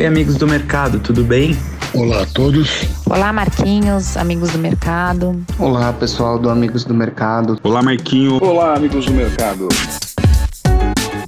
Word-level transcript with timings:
Oi, 0.00 0.06
amigos 0.06 0.36
do 0.36 0.48
mercado, 0.48 0.98
tudo 0.98 1.22
bem? 1.22 1.54
Olá 1.92 2.22
a 2.22 2.26
todos. 2.26 2.86
Olá, 3.04 3.30
Marquinhos, 3.34 4.16
amigos 4.16 4.48
do 4.48 4.58
mercado. 4.58 5.44
Olá, 5.58 5.92
pessoal 5.92 6.38
do 6.38 6.48
Amigos 6.48 6.84
do 6.84 6.94
Mercado. 6.94 7.60
Olá, 7.62 7.82
Marquinho. 7.82 8.42
Olá, 8.42 8.76
amigos 8.76 9.04
do 9.04 9.12
mercado. 9.12 9.68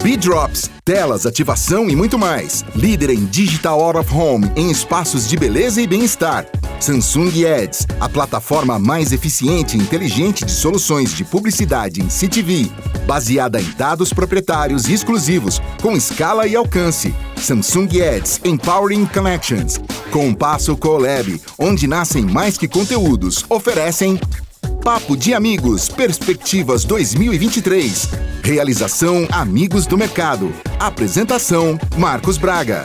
B-Drops, 0.02 0.70
telas, 0.86 1.26
ativação 1.26 1.90
e 1.90 1.94
muito 1.94 2.18
mais. 2.18 2.64
Líder 2.74 3.10
em 3.10 3.26
Digital 3.26 3.78
Out 3.78 3.98
of 3.98 4.14
Home 4.14 4.50
em 4.56 4.70
espaços 4.70 5.28
de 5.28 5.36
beleza 5.36 5.82
e 5.82 5.86
bem-estar. 5.86 6.46
Samsung 6.82 7.46
Ads, 7.46 7.86
a 8.00 8.08
plataforma 8.08 8.76
mais 8.76 9.12
eficiente 9.12 9.76
e 9.76 9.80
inteligente 9.80 10.44
de 10.44 10.50
soluções 10.50 11.14
de 11.14 11.22
publicidade 11.22 12.02
em 12.02 12.10
CTV, 12.10 12.68
baseada 13.06 13.60
em 13.60 13.70
dados 13.78 14.12
proprietários 14.12 14.88
exclusivos, 14.88 15.62
com 15.80 15.96
escala 15.96 16.44
e 16.48 16.56
alcance. 16.56 17.14
Samsung 17.36 18.02
Ads 18.02 18.40
Empowering 18.44 19.06
Connections. 19.06 19.80
Com 20.10 20.34
Passo 20.34 20.76
Colab, 20.76 21.40
onde 21.56 21.86
nascem 21.86 22.24
mais 22.24 22.58
que 22.58 22.66
conteúdos, 22.66 23.44
oferecem 23.48 24.18
Papo 24.82 25.16
de 25.16 25.34
Amigos 25.34 25.88
Perspectivas 25.88 26.84
2023. 26.84 28.08
Realização 28.42 29.28
Amigos 29.30 29.86
do 29.86 29.96
Mercado. 29.96 30.52
Apresentação 30.80 31.78
Marcos 31.96 32.38
Braga. 32.38 32.84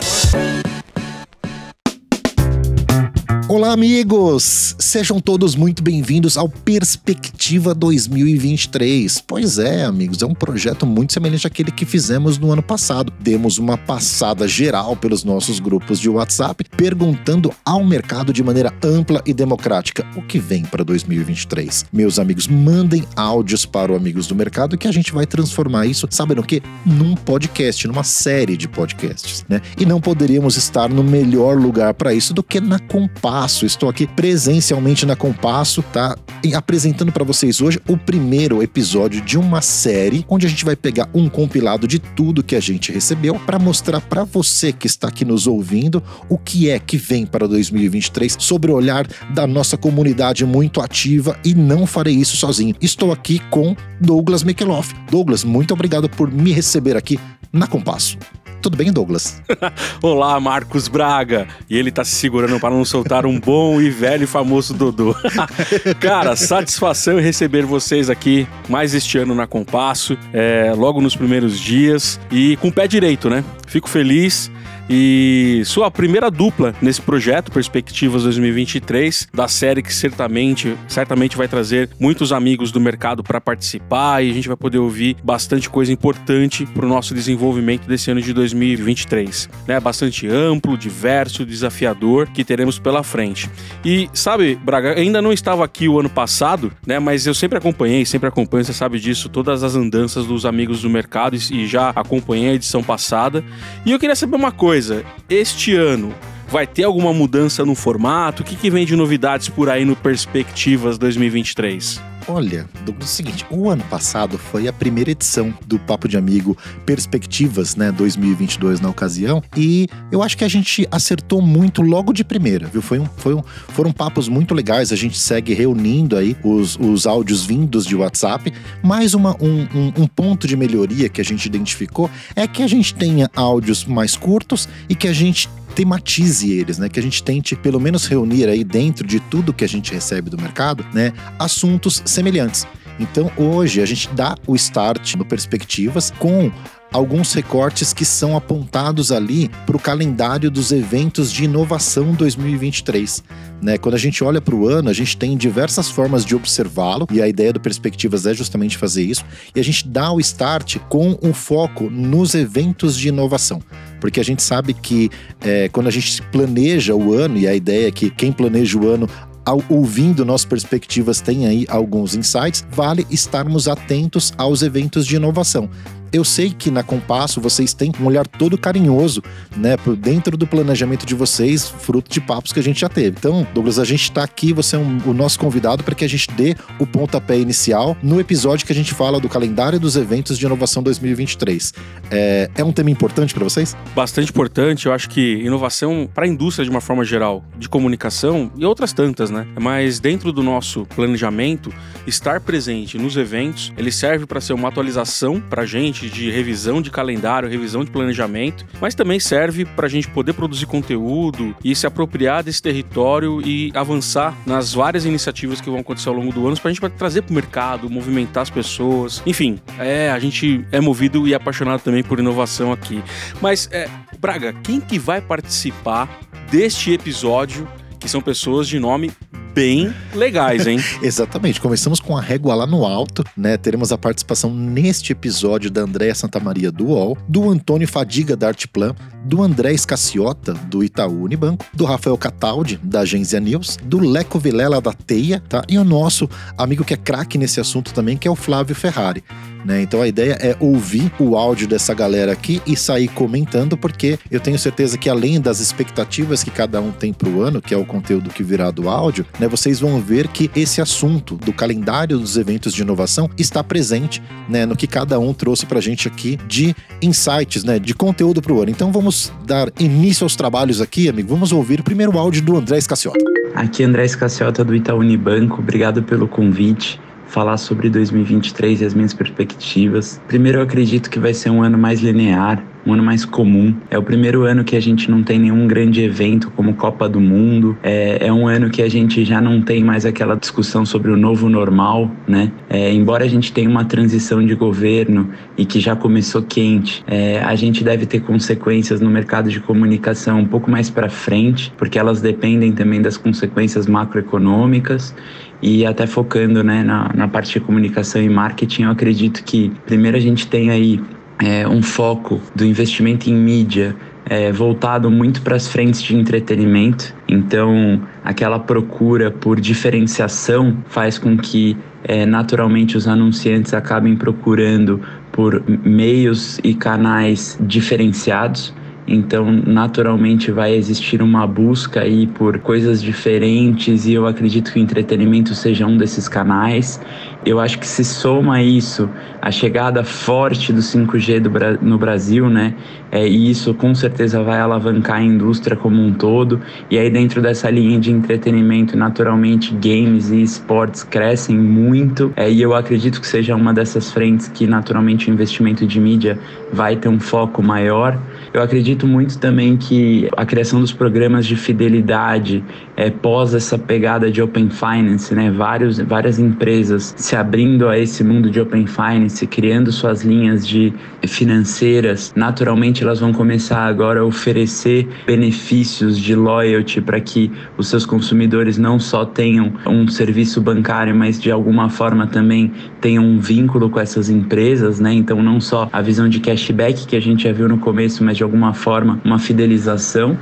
Olá, 3.57 3.71
amigos! 3.71 4.75
Sejam 4.77 5.20
todos 5.20 5.55
muito 5.55 5.81
bem-vindos 5.81 6.38
ao 6.38 6.48
Perspectiva 6.48 7.73
2023. 7.73 9.23
Pois 9.25 9.57
é, 9.57 9.84
amigos, 9.84 10.21
é 10.21 10.27
um 10.27 10.35
projeto 10.35 10.85
muito 10.85 11.11
semelhante 11.11 11.48
àquele 11.48 11.71
que 11.71 11.84
fizemos 11.84 12.38
no 12.38 12.51
ano 12.51 12.62
passado. 12.62 13.12
Demos 13.20 13.57
uma 13.57 13.75
passada 13.75 14.48
geral 14.48 14.95
pelos 14.95 15.23
nossos 15.23 15.59
grupos 15.59 15.99
de 15.99 16.07
WhatsApp, 16.07 16.65
perguntando 16.77 17.51
ao 17.65 17.84
mercado 17.84 18.32
de 18.32 18.43
maneira 18.43 18.71
ampla 18.84 19.23
e 19.26 19.34
democrática 19.34 20.05
o 20.15 20.21
que 20.21 20.37
vem 20.37 20.62
para 20.63 20.84
2023. 20.84 21.87
Meus 21.91 22.20
amigos, 22.20 22.48
mandem 22.48 23.05
áudios 23.15 23.65
para 23.65 23.91
o 23.91 23.95
Amigos 23.95 24.27
do 24.27 24.35
Mercado 24.35 24.77
que 24.77 24.87
a 24.87 24.91
gente 24.91 25.12
vai 25.12 25.26
transformar 25.26 25.87
isso, 25.87 26.07
sabem 26.12 26.37
no 26.37 26.43
que? 26.43 26.62
Num 26.85 27.15
podcast, 27.15 27.87
numa 27.87 28.04
série 28.04 28.55
de 28.55 28.67
podcasts, 28.67 29.43
né? 29.49 29.63
E 29.79 29.84
não 29.84 29.99
poderíamos 29.99 30.57
estar 30.57 30.87
no 30.89 31.04
melhor 31.04 31.57
lugar 31.57 31.95
para 31.95 32.13
isso 32.13 32.35
do 32.35 32.43
que 32.43 32.62
na 32.62 32.77
Compar 32.77 33.46
Compasso. 33.48 33.65
Estou 33.65 33.87
aqui 33.87 34.05
presencialmente 34.05 35.05
na 35.05 35.15
Compasso, 35.15 35.81
tá? 35.81 36.17
E 36.43 36.53
apresentando 36.53 37.13
para 37.13 37.23
vocês 37.23 37.62
hoje 37.62 37.79
o 37.87 37.95
primeiro 37.98 38.62
episódio 38.62 39.21
de 39.21 39.37
uma 39.37 39.62
série 39.62 40.26
onde 40.27 40.45
a 40.45 40.49
gente 40.49 40.65
vai 40.65 40.76
pegar 40.76 41.09
um 41.13 41.29
compilado 41.29 41.87
de 41.87 41.98
tudo 41.98 42.43
que 42.43 42.55
a 42.57 42.59
gente 42.59 42.91
recebeu 42.91 43.35
para 43.39 43.57
mostrar 43.57 44.01
para 44.01 44.26
você 44.26 44.73
que 44.73 44.85
está 44.85 45.07
aqui 45.07 45.23
nos 45.23 45.48
ouvindo 45.48 46.04
o 46.27 46.37
que 46.37 46.70
é 46.70 46.77
que 46.77 46.98
vem 46.98 47.26
para 47.26 47.48
2023 47.48 48.35
sobre 48.37 48.70
o 48.70 48.76
olhar 48.76 49.07
da 49.34 49.48
nossa 49.48 49.77
comunidade 49.77 50.45
muito 50.45 50.82
ativa 50.82 51.39
e 51.45 51.55
não 51.55 51.87
farei 51.87 52.15
isso 52.15 52.35
sozinho. 52.35 52.76
Estou 52.82 53.13
aqui 53.13 53.39
com 53.49 53.76
Douglas 54.01 54.43
Mekeloff. 54.43 54.93
Douglas, 55.09 55.45
muito 55.45 55.73
obrigado 55.73 56.09
por 56.09 56.29
me 56.29 56.51
receber 56.51 56.98
aqui 56.98 57.17
na 57.54 57.65
Compasso. 57.65 58.17
Tudo 58.62 58.76
bem, 58.76 58.91
Douglas? 58.91 59.41
Olá, 60.02 60.40
Marcos 60.40 60.88
Braga. 60.88 61.48
E 61.70 61.77
ele 61.77 61.91
tá 61.91 62.04
se 62.04 62.16
segurando 62.16 62.60
para 62.60 62.74
não 62.74 62.84
soltar 62.84 63.26
um 63.26 63.40
bom 63.40 63.80
e 63.80 63.90
velho 63.90 64.24
e 64.24 64.28
famoso 64.28 64.74
Dodô. 64.74 65.16
Cara, 66.00 66.36
satisfação 66.36 67.19
em 67.19 67.22
receber 67.22 67.66
vocês 67.66 68.09
aqui 68.09 68.47
mais 68.68 68.94
este 68.94 69.18
ano 69.18 69.35
na 69.35 69.46
Compasso, 69.46 70.18
é, 70.34 70.74
logo 70.75 71.00
nos 71.02 71.16
primeiros 71.16 71.59
dias 71.59 72.19
e 72.31 72.58
com 72.58 72.69
o 72.69 72.74
pé 72.74 72.88
direito, 72.88 73.30
né? 73.30 73.44
Fico 73.68 73.90
feliz 73.90 74.52
e 74.90 75.62
sua 75.66 75.91
primeira 75.91 76.31
dupla 76.31 76.74
nesse 76.81 77.02
projeto 77.02 77.52
Perspectivas 77.52 78.24
2023, 78.24 79.28
da 79.34 79.47
série 79.47 79.81
que 79.81 79.94
certamente, 79.94 80.78
certamente 80.88 81.35
vai 81.35 81.47
trazer 81.47 81.89
muitos 82.00 82.31
amigos 82.31 82.72
do 82.72 82.79
mercado 82.79 83.22
para 83.22 83.41
participar 83.41 84.23
e 84.23 84.31
a 84.31 84.34
gente 84.34 84.47
vai 84.47 84.56
poder 84.56 84.78
ouvir 84.78 85.17
bastante 85.22 85.69
coisa 85.69 85.91
importante 85.91 86.66
para 86.66 86.85
o 86.85 86.89
nosso 86.89 87.13
desenvolvimento 87.13 87.85
desse 87.85 88.09
ano 88.11 88.22
de 88.22 88.31
2023. 88.31 89.50
Né? 89.67 89.79
Bastante 89.79 90.25
amplo, 90.28 90.78
diverso, 90.78 91.45
desafiador 91.45 92.28
que 92.28 92.45
teremos 92.45 92.79
pela 92.79 93.03
frente. 93.03 93.50
E 93.84 94.09
sabe, 94.13 94.56
Braga, 94.56 94.94
ainda 94.97 95.22
não 95.22 95.34
estava 95.34 95.66
aqui 95.66 95.90
o 95.90 96.00
ano 96.00 96.09
passado, 96.09 96.72
né? 96.85 96.97
Mas 97.00 97.28
eu 97.28 97.34
sempre 97.34 97.57
acompanhei, 97.57 98.06
sempre 98.06 98.29
acompanho, 98.29 98.63
você 98.63 98.73
sabe 98.73 99.00
disso, 99.00 99.28
todas 99.28 99.63
as 99.63 99.75
andanças 99.75 100.25
dos 100.25 100.45
amigos 100.45 100.81
do 100.81 100.90
mercado 100.90 101.35
e 101.35 101.67
já 101.67 101.90
acompanhei 101.90 102.51
a 102.51 102.53
edição 102.53 102.81
passada. 102.81 103.44
E 103.85 103.91
eu 103.91 104.00
queria 104.00 104.16
saber 104.16 104.35
uma 104.35 104.51
coisa 104.51 104.76
coisa, 104.77 105.03
este 105.27 105.75
ano 105.75 106.13
vai 106.50 106.66
ter 106.66 106.84
alguma 106.84 107.13
mudança 107.13 107.66
no 107.66 107.75
formato? 107.75 108.41
O 108.41 108.46
que, 108.46 108.56
que 108.56 108.69
vem 108.69 108.85
de 108.85 108.96
novidades 108.96 109.50
por 109.50 109.69
aí 109.69 109.85
no 109.85 109.96
Perspectivas 109.96 110.97
2023? 110.97 112.02
Olha, 112.30 112.68
é 112.85 113.03
o 113.03 113.08
seguinte, 113.08 113.46
o 113.50 113.69
ano 113.69 113.84
passado 113.85 114.38
foi 114.38 114.68
a 114.68 114.74
primeira 114.74 115.12
edição 115.12 115.53
do 115.66 115.80
Papo 115.80 116.09
de 116.09 116.18
Amigo 116.18 116.58
Perspectivas, 116.85 117.78
né, 117.78 117.90
2022 117.90 118.81
na 118.81 118.90
ocasião, 118.90 119.41
e 119.56 119.88
eu 120.12 120.22
acho 120.22 120.38
que 120.38 120.44
a 120.44 120.47
gente 120.50 120.85
acertou 120.91 121.41
muito 121.41 121.81
logo 121.81 122.12
de 122.12 122.25
primeira, 122.25 122.68
viu? 122.68 122.81
Foi 122.81 123.00
um, 123.00 123.06
foi 123.06 123.34
um, 123.34 123.41
foram 123.69 123.94
papos 123.94 124.28
muito 124.28 124.53
legais, 124.53 124.91
a 124.91 124.97
gente 124.97 125.18
segue 125.18 125.53
reunindo 125.53 126.18
aí 126.18 126.35
os, 126.44 126.78
os 126.78 127.08
áudios 127.08 127.46
vindos 127.46 127.85
de 127.85 127.96
WhatsApp, 127.96 128.52
mais 128.84 129.14
uma, 129.14 129.34
um, 129.41 129.62
um, 129.74 129.94
um 130.02 130.08
ponto 130.08 130.47
de 130.47 130.58
melhoria 130.58 131.08
que 131.08 131.22
a 131.22 131.25
gente 131.25 131.46
identificou 131.46 132.09
é 132.35 132.46
que 132.46 132.62
a 132.62 132.68
gente 132.68 132.94
tenha 132.94 133.31
áudios 133.34 133.85
mais 133.85 134.18
curtos 134.18 134.68
e 134.90 134.96
que 134.96 135.08
a 135.08 135.14
gente 135.14 135.47
tematize 135.77 136.51
eles, 136.51 136.79
né? 136.79 136.89
Que 136.89 136.99
a 136.99 137.03
gente 137.03 137.21
tente 137.21 137.55
pelo 137.55 137.79
menos 137.79 138.07
reunir 138.07 138.49
aí 138.49 138.63
dentro 138.63 139.05
de 139.05 139.19
tudo 139.19 139.53
que 139.53 139.63
a 139.63 139.67
gente 139.67 139.93
recebe 139.93 140.27
do 140.27 140.35
mercado, 140.35 140.83
né? 140.91 141.13
Assuntos 141.38 142.01
semelhantes. 142.03 142.65
Então 142.99 143.31
hoje 143.38 143.79
a 143.79 143.85
gente 143.85 144.09
dá 144.09 144.35
o 144.47 144.55
start 144.55 145.13
no 145.13 145.23
Perspectivas 145.23 146.11
com 146.17 146.51
alguns 146.91 147.33
recortes 147.33 147.93
que 147.93 148.05
são 148.05 148.35
apontados 148.35 149.11
ali 149.11 149.49
para 149.65 149.75
o 149.75 149.79
calendário 149.79 150.49
dos 150.49 150.71
eventos 150.71 151.31
de 151.31 151.43
inovação 151.43 152.13
2023. 152.13 153.23
Né? 153.61 153.77
Quando 153.77 153.95
a 153.95 153.99
gente 153.99 154.23
olha 154.23 154.39
para 154.39 154.55
o 154.55 154.67
ano, 154.67 154.89
a 154.89 154.93
gente 154.93 155.17
tem 155.17 155.35
diversas 155.35 155.89
formas 155.89 156.23
de 156.23 156.35
observá-lo, 156.35 157.07
e 157.11 157.21
a 157.21 157.27
ideia 157.27 157.51
do 157.51 157.59
Perspectivas 157.59 158.25
é 158.25 158.33
justamente 158.33 158.77
fazer 158.77 159.03
isso, 159.03 159.25
e 159.55 159.59
a 159.59 159.63
gente 159.63 159.87
dá 159.87 160.11
o 160.11 160.19
start 160.19 160.77
com 160.89 161.17
um 161.21 161.33
foco 161.33 161.89
nos 161.89 162.35
eventos 162.35 162.97
de 162.97 163.09
inovação. 163.09 163.61
Porque 163.99 164.19
a 164.19 164.23
gente 164.23 164.43
sabe 164.43 164.73
que 164.73 165.09
é, 165.41 165.69
quando 165.69 165.87
a 165.87 165.91
gente 165.91 166.21
planeja 166.23 166.93
o 166.95 167.13
ano, 167.13 167.37
e 167.37 167.47
a 167.47 167.55
ideia 167.55 167.87
é 167.87 167.91
que 167.91 168.09
quem 168.09 168.31
planeja 168.31 168.77
o 168.77 168.87
ano 168.87 169.09
ao, 169.43 169.63
ouvindo 169.69 170.25
nossas 170.25 170.45
perspectivas 170.45 171.21
tem 171.21 171.47
aí 171.47 171.65
alguns 171.69 172.13
insights, 172.13 172.65
vale 172.69 173.07
estarmos 173.09 173.67
atentos 173.67 174.33
aos 174.37 174.61
eventos 174.61 175.07
de 175.07 175.15
inovação. 175.15 175.69
Eu 176.12 176.23
sei 176.23 176.51
que 176.51 176.72
na 176.72 176.84
Compasso 176.84 177.41
vocês 177.41 177.73
têm 177.73 177.91
um 178.00 178.06
olhar 178.06 178.25
todo 178.25 178.57
carinhoso, 178.57 179.22
né, 179.56 179.75
por 179.78 179.95
dentro 179.95 180.38
do 180.38 180.47
planejamento 180.47 181.06
de 181.06 181.13
vocês, 181.13 181.68
fruto 181.68 182.09
de 182.09 182.22
papos 182.22 182.53
que 182.53 182.59
a 182.59 182.63
gente 182.63 182.79
já 182.79 182.90
teve. 182.90 183.16
Então, 183.18 183.45
Douglas, 183.53 183.79
a 183.79 183.85
gente 183.85 184.03
está 184.03 184.23
aqui, 184.23 184.53
você 184.53 184.75
é 184.75 184.79
um, 184.79 185.00
o 185.06 185.13
nosso 185.13 185.40
convidado 185.40 185.84
para 185.84 185.96
que 185.96 186.06
a 186.06 186.09
gente 186.09 186.29
dê 186.31 186.56
o 186.79 186.85
pontapé 186.85 187.38
inicial 187.38 187.97
no 188.01 188.19
episódio 188.19 188.66
que 188.66 188.72
a 188.72 188.75
gente 188.75 188.94
fala 188.94 189.19
do 189.19 189.28
calendário 189.28 189.79
dos 189.79 189.96
eventos 189.96 190.38
de 190.38 190.46
inovação 190.46 190.81
2023. 190.81 191.73
É, 192.09 192.50
é 192.56 192.63
um 192.63 192.72
tema 192.72 192.90
importante 192.90 193.34
para 193.34 193.44
vocês? 193.44 193.75
Bastante 193.96 194.29
importante. 194.29 194.85
Eu 194.85 194.94
acho 194.94 195.09
que 195.09 195.41
inovação 195.44 196.09
para 196.13 196.25
a 196.25 196.28
indústria 196.28 196.63
de 196.63 196.72
uma 196.72 196.81
forma 196.81 197.03
geral, 197.03 197.44
de 197.57 197.67
comunicação 197.67 198.51
e 198.56 198.66
outras 198.66 198.94
tantas, 198.94 199.29
né? 199.29 199.47
Mas 199.59 200.00
dentro 200.00 200.31
do 200.31 200.41
nosso 200.41 200.85
planejamento, 200.96 201.73
estar 202.06 202.40
presente 202.40 202.97
nos 202.97 203.17
eventos, 203.17 203.73
ele 203.78 203.91
serve 203.91 204.25
para 204.25 204.40
ser 204.40 204.53
uma 204.53 204.69
atualização 204.69 205.41
para 205.41 205.63
a 205.63 205.66
gente 205.66 206.06
de 206.09 206.29
revisão 206.31 206.81
de 206.81 206.90
calendário, 206.90 207.50
revisão 207.50 207.84
de 207.84 207.91
planejamento, 207.91 208.66
mas 208.81 208.96
também 208.96 209.20
serve 209.20 209.66
para 209.66 209.87
a 209.87 209.90
gente 209.90 210.08
poder 210.08 210.34
produzir 210.34 210.66
conteúdo 210.66 211.55
e 211.64 211.76
se 211.76 211.85
apropriar 211.87 212.43
desse 212.43 212.61
território 212.61 213.41
e 213.46 213.72
avançar 213.73 214.37
nas 214.46 214.73
várias 214.73 215.05
iniciativas 215.05 215.61
que 215.61 215.70
vão 215.70 215.79
acontecer 215.79 216.09
ao 216.09 216.16
longo 216.16 216.31
do 216.31 216.47
ano 216.47 216.58
para 216.59 216.70
a 216.70 216.73
gente 216.73 216.90
trazer 216.97 217.22
para 217.22 217.31
o 217.31 217.35
mercado, 217.35 217.90
movimentar 217.90 218.43
as 218.43 218.49
pessoas. 218.49 219.22
Enfim, 219.26 219.59
é, 219.79 220.09
a 220.09 220.20
gente 220.20 220.66
é 220.72 220.79
movido 220.79 221.28
e 221.28 221.34
apaixonado 221.34 221.81
também 221.81 222.03
por 222.03 222.20
inovação 222.20 222.72
aqui. 222.72 223.03
Mas, 223.41 223.70
é, 223.72 223.90
Braga, 224.20 224.53
quem 224.64 224.79
que 224.79 224.97
vai 224.97 225.22
participar 225.22 226.20
deste 226.52 226.91
episódio? 226.91 227.67
Que 227.99 228.08
são 228.08 228.22
pessoas 228.22 228.67
de 228.67 228.79
nome 228.79 229.11
bem 229.57 229.91
legais, 230.13 230.67
hein? 230.67 230.77
Exatamente. 231.01 231.59
Começamos 231.59 231.99
com 231.99 232.15
a 232.15 232.21
régua 232.21 232.53
lá 232.53 232.67
no 232.67 232.85
alto, 232.85 233.23
né? 233.35 233.57
Teremos 233.57 233.91
a 233.91 233.97
participação 233.97 234.53
neste 234.53 235.13
episódio 235.13 235.71
da 235.71 235.81
Andréa 235.81 236.13
Santamaria 236.13 236.71
do 236.71 236.89
UOL, 236.89 237.17
do 237.27 237.49
Antônio 237.49 237.87
Fadiga 237.87 238.37
da 238.37 238.49
Artplan, 238.49 238.93
do 239.25 239.41
André 239.41 239.73
Escaciota, 239.73 240.53
do 240.53 240.83
Itaú 240.83 241.23
Unibanco, 241.23 241.65
do 241.73 241.85
Rafael 241.85 242.15
Cataldi, 242.19 242.79
da 242.83 242.99
Agência 242.99 243.39
News, 243.39 243.79
do 243.83 243.97
Leco 243.97 244.37
Vilela 244.37 244.79
da 244.79 244.93
Teia, 244.93 245.41
tá? 245.49 245.63
E 245.67 245.79
o 245.79 245.83
nosso 245.83 246.29
amigo 246.55 246.85
que 246.85 246.93
é 246.93 246.97
craque 246.97 247.39
nesse 247.39 247.59
assunto 247.59 247.95
também, 247.95 248.15
que 248.15 248.27
é 248.27 248.31
o 248.31 248.35
Flávio 248.35 248.75
Ferrari. 248.75 249.23
Né? 249.67 249.81
Então 249.81 250.02
a 250.02 250.08
ideia 250.08 250.37
é 250.40 250.55
ouvir 250.61 251.11
o 251.19 251.35
áudio 251.35 251.67
dessa 251.67 251.93
galera 251.93 252.31
aqui 252.31 252.61
e 252.66 252.78
sair 252.78 253.09
comentando, 253.09 253.75
porque 253.75 254.17
eu 254.31 254.40
tenho 254.40 254.58
certeza 254.58 254.97
que 254.97 255.09
além 255.09 255.41
das 255.41 255.59
expectativas 255.59 256.42
que 256.42 256.50
cada 256.50 256.80
um 256.80 256.90
tem 256.90 257.12
pro 257.12 257.42
ano, 257.42 257.62
que 257.62 257.74
é 257.74 257.78
o 257.78 257.84
conteúdo 257.84 258.30
que 258.30 258.44
virá 258.44 258.72
do 258.72 258.88
áudio, 258.88 259.25
né? 259.38 259.46
Vocês 259.46 259.81
vão 259.81 260.00
ver 260.00 260.30
que 260.30 260.50
esse 260.56 260.80
assunto 260.80 261.36
do 261.36 261.52
calendário 261.52 262.18
dos 262.18 262.38
eventos 262.38 262.74
de 262.74 262.81
inovação 262.81 263.30
está 263.38 263.62
presente, 263.62 264.24
né? 264.48 264.66
No 264.66 264.74
que 264.74 264.88
cada 264.88 265.19
um 265.19 265.34
trouxe 265.34 265.66
pra 265.66 265.81
gente 265.81 266.08
aqui 266.08 266.40
de 266.48 266.74
insights, 267.02 267.66
né? 267.66 267.78
De 267.78 267.94
conteúdo 267.94 268.42
pro 268.42 268.62
ano. 268.62 268.72
Então 268.72 268.90
vamos 268.90 269.34
dar 269.46 269.69
início 269.78 270.24
aos 270.24 270.38
trabalhos 270.38 270.80
aqui, 270.80 271.10
amigo. 271.10 271.28
Vamos 271.28 271.52
ouvir 271.52 271.81
o 271.81 271.84
primeiro 271.84 272.18
áudio 272.18 272.42
do 272.42 272.56
André 272.56 272.78
Escaciota. 272.78 273.19
Aqui 273.54 273.84
André 273.84 274.06
Escaciota 274.06 274.64
do 274.64 274.74
Itaú 274.74 275.00
Unibanco, 275.00 275.60
obrigado 275.60 276.02
pelo 276.04 276.25
convite. 276.25 277.02
Falar 277.28 277.58
sobre 277.58 277.90
2023 277.90 278.82
e 278.82 278.86
as 278.86 278.94
minhas 278.94 279.14
perspectivas. 279.14 280.22
Primeiro, 280.28 280.60
eu 280.60 280.64
acredito 280.64 281.10
que 281.10 281.20
vai 281.20 281.34
ser 281.34 281.50
um 281.50 281.62
ano 281.62 281.78
mais 281.78 282.02
linear, 282.02 282.64
um 282.88 282.94
ano 282.94 283.04
mais 283.04 283.26
comum. 283.26 283.76
É 283.92 283.98
o 283.98 284.04
primeiro 284.04 284.44
ano 284.44 284.64
que 284.64 284.76
a 284.76 284.80
gente 284.80 285.12
não 285.12 285.22
tem 285.22 285.38
nenhum 285.38 285.68
grande 285.68 286.02
evento 286.02 286.50
como 286.52 286.74
Copa 286.74 287.10
do 287.10 287.20
Mundo. 287.20 287.78
É, 287.84 288.28
é 288.28 288.34
um 288.34 288.48
ano 288.48 288.70
que 288.70 288.82
a 288.82 288.90
gente 288.90 289.26
já 289.26 289.42
não 289.42 289.62
tem 289.62 289.84
mais 289.84 290.06
aquela 290.06 290.36
discussão 290.36 290.86
sobre 290.86 291.12
o 291.12 291.18
novo 291.18 291.50
normal, 291.50 292.10
né? 292.26 292.50
É, 292.70 292.94
embora 292.94 293.26
a 293.26 293.28
gente 293.28 293.52
tenha 293.52 293.70
uma 293.70 293.84
transição 293.84 294.44
de 294.46 294.56
governo 294.56 295.30
e 295.58 295.66
que 295.66 295.82
já 295.82 295.98
começou 295.98 296.42
quente, 296.42 297.04
é, 297.06 297.42
a 297.44 297.56
gente 297.56 297.84
deve 297.84 298.06
ter 298.06 298.22
consequências 298.22 299.02
no 299.02 299.10
mercado 299.10 299.50
de 299.50 299.60
comunicação 299.60 300.40
um 300.40 300.46
pouco 300.46 300.72
mais 300.72 300.90
para 300.90 301.10
frente, 301.10 301.74
porque 301.78 302.00
elas 302.00 302.22
dependem 302.22 302.72
também 302.72 303.02
das 303.02 303.18
consequências 303.18 303.86
macroeconômicas 303.86 305.14
e 305.62 305.86
até 305.86 306.06
focando 306.06 306.63
né, 306.63 306.83
na, 306.83 307.12
na 307.13 307.27
parte 307.27 307.54
de 307.54 307.59
comunicação 307.59 308.21
e 308.21 308.30
marketing, 308.30 308.83
eu 308.83 308.92
acredito 308.92 309.44
que 309.44 309.71
primeiro 309.86 310.18
a 310.18 310.19
gente 310.19 310.48
tem 310.48 310.69
aí 310.69 311.01
é, 311.39 311.68
um 311.68 311.81
foco 311.81 312.42
do 312.56 312.65
investimento 312.65 313.30
em 313.30 313.33
mídia 313.33 313.95
é, 314.30 314.51
voltado 314.51 315.09
muito 315.09 315.42
para 315.42 315.56
as 315.56 315.68
frentes 315.68 316.01
de 316.01 316.15
entretenimento. 316.15 317.15
Então, 317.27 318.01
aquela 318.24 318.59
procura 318.59 319.31
por 319.31 319.59
diferenciação 319.59 320.77
faz 320.88 321.18
com 321.18 321.38
que 321.38 321.77
é, 322.04 322.25
naturalmente 322.25 322.98
os 322.98 323.07
anunciantes 323.07 323.74
acabem 323.74 324.15
procurando 324.15 325.01
por 325.31 325.63
meios 325.68 326.59
e 326.63 326.74
canais 326.74 327.57
diferenciados. 327.62 328.74
Então, 329.07 329.50
naturalmente, 329.65 330.51
vai 330.51 330.75
existir 330.75 331.21
uma 331.21 331.48
busca 331.48 332.01
aí 332.01 332.27
por 332.27 332.59
coisas 332.59 333.01
diferentes 333.01 334.06
e 334.06 334.13
eu 334.13 334.27
acredito 334.27 334.74
que 334.74 334.80
o 334.80 334.81
entretenimento 334.81 335.56
seja 335.56 335.86
um 335.86 335.98
desses 335.98 336.27
canais. 336.27 337.00
Eu 337.45 337.62
acho 337.62 337.80
que 337.80 337.88
se 337.88 338.04
soma 338.04 338.62
isso 338.62 339.09
a 339.42 339.50
chegada 339.50 340.04
forte 340.04 340.74
do 340.74 340.81
5G 340.81 341.39
do, 341.39 341.50
no 341.81 341.98
Brasil, 341.98 342.50
né? 342.50 342.74
É, 343.09 343.25
e 343.25 343.50
isso 343.50 343.74
com 343.74 343.95
certeza 343.95 344.44
vai 344.44 344.59
alavancar 344.59 345.18
a 345.18 345.24
indústria 345.24 345.77
como 345.77 346.01
um 346.01 346.12
todo. 346.13 346.59
E 346.92 346.98
aí, 346.98 347.09
dentro 347.09 347.42
dessa 347.42 347.69
linha 347.69 347.98
de 347.98 348.12
entretenimento, 348.12 348.98
naturalmente, 348.98 349.74
games 349.74 350.30
e 350.31 350.42
esportes 350.42 351.04
crescem 351.04 351.57
muito. 351.57 352.33
É, 352.36 352.51
e 352.51 352.62
eu 352.62 352.75
acredito 352.75 353.21
que 353.21 353.27
seja 353.27 353.56
uma 353.56 353.74
dessas 353.74 354.12
frentes 354.12 354.50
que, 354.50 354.68
naturalmente, 354.68 355.30
o 355.30 355.33
investimento 355.33 355.88
de 355.88 356.00
mídia 356.01 356.38
vai 356.74 356.98
ter 356.98 357.07
um 357.07 357.19
foco 357.19 357.63
maior. 357.63 358.19
Eu 358.57 358.63
acredito 358.63 359.06
muito 359.06 359.38
também 359.38 359.77
que 359.77 360.27
a 360.36 360.44
criação 360.44 360.81
dos 360.81 360.92
programas 360.92 361.45
de 361.45 361.56
fidelidade 361.56 362.63
é, 362.95 363.12
pós 363.12 363.54
essa 363.54 363.77
pegada 363.77 364.31
de 364.31 364.42
Open 364.42 364.71
Finance, 364.71 365.36
né? 365.36 365.51
Vários, 365.51 366.00
várias 366.00 366.39
empresas 366.39 367.13
se 367.15 367.36
abrindo 367.36 367.88
a 367.88 368.00
esse 368.00 368.24
mundo 368.24 368.50
de 368.50 368.59
Open 368.59 368.88
Finance, 368.88 369.45
criando 369.45 369.92
suas 369.92 370.24
linhas 370.24 370.68
de 370.68 370.92
financeiras, 371.27 372.33
naturalmente 372.36 373.04
elas 373.04 373.19
vão 373.19 373.31
começar 373.31 373.86
agora 373.86 374.21
a 374.21 374.24
oferecer 374.24 375.07
benefícios 375.27 376.18
de 376.18 376.33
loyalty 376.33 377.00
para 377.00 377.19
que 377.19 377.51
os 377.77 377.88
seus 377.88 378.07
consumidores 378.07 378.80
não 378.80 379.00
só 379.00 379.24
tenham 379.24 379.74
um 379.86 380.07
serviço 380.07 380.59
bancário, 380.62 381.15
mas 381.15 381.39
de 381.39 381.51
alguma 381.51 381.89
forma 381.89 382.25
também 382.25 382.71
tenham 383.00 383.24
um 383.24 383.39
vínculo 383.39 383.88
com 383.88 384.00
essas 384.00 384.31
empresas, 384.31 385.00
né? 385.00 385.13
Então 385.13 385.44
não 385.44 385.62
só 385.62 385.88
a 385.94 386.01
visão 386.01 386.27
de 386.27 386.39
cashback 386.39 387.06
que 387.06 387.15
a 387.15 387.21
gente 387.21 387.44
já 387.44 387.51
viu 387.51 387.69
no 387.69 387.77
começo, 387.77 388.24
mas 388.24 388.38
de 388.38 388.47
alguma 388.48 388.74
forma 388.74 389.20
uma 389.24 389.38
fidelização. 389.40 390.38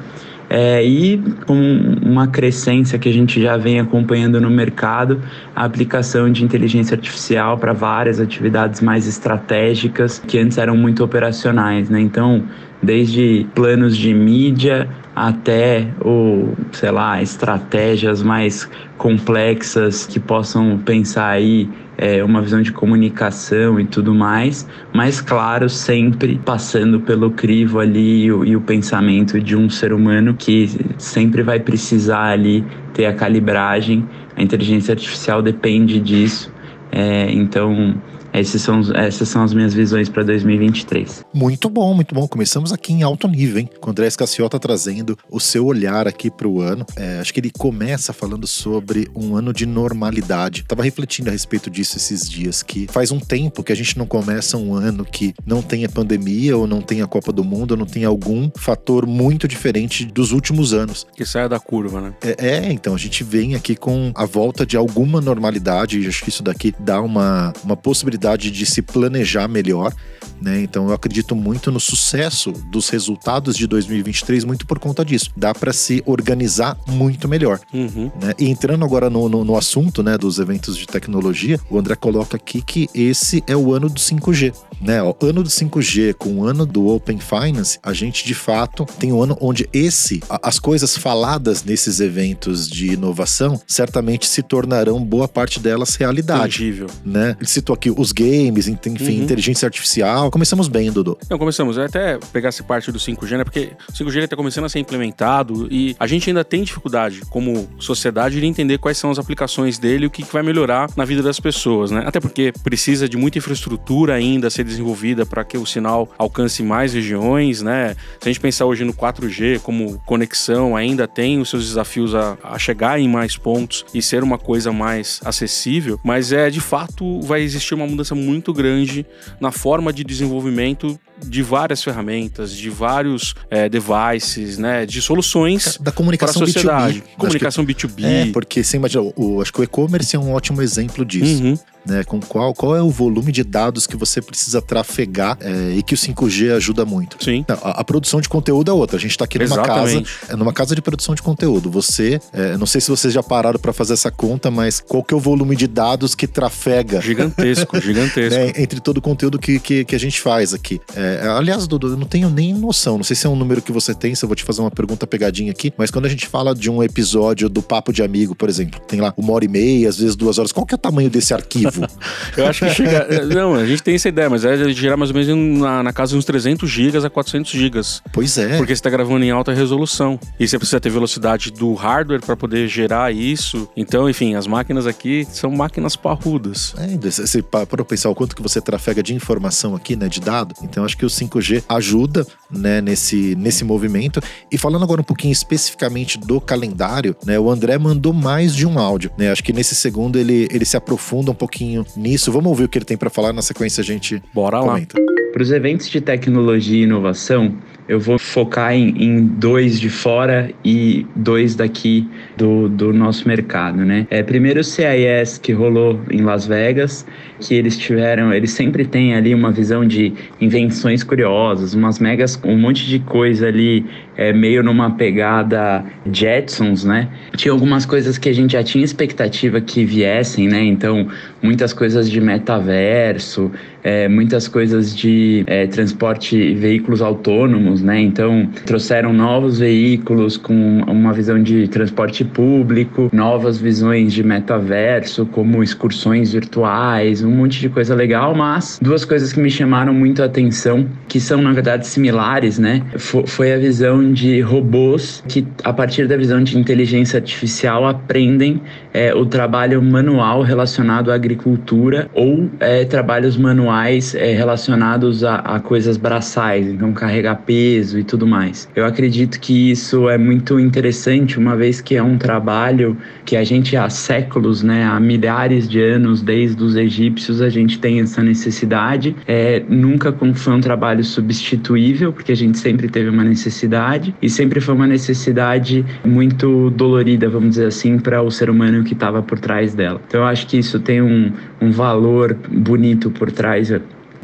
É, 0.47 0.85
e 0.85 1.17
com 1.47 1.57
uma 2.03 2.27
crescência 2.27 2.99
que 2.99 3.09
a 3.09 3.11
gente 3.11 3.41
já 3.41 3.57
vem 3.57 3.79
acompanhando 3.79 4.39
no 4.39 4.49
mercado, 4.49 5.19
a 5.55 5.65
aplicação 5.65 6.31
de 6.31 6.43
inteligência 6.43 6.93
artificial 6.93 7.57
para 7.57 7.73
várias 7.73 8.19
atividades 8.19 8.79
mais 8.79 9.07
estratégicas 9.07 10.21
que 10.27 10.37
antes 10.37 10.59
eram 10.59 10.77
muito 10.77 11.03
operacionais, 11.03 11.89
né? 11.89 11.99
Então, 11.99 12.43
desde 12.85 13.45
planos 13.55 13.97
de 13.97 14.13
mídia 14.13 14.87
até 15.15 15.87
o, 16.01 16.53
sei 16.71 16.91
lá, 16.91 17.21
estratégias 17.21 18.21
mais 18.21 18.69
complexas 18.97 20.05
que 20.05 20.19
possam 20.19 20.77
pensar 20.77 21.29
aí 21.29 21.69
é, 21.97 22.23
uma 22.23 22.41
visão 22.41 22.61
de 22.61 22.71
comunicação 22.71 23.79
e 23.79 23.85
tudo 23.85 24.13
mais, 24.13 24.67
mas 24.93 25.21
claro, 25.21 25.69
sempre 25.69 26.39
passando 26.43 26.99
pelo 26.99 27.31
crivo 27.31 27.79
ali 27.79 28.25
e 28.25 28.31
o, 28.31 28.45
e 28.45 28.55
o 28.55 28.61
pensamento 28.61 29.39
de 29.39 29.55
um 29.55 29.69
ser 29.69 29.93
humano 29.93 30.33
que 30.33 30.69
sempre 30.97 31.41
vai 31.41 31.59
precisar 31.59 32.31
ali 32.31 32.65
ter 32.93 33.05
a 33.05 33.13
calibragem. 33.13 34.05
A 34.35 34.43
inteligência 34.43 34.93
artificial 34.93 35.41
depende 35.41 35.99
disso. 35.99 36.53
É, 36.91 37.31
então, 37.31 37.95
esses 38.39 38.61
são, 38.61 38.81
essas 38.95 39.29
são 39.29 39.43
as 39.43 39.53
minhas 39.53 39.73
visões 39.73 40.09
para 40.09 40.23
2023. 40.23 41.25
Muito 41.33 41.69
bom, 41.69 41.93
muito 41.93 42.13
bom. 42.13 42.27
Começamos 42.27 42.73
aqui 42.73 42.93
em 42.93 43.03
alto 43.03 43.27
nível, 43.27 43.59
hein? 43.59 43.69
Com 43.79 43.89
o 43.89 43.91
André 43.91 44.07
Escaciota 44.07 44.59
trazendo 44.59 45.17
o 45.29 45.39
seu 45.39 45.65
olhar 45.65 46.07
aqui 46.07 46.29
para 46.29 46.47
o 46.47 46.61
ano. 46.61 46.85
É, 46.95 47.19
acho 47.19 47.33
que 47.33 47.39
ele 47.39 47.51
começa 47.51 48.13
falando 48.13 48.47
sobre 48.47 49.07
um 49.15 49.35
ano 49.35 49.53
de 49.53 49.65
normalidade. 49.65 50.63
Tava 50.67 50.83
refletindo 50.83 51.29
a 51.29 51.31
respeito 51.31 51.69
disso 51.69 51.97
esses 51.97 52.29
dias, 52.29 52.61
que 52.61 52.87
faz 52.91 53.11
um 53.11 53.19
tempo 53.19 53.63
que 53.63 53.71
a 53.71 53.75
gente 53.75 53.97
não 53.97 54.05
começa 54.05 54.57
um 54.57 54.73
ano 54.73 55.05
que 55.05 55.33
não 55.45 55.61
tenha 55.61 55.87
pandemia 55.87 56.57
ou 56.57 56.67
não 56.67 56.81
tenha 56.81 57.07
Copa 57.07 57.31
do 57.31 57.43
Mundo 57.43 57.71
ou 57.71 57.77
não 57.77 57.85
tenha 57.85 58.07
algum 58.07 58.49
fator 58.57 59.05
muito 59.05 59.47
diferente 59.47 60.05
dos 60.05 60.31
últimos 60.31 60.73
anos. 60.73 61.05
Que 61.15 61.25
saia 61.25 61.47
da 61.47 61.59
curva, 61.59 62.01
né? 62.01 62.13
É, 62.21 62.47
é, 62.47 62.71
então, 62.71 62.93
a 62.93 62.97
gente 62.97 63.23
vem 63.23 63.55
aqui 63.55 63.75
com 63.75 64.11
a 64.15 64.25
volta 64.25 64.65
de 64.65 64.75
alguma 64.75 65.21
normalidade 65.21 65.99
e 65.99 66.07
acho 66.07 66.23
que 66.23 66.29
isso 66.29 66.43
daqui 66.43 66.73
dá 66.79 67.01
uma, 67.01 67.53
uma 67.63 67.77
possibilidade 67.77 68.24
possibilidade 68.25 68.51
de 68.51 68.65
se 68.65 68.81
planejar 68.81 69.47
melhor. 69.47 69.93
Né? 70.41 70.61
Então 70.61 70.87
eu 70.87 70.93
acredito 70.93 71.35
muito 71.35 71.71
no 71.71 71.79
sucesso 71.79 72.51
dos 72.51 72.89
resultados 72.89 73.55
de 73.55 73.67
2023 73.67 74.43
muito 74.43 74.65
por 74.65 74.79
conta 74.79 75.05
disso. 75.05 75.31
Dá 75.35 75.53
para 75.53 75.71
se 75.71 76.03
organizar 76.05 76.77
muito 76.87 77.27
melhor. 77.27 77.59
Uhum. 77.73 78.11
Né? 78.21 78.33
E 78.37 78.49
entrando 78.49 78.83
agora 78.83 79.09
no, 79.09 79.29
no, 79.29 79.45
no, 79.45 79.55
assunto 79.55 80.03
né, 80.03 80.17
dos 80.17 80.39
eventos 80.39 80.77
de 80.77 80.85
tecnologia, 80.85 81.59
o 81.69 81.77
André 81.77 81.95
coloca 81.95 82.35
aqui 82.35 82.61
que 82.61 82.89
esse 82.93 83.43
é 83.47 83.55
o 83.55 83.73
ano 83.73 83.89
do 83.89 83.99
5G. 83.99 84.53
Né? 84.81 85.01
O 85.01 85.15
ano 85.21 85.41
do 85.41 85.49
5G 85.49 86.13
com 86.15 86.39
o 86.39 86.45
ano 86.45 86.65
do 86.65 86.87
Open 86.87 87.19
Finance, 87.19 87.79
a 87.81 87.93
gente 87.93 88.25
de 88.25 88.33
fato 88.33 88.85
tem 88.99 89.13
um 89.13 89.21
ano 89.21 89.37
onde 89.39 89.69
esse, 89.71 90.21
as 90.29 90.59
coisas 90.59 90.97
faladas 90.97 91.63
nesses 91.63 91.99
eventos 91.99 92.69
de 92.69 92.93
inovação, 92.93 93.59
certamente 93.65 94.27
se 94.27 94.43
tornarão 94.43 95.03
boa 95.03 95.27
parte 95.27 95.59
delas 95.59 95.95
realidade. 95.95 96.57
Tangível. 96.57 96.87
Né? 97.05 97.35
Ele 97.39 97.49
citou 97.49 97.73
aqui 97.73 97.89
os 97.89 98.11
games, 98.15 98.67
enfim, 98.69 99.17
uhum. 99.17 99.23
inteligência 99.23 99.65
artificial. 99.65 100.31
Começamos 100.31 100.69
bem, 100.69 100.89
Dudu. 100.91 101.17
Não, 101.29 101.37
começamos. 101.37 101.77
Até 101.77 102.17
pegar 102.31 102.49
essa 102.49 102.63
parte 102.63 102.91
do 102.91 102.97
5G, 102.97 103.37
né? 103.37 103.43
Porque 103.43 103.71
o 103.89 103.91
5G 103.91 104.23
está 104.23 104.35
começando 104.35 104.63
a 104.63 104.69
ser 104.69 104.79
implementado 104.79 105.67
e 105.69 105.95
a 105.99 106.07
gente 106.07 106.29
ainda 106.29 106.43
tem 106.43 106.63
dificuldade, 106.63 107.21
como 107.29 107.67
sociedade, 107.77 108.39
de 108.39 108.45
entender 108.45 108.77
quais 108.77 108.97
são 108.97 109.11
as 109.11 109.19
aplicações 109.19 109.77
dele 109.77 110.05
e 110.05 110.07
o 110.07 110.09
que 110.09 110.23
vai 110.31 110.41
melhorar 110.41 110.89
na 110.95 111.03
vida 111.03 111.21
das 111.21 111.39
pessoas, 111.39 111.91
né? 111.91 112.03
Até 112.05 112.19
porque 112.19 112.53
precisa 112.63 113.09
de 113.09 113.17
muita 113.17 113.37
infraestrutura 113.37 114.13
ainda 114.13 114.47
a 114.47 114.49
ser 114.49 114.63
desenvolvida 114.63 115.25
para 115.25 115.43
que 115.43 115.57
o 115.57 115.65
sinal 115.65 116.09
alcance 116.17 116.63
mais 116.63 116.93
regiões, 116.93 117.61
né? 117.61 117.95
Se 118.21 118.29
a 118.29 118.31
gente 118.31 118.39
pensar 118.39 118.65
hoje 118.65 118.85
no 118.85 118.93
4G 118.93 119.59
como 119.59 119.99
conexão, 120.05 120.75
ainda 120.75 121.07
tem 121.07 121.39
os 121.39 121.49
seus 121.49 121.67
desafios 121.67 122.15
a, 122.15 122.37
a 122.43 122.57
chegar 122.57 122.99
em 122.99 123.09
mais 123.09 123.35
pontos 123.35 123.85
e 123.93 124.01
ser 124.01 124.23
uma 124.23 124.37
coisa 124.37 124.71
mais 124.71 125.19
acessível, 125.25 125.99
mas 126.03 126.31
é 126.31 126.49
de 126.49 126.61
fato 126.61 127.19
vai 127.21 127.41
existir 127.41 127.73
uma 127.73 127.87
mudança 127.87 128.04
mudança 128.05 128.13
muito 128.13 128.53
grande 128.53 129.05
na 129.39 129.51
forma 129.51 129.91
de 129.91 130.03
desenvolvimento 130.03 130.99
de 131.25 131.41
várias 131.41 131.81
ferramentas, 131.81 132.51
de 132.51 132.69
vários 132.69 133.33
é, 133.49 133.69
devices, 133.69 134.57
né, 134.57 134.85
de 134.85 135.01
soluções 135.01 135.77
da 135.79 135.91
comunicação 135.91 136.41
para 136.41 136.43
a 136.43 136.53
sociedade. 136.53 137.01
B2B. 137.01 137.17
Comunicação 137.17 137.65
que, 137.65 137.73
B2B. 137.73 138.03
É, 138.03 138.31
porque 138.31 138.63
você 138.63 138.77
imagina, 138.77 139.03
o, 139.15 139.41
acho 139.41 139.51
que 139.51 139.61
o 139.61 139.63
e-commerce 139.63 140.15
é 140.15 140.19
um 140.19 140.33
ótimo 140.33 140.61
exemplo 140.61 141.05
disso. 141.05 141.43
Uhum. 141.43 141.57
Né? 141.85 142.03
Com 142.03 142.19
qual, 142.19 142.53
qual 142.53 142.75
é 142.75 142.81
o 142.81 142.89
volume 142.89 143.31
de 143.31 143.43
dados 143.43 143.87
que 143.87 143.95
você 143.95 144.21
precisa 144.21 144.61
trafegar 144.61 145.37
é, 145.41 145.75
e 145.75 145.83
que 145.83 145.93
o 145.93 145.97
5G 145.97 146.55
ajuda 146.55 146.85
muito. 146.85 147.23
Sim. 147.23 147.45
A, 147.47 147.81
a, 147.81 147.83
produção 147.83 148.19
de 148.19 148.29
conteúdo 148.29 148.71
é 148.71 148.73
outra. 148.73 148.97
A 148.97 148.99
gente 148.99 149.11
está 149.11 149.25
aqui 149.25 149.37
numa 149.37 149.45
Exatamente. 149.45 150.19
casa, 150.19 150.33
é 150.33 150.35
numa 150.35 150.53
casa 150.53 150.75
de 150.75 150.81
produção 150.81 151.15
de 151.15 151.21
conteúdo. 151.21 151.69
Você, 151.69 152.19
é, 152.33 152.57
não 152.57 152.65
sei 152.65 152.81
se 152.81 152.89
vocês 152.89 153.13
já 153.13 153.23
pararam 153.23 153.59
para 153.59 153.73
fazer 153.73 153.93
essa 153.93 154.11
conta, 154.11 154.49
mas 154.49 154.79
qual 154.79 155.03
que 155.03 155.13
é 155.13 155.17
o 155.17 155.19
volume 155.19 155.55
de 155.55 155.67
dados 155.67 156.15
que 156.15 156.27
trafega? 156.27 157.01
Gigantesco, 157.01 157.79
gigantesco. 157.81 158.39
né, 158.39 158.53
entre 158.57 158.79
todo 158.79 158.97
o 158.97 159.01
conteúdo 159.01 159.37
que, 159.37 159.59
que, 159.59 159.85
que 159.85 159.95
a 159.95 159.99
gente 159.99 160.19
faz 160.21 160.53
aqui. 160.53 160.79
É, 160.95 161.27
aliás, 161.27 161.67
Dudu, 161.67 161.89
eu 161.89 161.97
não 161.97 162.07
tenho 162.07 162.29
nem 162.29 162.53
noção. 162.53 162.97
Não 162.97 163.03
sei 163.03 163.15
se 163.15 163.25
é 163.25 163.29
um 163.29 163.35
número 163.35 163.61
que 163.61 163.71
você 163.71 163.93
tem, 163.93 164.15
se 164.15 164.23
eu 164.23 164.29
vou 164.29 164.35
te 164.35 164.43
fazer 164.43 164.61
uma 164.61 164.71
pergunta 164.71 165.05
pegadinha 165.05 165.51
aqui, 165.51 165.73
mas 165.77 165.91
quando 165.91 166.05
a 166.05 166.09
gente 166.09 166.27
fala 166.27 166.55
de 166.55 166.69
um 166.69 166.81
episódio 166.81 167.49
do 167.49 167.61
Papo 167.61 167.93
de 167.93 168.01
Amigo, 168.01 168.35
por 168.35 168.49
exemplo, 168.49 168.79
tem 168.81 169.01
lá 169.01 169.13
uma 169.17 169.33
hora 169.33 169.45
e 169.45 169.47
meia, 169.47 169.89
às 169.89 169.97
vezes 169.97 170.15
duas 170.15 170.37
horas. 170.37 170.51
Qual 170.51 170.65
que 170.65 170.73
é 170.73 170.77
o 170.77 170.79
tamanho 170.79 171.09
desse 171.09 171.33
arquivo? 171.33 171.74
eu 172.37 172.47
acho 172.47 172.65
que 172.65 172.71
chega. 172.71 173.07
Não, 173.25 173.55
a 173.55 173.65
gente 173.65 173.83
tem 173.83 173.95
essa 173.95 174.09
ideia, 174.09 174.29
mas 174.29 174.45
é 174.45 174.69
gerar 174.69 174.97
mais 174.97 175.11
ou 175.11 175.15
menos 175.15 175.59
na, 175.59 175.83
na 175.83 175.93
casa 175.93 176.11
de 176.11 176.17
uns 176.17 176.25
300 176.25 176.69
gigas 176.69 177.05
a 177.05 177.09
400 177.09 177.51
gigas. 177.51 178.01
Pois 178.11 178.37
é. 178.37 178.57
Porque 178.57 178.73
você 178.73 178.79
está 178.79 178.89
gravando 178.89 179.23
em 179.23 179.31
alta 179.31 179.53
resolução. 179.53 180.19
E 180.39 180.47
você 180.47 180.57
precisa 180.57 180.79
ter 180.79 180.89
velocidade 180.89 181.51
do 181.51 181.73
hardware 181.73 182.21
para 182.21 182.35
poder 182.35 182.67
gerar 182.67 183.13
isso. 183.13 183.69
Então, 183.75 184.09
enfim, 184.09 184.35
as 184.35 184.47
máquinas 184.47 184.87
aqui 184.87 185.27
são 185.31 185.51
máquinas 185.51 185.95
parrudas. 185.95 186.73
É, 186.77 186.97
você 186.97 187.41
para 187.41 187.83
pensar 187.83 188.09
o 188.09 188.15
quanto 188.15 188.35
que 188.35 188.41
você 188.41 188.59
trafega 188.61 189.01
de 189.01 189.13
informação 189.13 189.75
aqui, 189.75 189.95
né, 189.95 190.07
de 190.07 190.19
dado. 190.19 190.55
Então, 190.63 190.83
acho 190.83 190.97
que 190.97 191.05
o 191.05 191.09
5G 191.09 191.63
ajuda, 191.67 192.25
né, 192.49 192.81
nesse, 192.81 193.35
nesse 193.35 193.63
movimento. 193.63 194.21
E 194.51 194.57
falando 194.57 194.83
agora 194.83 195.01
um 195.01 195.05
pouquinho 195.05 195.31
especificamente 195.31 196.17
do 196.17 196.39
calendário, 196.41 197.15
né, 197.25 197.39
o 197.39 197.49
André 197.49 197.77
mandou 197.77 198.13
mais 198.13 198.55
de 198.55 198.65
um 198.65 198.79
áudio, 198.79 199.11
né? 199.17 199.31
Acho 199.31 199.43
que 199.43 199.53
nesse 199.53 199.75
segundo 199.75 200.17
ele, 200.17 200.47
ele 200.51 200.65
se 200.65 200.77
aprofunda 200.77 201.31
um 201.31 201.35
pouquinho 201.35 201.64
nisso. 201.95 202.31
Vamos 202.31 202.49
ouvir 202.49 202.65
o 202.65 202.69
que 202.69 202.77
ele 202.77 202.85
tem 202.85 202.97
para 202.97 203.09
falar 203.09 203.33
na 203.33 203.41
sequência 203.41 203.81
a 203.81 203.83
gente 203.83 204.21
Bora 204.33 204.59
comenta. 204.59 204.99
lá. 204.99 205.05
Para 205.33 205.43
os 205.43 205.51
eventos 205.51 205.89
de 205.89 205.99
tecnologia 205.99 206.79
e 206.79 206.83
inovação, 206.83 207.53
eu 207.87 207.99
vou 207.99 208.17
focar 208.17 208.73
em, 208.73 208.89
em, 208.97 209.25
dois 209.25 209.79
de 209.79 209.89
fora 209.89 210.51
e 210.63 211.05
dois 211.15 211.55
daqui 211.55 212.09
do, 212.37 212.67
do 212.69 212.93
nosso 212.93 213.27
mercado, 213.27 213.85
né? 213.85 214.07
É, 214.09 214.23
primeiro 214.23 214.61
o 214.61 214.63
CIS 214.63 215.37
que 215.37 215.51
rolou 215.51 215.99
em 216.09 216.21
Las 216.21 216.47
Vegas, 216.47 217.05
que 217.39 217.53
eles 217.53 217.77
tiveram, 217.77 218.33
eles 218.33 218.51
sempre 218.51 218.85
têm 218.85 219.15
ali 219.15 219.33
uma 219.33 219.51
visão 219.51 219.85
de 219.85 220.13
invenções 220.39 221.03
curiosas, 221.03 221.73
umas 221.73 221.99
megas, 221.99 222.39
um 222.43 222.57
monte 222.57 222.85
de 222.85 222.99
coisa 222.99 223.47
ali, 223.47 223.85
é, 224.17 224.31
meio 224.31 224.63
numa 224.63 224.91
pegada 224.91 225.83
Jetsons, 226.11 226.83
né? 226.83 227.09
Tinha 227.35 227.51
algumas 227.51 227.85
coisas 227.85 228.17
que 228.17 228.29
a 228.29 228.33
gente 228.33 228.53
já 228.53 228.63
tinha 228.63 228.83
expectativa 228.83 229.59
que 229.59 229.83
viessem, 229.83 230.47
né? 230.47 230.63
Então, 230.63 231.07
muitas 231.41 231.73
coisas 231.73 232.09
de 232.09 232.19
metaverso, 232.19 233.51
é, 233.85 234.07
muitas 234.09 234.47
coisas 234.47 234.95
de 234.95 235.43
é, 235.45 235.67
transporte 235.67 236.35
e 236.35 236.55
veículos 236.55 237.03
autônomos, 237.03 237.83
né? 237.83 238.01
Então 238.01 238.49
trouxeram 238.65 239.13
novos 239.13 239.59
veículos 239.59 240.37
com 240.37 240.81
uma 240.87 241.13
visão 241.13 241.41
de 241.41 241.67
transporte 241.67 242.25
público, 242.25 243.11
novas 243.13 243.59
visões 243.59 244.11
de 244.11 244.23
metaverso, 244.23 245.27
como 245.27 245.61
excursões 245.61 246.33
virtuais, 246.33 247.21
um 247.25 247.31
monte 247.31 247.59
de 247.59 247.69
coisa 247.69 247.95
legal. 247.95 248.35
Mas 248.35 248.79
duas 248.81 249.05
coisas 249.05 249.33
que 249.33 249.39
me 249.39 249.49
chamaram 249.49 249.93
muito 249.93 250.21
a 250.21 250.25
atenção, 250.25 250.87
que 251.07 251.19
são 251.19 251.41
na 251.41 251.51
verdade 251.51 251.87
similares, 251.87 252.59
né? 252.59 252.81
Foi 252.97 253.53
a 253.53 253.57
visão 253.57 254.11
de 254.13 254.41
robôs 254.41 255.23
que 255.27 255.45
a 255.63 255.73
partir 255.73 256.07
da 256.07 256.17
visão 256.17 256.43
de 256.43 256.57
inteligência 256.57 257.17
artificial 257.17 257.85
aprendem 257.87 258.61
é, 258.93 259.13
o 259.13 259.25
trabalho 259.25 259.81
manual 259.81 260.41
relacionado 260.41 261.11
à 261.11 261.15
agricultura 261.15 262.09
ou 262.13 262.49
é, 262.59 262.85
trabalhos 262.85 263.37
manuais 263.37 264.15
é, 264.15 264.33
relacionados 264.33 265.23
a, 265.23 265.35
a, 265.35 265.59
coisas 265.59 265.97
braçais, 265.97 266.67
então 266.67 266.93
carregar 266.93 267.35
peso 267.45 267.99
e 267.99 268.03
tudo 268.03 268.25
mais. 268.25 268.69
Eu 268.75 268.85
acredito 268.85 269.39
que 269.39 269.71
isso 269.71 270.09
é 270.09 270.17
muito 270.17 270.59
interessante, 270.59 271.37
uma 271.37 271.55
vez 271.55 271.81
que 271.81 271.95
é 271.95 272.03
um 272.03 272.17
trabalho 272.17 272.97
que 273.25 273.35
a 273.35 273.43
gente 273.43 273.75
há 273.75 273.89
séculos, 273.89 274.63
né, 274.63 274.85
há 274.85 274.99
milhares 274.99 275.67
de 275.67 275.81
anos, 275.81 276.21
desde 276.21 276.63
os 276.63 276.75
egípcios, 276.75 277.14
a 277.41 277.49
gente 277.49 277.79
tem 277.79 278.01
essa 278.01 278.21
necessidade. 278.21 279.15
É, 279.27 279.63
nunca 279.67 280.13
foi 280.33 280.53
um 280.53 280.61
trabalho 280.61 281.03
substituível, 281.03 282.11
porque 282.11 282.31
a 282.31 282.35
gente 282.35 282.57
sempre 282.57 282.87
teve 282.87 283.09
uma 283.09 283.23
necessidade 283.23 284.15
e 284.21 284.29
sempre 284.29 284.59
foi 284.59 284.73
uma 284.73 284.87
necessidade 284.87 285.85
muito 286.03 286.69
dolorida, 286.71 287.29
vamos 287.29 287.51
dizer 287.51 287.67
assim, 287.67 287.97
para 287.97 288.21
o 288.21 288.29
ser 288.29 288.49
humano 288.49 288.83
que 288.83 288.93
estava 288.93 289.21
por 289.21 289.39
trás 289.39 289.73
dela. 289.73 290.01
Então 290.07 290.21
eu 290.21 290.27
acho 290.27 290.47
que 290.47 290.57
isso 290.57 290.79
tem 290.79 291.01
um, 291.01 291.31
um 291.61 291.71
valor 291.71 292.37
bonito 292.51 293.09
por 293.09 293.31
trás 293.31 293.71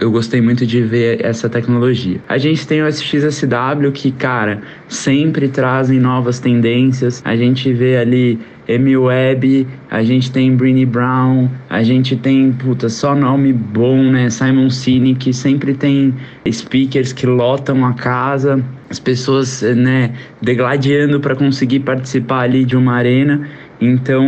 eu 0.01 0.10
gostei 0.10 0.41
muito 0.41 0.65
de 0.65 0.81
ver 0.81 1.24
essa 1.24 1.48
tecnologia. 1.48 2.20
A 2.27 2.39
gente 2.39 2.67
tem 2.67 2.81
o 2.81 2.88
SXSW 2.88 3.91
que, 3.93 4.12
cara, 4.12 4.60
sempre 4.88 5.48
trazem 5.48 6.00
novas 6.00 6.39
tendências. 6.39 7.22
A 7.24 7.36
gente 7.36 7.72
vê 7.72 7.98
ali 7.98 8.39
M-Web, 8.67 9.67
a 9.91 10.01
gente 10.01 10.31
tem 10.31 10.55
Brini 10.55 10.88
Brown, 10.88 11.48
a 11.70 11.84
gente 11.84 12.15
tem, 12.15 12.51
puta, 12.51 12.89
só 12.89 13.13
nome 13.13 13.53
bom, 13.53 14.01
né? 14.01 14.27
Simon 14.31 14.72
Sinek, 14.72 15.31
sempre 15.31 15.75
tem 15.75 16.15
speakers 16.51 17.13
que 17.13 17.27
lotam 17.27 17.86
a 17.86 17.93
casa, 17.93 18.63
as 18.89 19.00
pessoas, 19.00 19.62
né, 19.62 20.13
degladiando 20.41 21.20
para 21.20 21.36
conseguir 21.36 21.81
participar 21.81 22.41
ali 22.41 22.65
de 22.65 22.75
uma 22.75 22.93
arena. 22.93 23.48
Então, 23.79 24.24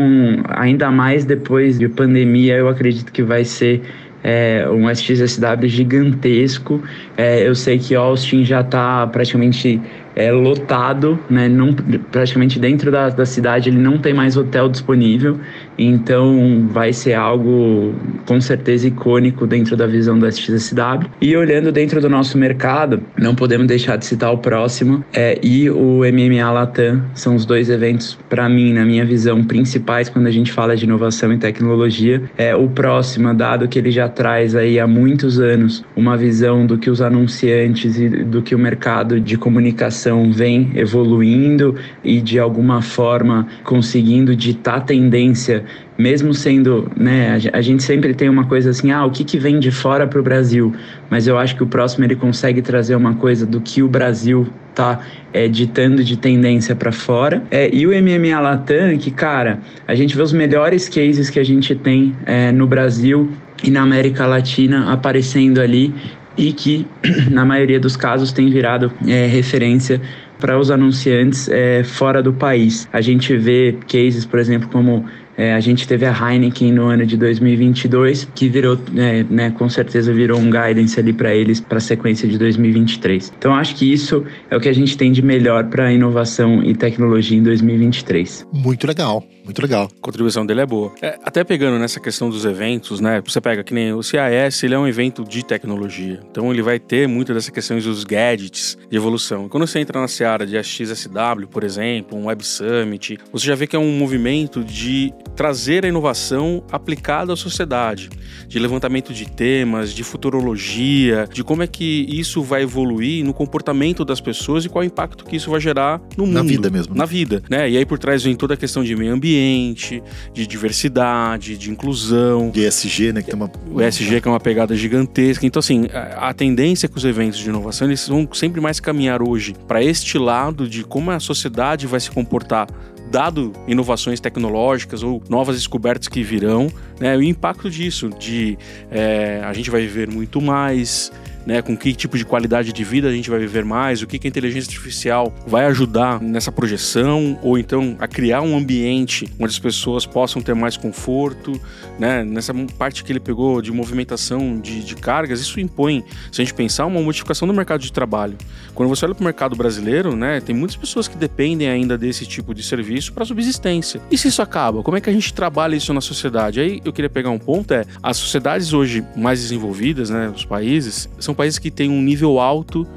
ainda 0.49 0.89
mais 0.89 1.25
depois 1.25 1.77
de 1.77 1.87
pandemia, 1.87 2.55
eu 2.55 2.67
acredito 2.67 3.11
que 3.11 3.21
vai 3.21 3.43
ser 3.43 3.81
é, 4.23 4.65
um 4.69 4.89
SXSW 4.89 5.67
gigantesco. 5.67 6.81
É, 7.17 7.45
eu 7.47 7.53
sei 7.53 7.77
que 7.77 7.93
Austin 7.93 8.45
já 8.45 8.61
está 8.61 9.05
praticamente 9.07 9.81
é, 10.15 10.31
lotado, 10.31 11.19
né? 11.29 11.49
Não, 11.49 11.73
praticamente 12.11 12.59
dentro 12.59 12.91
da, 12.91 13.09
da 13.09 13.25
cidade 13.25 13.69
ele 13.69 13.79
não 13.79 13.97
tem 13.97 14.13
mais 14.13 14.37
hotel 14.37 14.69
disponível, 14.69 15.39
então 15.77 16.67
vai 16.69 16.93
ser 16.93 17.13
algo 17.13 17.93
com 18.25 18.39
certeza 18.39 18.87
icônico 18.87 19.45
dentro 19.45 19.75
da 19.75 19.87
visão 19.87 20.17
da 20.17 20.29
SXSW. 20.29 21.09
E 21.21 21.35
olhando 21.35 21.71
dentro 21.71 21.99
do 21.99 22.09
nosso 22.09 22.37
mercado, 22.37 23.01
não 23.17 23.35
podemos 23.35 23.67
deixar 23.67 23.97
de 23.97 24.05
citar 24.05 24.31
o 24.31 24.37
próximo 24.37 25.03
é, 25.13 25.39
e 25.41 25.69
o 25.69 26.01
MMA 26.01 26.51
Latam, 26.51 27.03
são 27.13 27.35
os 27.35 27.45
dois 27.45 27.69
eventos 27.69 28.17
para 28.29 28.47
mim, 28.47 28.73
na 28.73 28.85
minha 28.85 29.05
visão, 29.05 29.43
principais 29.43 30.09
quando 30.09 30.27
a 30.27 30.31
gente 30.31 30.51
fala 30.51 30.75
de 30.75 30.85
inovação 30.85 31.31
e 31.33 31.37
tecnologia. 31.37 32.21
É 32.37 32.55
o 32.55 32.67
próximo, 32.67 33.33
dado 33.33 33.67
que 33.67 33.79
ele 33.79 33.91
já 33.91 34.07
traz 34.07 34.55
aí 34.55 34.79
há 34.79 34.87
muitos 34.87 35.39
anos 35.39 35.83
uma 35.95 36.17
visão 36.17 36.65
do 36.65 36.77
que 36.77 36.89
os 36.89 37.01
anunciantes 37.01 37.97
e 37.97 38.09
do 38.09 38.41
que 38.41 38.55
o 38.55 38.59
mercado 38.59 39.19
de 39.19 39.37
comunicação 39.37 40.31
vem 40.31 40.71
evoluindo 40.75 41.75
e 42.03 42.21
de 42.21 42.39
alguma 42.39 42.81
forma 42.81 43.47
conseguindo 43.63 44.35
ditar 44.35 44.85
tendência, 44.85 45.62
mesmo 45.97 46.33
sendo, 46.33 46.91
né, 46.95 47.39
a 47.51 47.61
gente 47.61 47.83
sempre 47.83 48.13
tem 48.13 48.29
uma 48.29 48.45
coisa 48.45 48.71
assim, 48.71 48.91
ah, 48.91 49.05
o 49.05 49.11
que, 49.11 49.23
que 49.23 49.37
vem 49.37 49.59
de 49.59 49.71
fora 49.71 50.07
para 50.07 50.19
o 50.19 50.23
Brasil, 50.23 50.73
mas 51.09 51.27
eu 51.27 51.37
acho 51.37 51.55
que 51.55 51.63
o 51.63 51.67
próximo 51.67 52.03
ele 52.05 52.15
consegue 52.15 52.61
trazer 52.61 52.95
uma 52.95 53.15
coisa 53.15 53.45
do 53.45 53.61
que 53.61 53.83
o 53.83 53.87
Brasil 53.87 54.47
tá 54.73 55.01
é, 55.31 55.47
ditando 55.47 56.03
de 56.03 56.17
tendência 56.17 56.75
para 56.75 56.91
fora. 56.91 57.43
É, 57.51 57.73
e 57.73 57.85
o 57.85 57.91
MMA 57.91 58.39
Latam, 58.39 58.97
que, 58.97 59.11
cara, 59.11 59.59
a 59.87 59.95
gente 59.95 60.15
vê 60.15 60.21
os 60.21 60.33
melhores 60.33 60.89
cases 60.89 61.29
que 61.29 61.39
a 61.39 61.43
gente 61.43 61.75
tem 61.75 62.15
é, 62.25 62.51
no 62.51 62.65
Brasil 62.65 63.29
e 63.63 63.69
na 63.69 63.81
América 63.81 64.25
Latina 64.25 64.91
aparecendo 64.91 65.61
ali 65.61 65.93
e 66.37 66.51
que, 66.51 66.87
na 67.29 67.45
maioria 67.45 67.79
dos 67.79 67.95
casos, 67.95 68.31
tem 68.31 68.49
virado 68.49 68.91
é, 69.07 69.27
referência 69.27 70.01
para 70.39 70.59
os 70.59 70.69
anunciantes 70.69 71.47
é, 71.47 71.83
fora 71.83 72.21
do 72.21 72.33
país. 72.33 72.87
A 72.91 72.99
gente 72.99 73.35
vê 73.37 73.77
cases, 73.87 74.25
por 74.25 74.39
exemplo, 74.39 74.67
como 74.69 75.05
é, 75.37 75.53
a 75.53 75.59
gente 75.59 75.87
teve 75.87 76.05
a 76.05 76.11
Heineken 76.11 76.71
no 76.71 76.85
ano 76.87 77.05
de 77.05 77.17
2022, 77.17 78.27
que 78.35 78.47
virou, 78.47 78.77
é, 78.95 79.23
né, 79.23 79.51
com 79.51 79.67
certeza 79.67 80.13
virou 80.13 80.39
um 80.39 80.49
guidance 80.49 80.99
ali 80.99 81.13
para 81.13 81.33
eles 81.33 81.59
para 81.59 81.77
a 81.77 81.81
sequência 81.81 82.27
de 82.27 82.37
2023. 82.37 83.33
Então 83.37 83.53
acho 83.53 83.75
que 83.75 83.91
isso 83.91 84.23
é 84.49 84.55
o 84.55 84.59
que 84.59 84.69
a 84.69 84.73
gente 84.73 84.97
tem 84.97 85.11
de 85.11 85.21
melhor 85.21 85.65
para 85.65 85.91
inovação 85.91 86.63
e 86.63 86.75
tecnologia 86.75 87.37
em 87.37 87.43
2023. 87.43 88.45
Muito 88.53 88.85
legal, 88.85 89.23
muito 89.43 89.61
legal. 89.61 89.89
A 89.97 90.01
contribuição 90.01 90.45
dele 90.45 90.61
é 90.61 90.65
boa. 90.65 90.93
É, 91.01 91.19
até 91.23 91.43
pegando 91.43 91.77
nessa 91.77 91.99
questão 91.99 92.29
dos 92.29 92.45
eventos, 92.45 92.99
né? 92.99 93.21
Você 93.25 93.41
pega 93.41 93.63
que 93.63 93.73
nem 93.73 93.93
o 93.93 94.01
CIS, 94.01 94.63
ele 94.63 94.73
é 94.73 94.79
um 94.79 94.87
evento 94.87 95.23
de 95.23 95.43
tecnologia. 95.43 96.21
Então 96.31 96.51
ele 96.51 96.61
vai 96.61 96.79
ter 96.79 97.07
muitas 97.07 97.35
dessas 97.35 97.49
questões 97.49 97.83
dos 97.83 98.03
gadgets 98.03 98.77
de 98.89 98.95
evolução. 98.95 99.49
quando 99.49 99.67
você 99.67 99.79
entra 99.79 99.99
na 99.99 100.07
seara 100.07 100.45
de 100.45 100.61
XSW, 100.61 101.47
por 101.49 101.63
exemplo, 101.63 102.17
um 102.17 102.27
Web 102.27 102.45
Summit, 102.45 103.19
você 103.31 103.45
já 103.45 103.55
vê 103.55 103.67
que 103.67 103.75
é 103.75 103.79
um 103.79 103.91
movimento 103.91 104.63
de 104.63 105.13
trazer 105.35 105.83
a 105.85 105.89
inovação 105.89 106.63
aplicada 106.71 107.33
à 107.33 107.35
sociedade, 107.35 108.09
de 108.47 108.59
levantamento 108.59 109.13
de 109.13 109.29
temas, 109.29 109.93
de 109.93 110.03
futurologia, 110.03 111.27
de 111.31 111.43
como 111.43 111.63
é 111.63 111.67
que 111.67 112.05
isso 112.09 112.41
vai 112.41 112.63
evoluir 112.63 113.25
no 113.25 113.33
comportamento 113.33 114.05
das 114.05 114.21
pessoas 114.21 114.63
e 114.63 114.69
qual 114.69 114.83
é 114.83 114.85
o 114.85 114.87
impacto 114.87 115.25
que 115.25 115.35
isso 115.35 115.51
vai 115.51 115.59
gerar 115.59 116.01
no 116.15 116.25
mundo. 116.25 116.35
Na 116.35 116.43
vida 116.43 116.69
mesmo. 116.69 116.95
Na 116.95 117.05
vida, 117.05 117.43
né? 117.49 117.69
E 117.69 117.77
aí 117.77 117.85
por 117.85 117.99
trás 117.99 118.23
vem 118.23 118.35
toda 118.35 118.53
a 118.53 118.57
questão 118.57 118.83
de 118.83 118.95
meio 118.95 119.13
ambiente 119.13 119.32
ambiente, 119.33 120.03
de 120.33 120.45
diversidade, 120.45 121.57
de 121.57 121.71
inclusão. 121.71 122.49
De 122.49 122.65
ESG, 122.65 123.13
né? 123.13 123.21
Que 123.21 123.31
tem 123.31 123.35
uma... 123.35 123.51
O 123.71 123.81
ESG 123.81 124.21
que 124.21 124.27
é 124.27 124.31
uma 124.31 124.39
pegada 124.39 124.75
gigantesca. 124.75 125.45
Então, 125.45 125.59
assim, 125.59 125.87
a, 125.91 126.29
a 126.29 126.33
tendência 126.33 126.85
é 126.85 126.89
que 126.89 126.97
os 126.97 127.05
eventos 127.05 127.39
de 127.39 127.49
inovação 127.49 127.87
eles 127.87 128.07
vão 128.07 128.27
sempre 128.33 128.61
mais 128.61 128.79
caminhar 128.79 129.21
hoje 129.21 129.53
para 129.67 129.83
este 129.83 130.17
lado 130.17 130.67
de 130.67 130.83
como 130.83 131.11
a 131.11 131.19
sociedade 131.19 131.87
vai 131.87 131.99
se 131.99 132.11
comportar 132.11 132.67
dado 133.11 133.51
inovações 133.67 134.19
tecnológicas 134.19 135.03
ou 135.03 135.21
novas 135.29 135.55
descobertas 135.55 136.07
que 136.07 136.23
virão, 136.23 136.67
né, 136.99 137.15
o 137.15 137.21
impacto 137.21 137.69
disso, 137.69 138.09
de 138.09 138.57
é, 138.89 139.41
a 139.43 139.53
gente 139.53 139.69
vai 139.69 139.81
viver 139.81 140.09
muito 140.09 140.41
mais, 140.41 141.11
né, 141.45 141.61
com 141.61 141.75
que 141.75 141.93
tipo 141.93 142.17
de 142.17 142.25
qualidade 142.25 142.71
de 142.71 142.83
vida 142.83 143.07
a 143.07 143.11
gente 143.11 143.29
vai 143.29 143.39
viver 143.39 143.65
mais, 143.65 144.01
o 144.01 144.07
que, 144.07 144.17
que 144.17 144.27
a 144.27 144.29
inteligência 144.29 144.69
artificial 144.69 145.33
vai 145.45 145.65
ajudar 145.65 146.21
nessa 146.21 146.51
projeção, 146.51 147.39
ou 147.41 147.57
então 147.57 147.95
a 147.99 148.07
criar 148.07 148.41
um 148.41 148.57
ambiente 148.57 149.27
onde 149.39 149.51
as 149.51 149.59
pessoas 149.59 150.05
possam 150.05 150.41
ter 150.41 150.53
mais 150.53 150.77
conforto, 150.77 151.59
né, 151.99 152.23
nessa 152.23 152.53
parte 152.77 153.03
que 153.03 153.11
ele 153.11 153.19
pegou 153.19 153.61
de 153.61 153.71
movimentação 153.71 154.59
de, 154.59 154.83
de 154.83 154.95
cargas, 154.95 155.39
isso 155.39 155.59
impõe, 155.59 156.03
se 156.31 156.41
a 156.41 156.45
gente 156.45 156.53
pensar, 156.53 156.85
uma 156.85 157.01
modificação 157.01 157.47
do 157.47 157.53
mercado 157.53 157.81
de 157.81 157.91
trabalho. 157.91 158.37
Quando 158.73 158.89
você 158.89 159.05
olha 159.05 159.13
para 159.13 159.21
o 159.21 159.25
mercado 159.25 159.55
brasileiro, 159.55 160.15
né, 160.15 160.39
tem 160.41 160.55
muitas 160.55 160.75
pessoas 160.75 161.07
que 161.07 161.17
dependem 161.17 161.67
ainda 161.67 161.97
desse 161.97 162.25
tipo 162.25 162.53
de 162.53 162.63
serviço 162.63 163.13
para 163.13 163.25
subsistência. 163.25 164.01
E 164.09 164.17
se 164.17 164.27
isso 164.27 164.41
acaba, 164.41 164.81
como 164.81 164.97
é 164.97 165.01
que 165.01 165.09
a 165.09 165.13
gente 165.13 165.33
trabalha 165.33 165.75
isso 165.75 165.93
na 165.93 166.01
sociedade? 166.01 166.59
Aí 166.59 166.81
eu 166.83 166.91
queria 166.91 167.09
pegar 167.09 167.29
um 167.29 167.39
ponto, 167.39 167.73
é, 167.73 167.85
as 168.01 168.17
sociedades 168.17 168.73
hoje 168.73 169.03
mais 169.15 169.41
desenvolvidas, 169.41 170.09
né, 170.09 170.31
os 170.35 170.45
países, 170.45 171.09
são 171.19 171.32
são 171.33 171.35
países 171.35 171.59
que 171.59 171.71
têm 171.71 171.89
um 171.89 172.01
nível 172.01 172.39
alto 172.39 172.87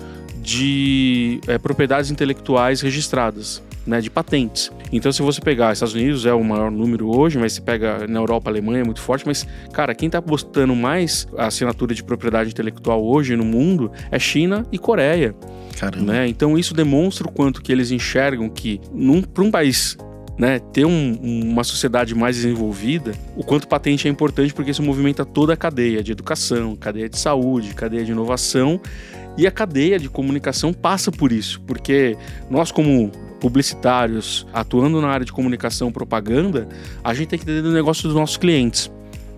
de 0.41 1.41
é, 1.47 1.59
propriedades 1.59 2.11
intelectuais 2.11 2.81
registradas. 2.81 3.65
Né, 3.87 4.01
de 4.01 4.11
patentes. 4.11 4.69
Então, 4.91 5.13
se 5.13 5.23
você 5.23 5.41
pegar 5.41 5.73
Estados 5.73 5.95
Unidos 5.95 6.27
é 6.27 6.35
o 6.35 6.43
maior 6.43 6.73
número 6.73 7.09
hoje, 7.17 7.39
mas 7.39 7.53
se 7.53 7.63
pega 7.63 8.05
na 8.09 8.19
Europa, 8.19 8.51
a 8.51 8.53
Alemanha 8.53 8.81
é 8.81 8.85
muito 8.85 9.01
forte, 9.01 9.25
mas 9.25 9.47
cara, 9.73 9.95
quem 9.95 10.09
está 10.09 10.21
postando 10.21 10.75
mais 10.75 11.29
a 11.39 11.47
assinatura 11.47 11.95
de 11.95 12.03
propriedade 12.03 12.51
intelectual 12.51 13.07
hoje 13.07 13.37
no 13.37 13.45
mundo 13.45 13.93
é 14.11 14.19
China 14.19 14.67
e 14.73 14.79
Coreia. 14.79 15.37
Né? 16.03 16.27
Então, 16.27 16.59
isso 16.59 16.75
demonstra 16.75 17.29
o 17.29 17.31
quanto 17.31 17.63
que 17.63 17.71
eles 17.71 17.93
enxergam 17.93 18.49
que 18.49 18.81
para 19.33 19.45
um 19.45 19.53
país 19.53 19.97
né, 20.39 20.59
ter 20.59 20.85
um, 20.85 21.19
uma 21.23 21.65
sociedade 21.65 22.15
mais 22.15 22.37
desenvolvida, 22.37 23.13
o 23.37 23.43
quanto 23.43 23.67
patente 23.67 24.07
é 24.07 24.11
importante 24.11 24.53
porque 24.53 24.71
isso 24.71 24.83
movimenta 24.83 25.25
toda 25.25 25.55
a 25.55 25.57
cadeia 25.57 26.03
de 26.03 26.13
educação, 26.13 26.77
cadeia 26.77 27.09
de 27.09 27.19
saúde, 27.19 27.75
cadeia 27.75 28.05
de 28.05 28.13
inovação 28.13 28.81
e 29.37 29.47
a 29.47 29.51
cadeia 29.51 29.99
de 29.99 30.09
comunicação 30.09 30.73
passa 30.73 31.11
por 31.11 31.33
isso, 31.33 31.61
porque 31.63 32.17
nós 32.51 32.71
como 32.71 33.11
publicitários 33.41 34.47
atuando 34.53 35.01
na 35.01 35.09
área 35.09 35.25
de 35.25 35.33
comunicação, 35.33 35.93
propaganda, 35.93 36.69
a 37.05 37.13
gente 37.15 37.29
tem 37.29 37.39
que 37.39 37.45
entender 37.45 37.69
o 37.69 37.73
negócio 37.73 38.05
dos 38.05 38.15
nossos 38.15 38.37
clientes. 38.37 38.91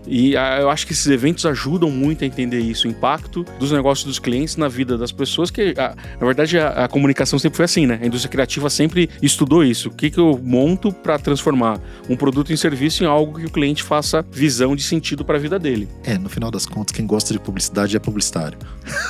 E 0.08 0.36
ah, 0.36 0.58
eu 0.60 0.70
acho 0.70 0.86
que 0.86 0.92
esses 0.92 1.06
eventos 1.06 1.44
ajudam 1.46 1.90
muito 1.90 2.24
a 2.24 2.26
entender 2.26 2.60
isso, 2.60 2.88
o 2.88 2.90
impacto 2.90 3.44
dos 3.58 3.70
negócios 3.70 4.06
dos 4.06 4.18
clientes 4.18 4.56
na 4.56 4.68
vida 4.68 4.96
das 4.96 5.12
pessoas, 5.12 5.50
que 5.50 5.74
a, 5.76 5.88
ah, 5.88 5.94
na 6.18 6.26
verdade 6.26 6.58
a, 6.58 6.84
a, 6.84 6.88
comunicação 6.88 7.38
sempre 7.38 7.56
foi 7.56 7.64
assim, 7.64 7.86
né? 7.86 7.98
A 8.02 8.06
indústria 8.06 8.30
criativa 8.30 8.70
sempre 8.70 9.10
estudou 9.22 9.62
isso. 9.62 9.88
O 9.88 9.92
que, 9.92 10.10
que 10.10 10.18
eu 10.18 10.40
monto 10.42 10.92
para 10.92 11.18
transformar 11.18 11.78
um 12.08 12.16
produto 12.16 12.52
em 12.52 12.56
serviço 12.56 13.04
em 13.04 13.06
algo 13.06 13.38
que 13.38 13.46
o 13.46 13.50
cliente 13.50 13.82
faça 13.82 14.24
visão 14.30 14.74
de 14.74 14.82
sentido 14.82 15.24
para 15.24 15.36
a 15.36 15.40
vida 15.40 15.58
dele. 15.58 15.88
É, 16.04 16.16
no 16.16 16.28
final 16.28 16.50
das 16.50 16.64
contas, 16.64 16.92
quem 16.92 17.06
gosta 17.06 17.32
de 17.32 17.38
publicidade 17.38 17.96
é 17.96 18.00
publicitário. 18.00 18.58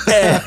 É. 0.07 0.39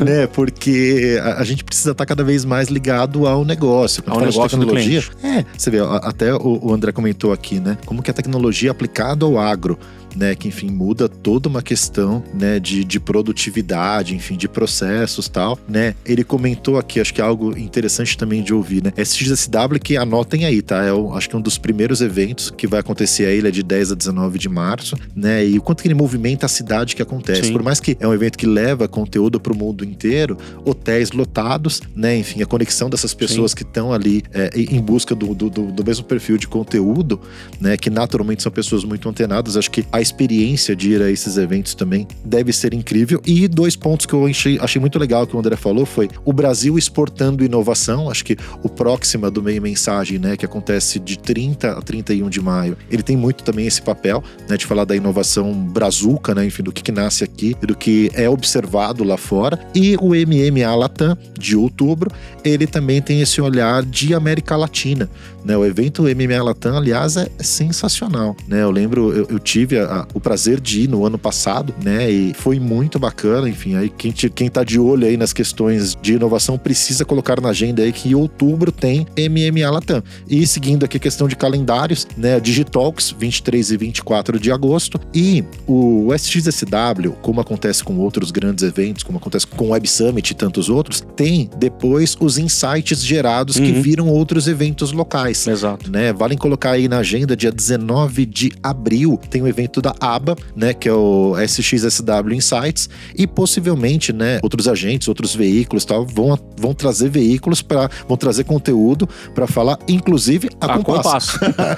né? 0.04 0.26
Porque 0.26 1.18
a, 1.22 1.40
a, 1.40 1.44
gente 1.44 1.64
precisa 1.64 1.92
estar 1.92 2.04
cada 2.04 2.22
vez 2.22 2.44
mais 2.44 2.68
ligado 2.68 3.26
ao 3.26 3.44
negócio. 3.44 4.02
Quando 4.02 4.16
ao 4.16 4.26
negócio 4.26 4.58
de 4.58 4.64
tecnologia, 4.64 5.02
é, 5.22 5.44
você 5.56 5.70
vê, 5.70 5.78
até 5.80 6.34
o, 6.34 6.58
o 6.62 6.72
André 6.72 6.92
comentou 6.92 7.32
aqui, 7.32 7.58
né? 7.58 7.78
Como 7.86 8.02
que 8.02 8.10
a 8.10 8.14
tecnologia 8.14 8.33
tecnologia 8.34 8.72
aplicada 8.72 9.24
ao 9.24 9.38
agro 9.38 9.78
né, 10.14 10.34
que 10.34 10.48
enfim 10.48 10.70
muda 10.70 11.08
toda 11.08 11.48
uma 11.48 11.62
questão, 11.62 12.22
né, 12.32 12.58
de, 12.58 12.84
de 12.84 13.00
produtividade, 13.00 14.14
enfim, 14.14 14.36
de 14.36 14.48
processos 14.48 15.28
tal, 15.28 15.58
né? 15.68 15.94
Ele 16.04 16.24
comentou 16.24 16.78
aqui, 16.78 17.00
acho 17.00 17.12
que 17.12 17.20
é 17.20 17.24
algo 17.24 17.56
interessante 17.56 18.16
também 18.16 18.42
de 18.42 18.54
ouvir, 18.54 18.82
né? 18.82 18.92
SXSW 18.96 19.78
que 19.82 19.96
anotem 19.96 20.44
aí, 20.44 20.62
tá? 20.62 20.84
É 20.84 20.92
o, 20.92 21.14
acho 21.14 21.28
que 21.28 21.34
é 21.34 21.38
um 21.38 21.42
dos 21.42 21.58
primeiros 21.58 22.00
eventos 22.00 22.50
que 22.50 22.66
vai 22.66 22.80
acontecer 22.80 23.26
aí, 23.26 23.38
ele 23.38 23.48
é 23.48 23.50
de 23.50 23.62
10 23.62 23.92
a 23.92 23.94
19 23.94 24.38
de 24.38 24.48
março, 24.48 24.96
né? 25.14 25.46
E 25.46 25.58
o 25.58 25.62
quanto 25.62 25.82
que 25.82 25.88
ele 25.88 25.94
movimenta 25.94 26.46
a 26.46 26.48
cidade 26.48 26.94
que 26.94 27.02
acontece. 27.02 27.44
Sim. 27.44 27.52
Por 27.52 27.62
mais 27.62 27.80
que 27.80 27.96
é 28.00 28.06
um 28.06 28.14
evento 28.14 28.38
que 28.38 28.46
leva 28.46 28.86
conteúdo 28.88 29.40
para 29.40 29.52
o 29.52 29.56
mundo 29.56 29.84
inteiro, 29.84 30.38
hotéis 30.64 31.10
lotados, 31.12 31.80
né? 31.94 32.16
Enfim, 32.16 32.42
a 32.42 32.46
conexão 32.46 32.88
dessas 32.88 33.14
pessoas 33.14 33.52
Sim. 33.52 33.56
que 33.58 33.62
estão 33.62 33.92
ali 33.92 34.22
é, 34.32 34.50
em 34.56 34.80
busca 34.80 35.14
do, 35.14 35.34
do, 35.34 35.50
do, 35.50 35.84
mesmo 35.84 36.04
perfil 36.04 36.38
de 36.38 36.46
conteúdo, 36.46 37.20
né? 37.60 37.76
Que 37.76 37.90
naturalmente 37.90 38.42
são 38.42 38.52
pessoas 38.52 38.84
muito 38.84 39.08
antenadas. 39.08 39.56
Acho 39.56 39.70
que 39.70 39.84
a 39.90 40.00
experiência 40.04 40.76
de 40.76 40.92
ir 40.92 41.02
a 41.02 41.10
esses 41.10 41.36
eventos 41.36 41.74
também 41.74 42.06
deve 42.24 42.52
ser 42.52 42.72
incrível. 42.72 43.20
E 43.26 43.48
dois 43.48 43.74
pontos 43.74 44.06
que 44.06 44.12
eu 44.12 44.26
achei, 44.26 44.58
achei 44.60 44.80
muito 44.80 44.98
legal 44.98 45.26
que 45.26 45.34
o 45.34 45.38
André 45.38 45.56
falou 45.56 45.84
foi 45.84 46.08
o 46.24 46.32
Brasil 46.32 46.78
exportando 46.78 47.44
inovação. 47.44 48.08
Acho 48.08 48.24
que 48.24 48.36
o 48.62 48.68
Próxima 48.68 49.30
do 49.30 49.42
Meio 49.42 49.60
Mensagem, 49.60 50.18
né, 50.18 50.36
que 50.36 50.44
acontece 50.44 51.00
de 51.00 51.18
30 51.18 51.72
a 51.72 51.82
31 51.82 52.28
de 52.28 52.40
maio, 52.40 52.76
ele 52.90 53.02
tem 53.02 53.16
muito 53.16 53.42
também 53.42 53.66
esse 53.66 53.82
papel, 53.82 54.22
né, 54.48 54.56
de 54.56 54.66
falar 54.66 54.84
da 54.84 54.94
inovação 54.94 55.52
brazuca, 55.52 56.34
né, 56.34 56.44
enfim, 56.46 56.62
do 56.62 56.72
que, 56.72 56.82
que 56.82 56.92
nasce 56.92 57.24
aqui 57.24 57.56
do 57.62 57.74
que 57.74 58.10
é 58.14 58.28
observado 58.28 59.02
lá 59.04 59.16
fora. 59.16 59.58
E 59.74 59.96
o 60.00 60.10
MMA 60.10 60.74
Latam, 60.74 61.16
de 61.38 61.56
outubro, 61.56 62.10
ele 62.44 62.66
também 62.66 63.00
tem 63.00 63.20
esse 63.20 63.40
olhar 63.40 63.82
de 63.82 64.14
América 64.14 64.56
Latina. 64.56 65.08
Né? 65.44 65.56
O 65.56 65.64
evento 65.64 66.02
MMA 66.02 66.42
Latam, 66.42 66.76
aliás, 66.76 67.16
é 67.16 67.28
sensacional. 67.40 68.36
Né? 68.48 68.62
Eu 68.62 68.70
lembro, 68.70 69.12
eu, 69.12 69.26
eu 69.28 69.38
tive 69.38 69.78
a, 69.78 69.93
a, 69.94 70.06
o 70.14 70.20
prazer 70.20 70.60
de 70.60 70.82
ir 70.82 70.88
no 70.88 71.04
ano 71.04 71.18
passado, 71.18 71.74
né? 71.82 72.10
E 72.10 72.34
foi 72.34 72.58
muito 72.58 72.98
bacana. 72.98 73.48
Enfim, 73.48 73.76
aí 73.76 73.88
quem, 73.88 74.10
te, 74.10 74.28
quem 74.28 74.48
tá 74.48 74.64
de 74.64 74.78
olho 74.78 75.06
aí 75.06 75.16
nas 75.16 75.32
questões 75.32 75.96
de 76.00 76.14
inovação 76.14 76.58
precisa 76.58 77.04
colocar 77.04 77.40
na 77.40 77.50
agenda 77.50 77.82
aí 77.82 77.92
que 77.92 78.08
em 78.08 78.14
outubro 78.14 78.72
tem 78.72 79.06
MMA 79.18 79.70
Latam. 79.70 80.02
E 80.28 80.46
seguindo 80.46 80.84
aqui 80.84 80.96
a 80.96 81.00
questão 81.00 81.28
de 81.28 81.36
calendários, 81.36 82.06
né? 82.16 82.40
Digitalks, 82.40 83.14
23 83.18 83.70
e 83.70 83.76
24 83.76 84.38
de 84.38 84.50
agosto. 84.50 85.00
E 85.14 85.44
o 85.66 86.12
SXSW, 86.14 87.12
como 87.22 87.40
acontece 87.40 87.82
com 87.84 87.96
outros 87.98 88.30
grandes 88.30 88.64
eventos, 88.64 89.02
como 89.02 89.18
acontece 89.18 89.46
com 89.46 89.66
o 89.66 89.68
Web 89.70 89.88
Summit 89.88 90.30
e 90.30 90.34
tantos 90.34 90.68
outros, 90.68 91.02
tem 91.16 91.48
depois 91.56 92.16
os 92.20 92.38
insights 92.38 93.04
gerados 93.04 93.56
uhum. 93.56 93.64
que 93.64 93.72
viram 93.72 94.08
outros 94.08 94.48
eventos 94.48 94.92
locais. 94.92 95.46
Exato. 95.46 95.90
Né? 95.90 96.12
Vale 96.12 96.36
colocar 96.36 96.72
aí 96.72 96.88
na 96.88 96.98
agenda, 96.98 97.36
dia 97.36 97.52
19 97.52 98.26
de 98.26 98.52
abril, 98.62 99.18
tem 99.30 99.42
o 99.42 99.44
um 99.44 99.48
evento 99.48 99.80
da 99.84 99.94
ABA, 100.00 100.36
né? 100.56 100.72
Que 100.72 100.88
é 100.88 100.92
o 100.92 101.34
SXSW 101.38 102.32
Insights, 102.32 102.88
e 103.16 103.26
possivelmente, 103.26 104.12
né, 104.12 104.38
outros 104.42 104.66
agentes, 104.68 105.08
outros 105.08 105.34
veículos 105.34 105.84
tal, 105.84 106.06
vão, 106.06 106.38
vão 106.56 106.72
trazer 106.72 107.08
veículos 107.08 107.60
para 107.60 107.90
vão 108.08 108.16
trazer 108.16 108.44
conteúdo 108.44 109.08
para 109.34 109.46
falar, 109.46 109.78
inclusive, 109.86 110.48
a, 110.60 110.66
a 110.66 110.78
compasso. 110.78 111.38
compasso. 111.38 111.74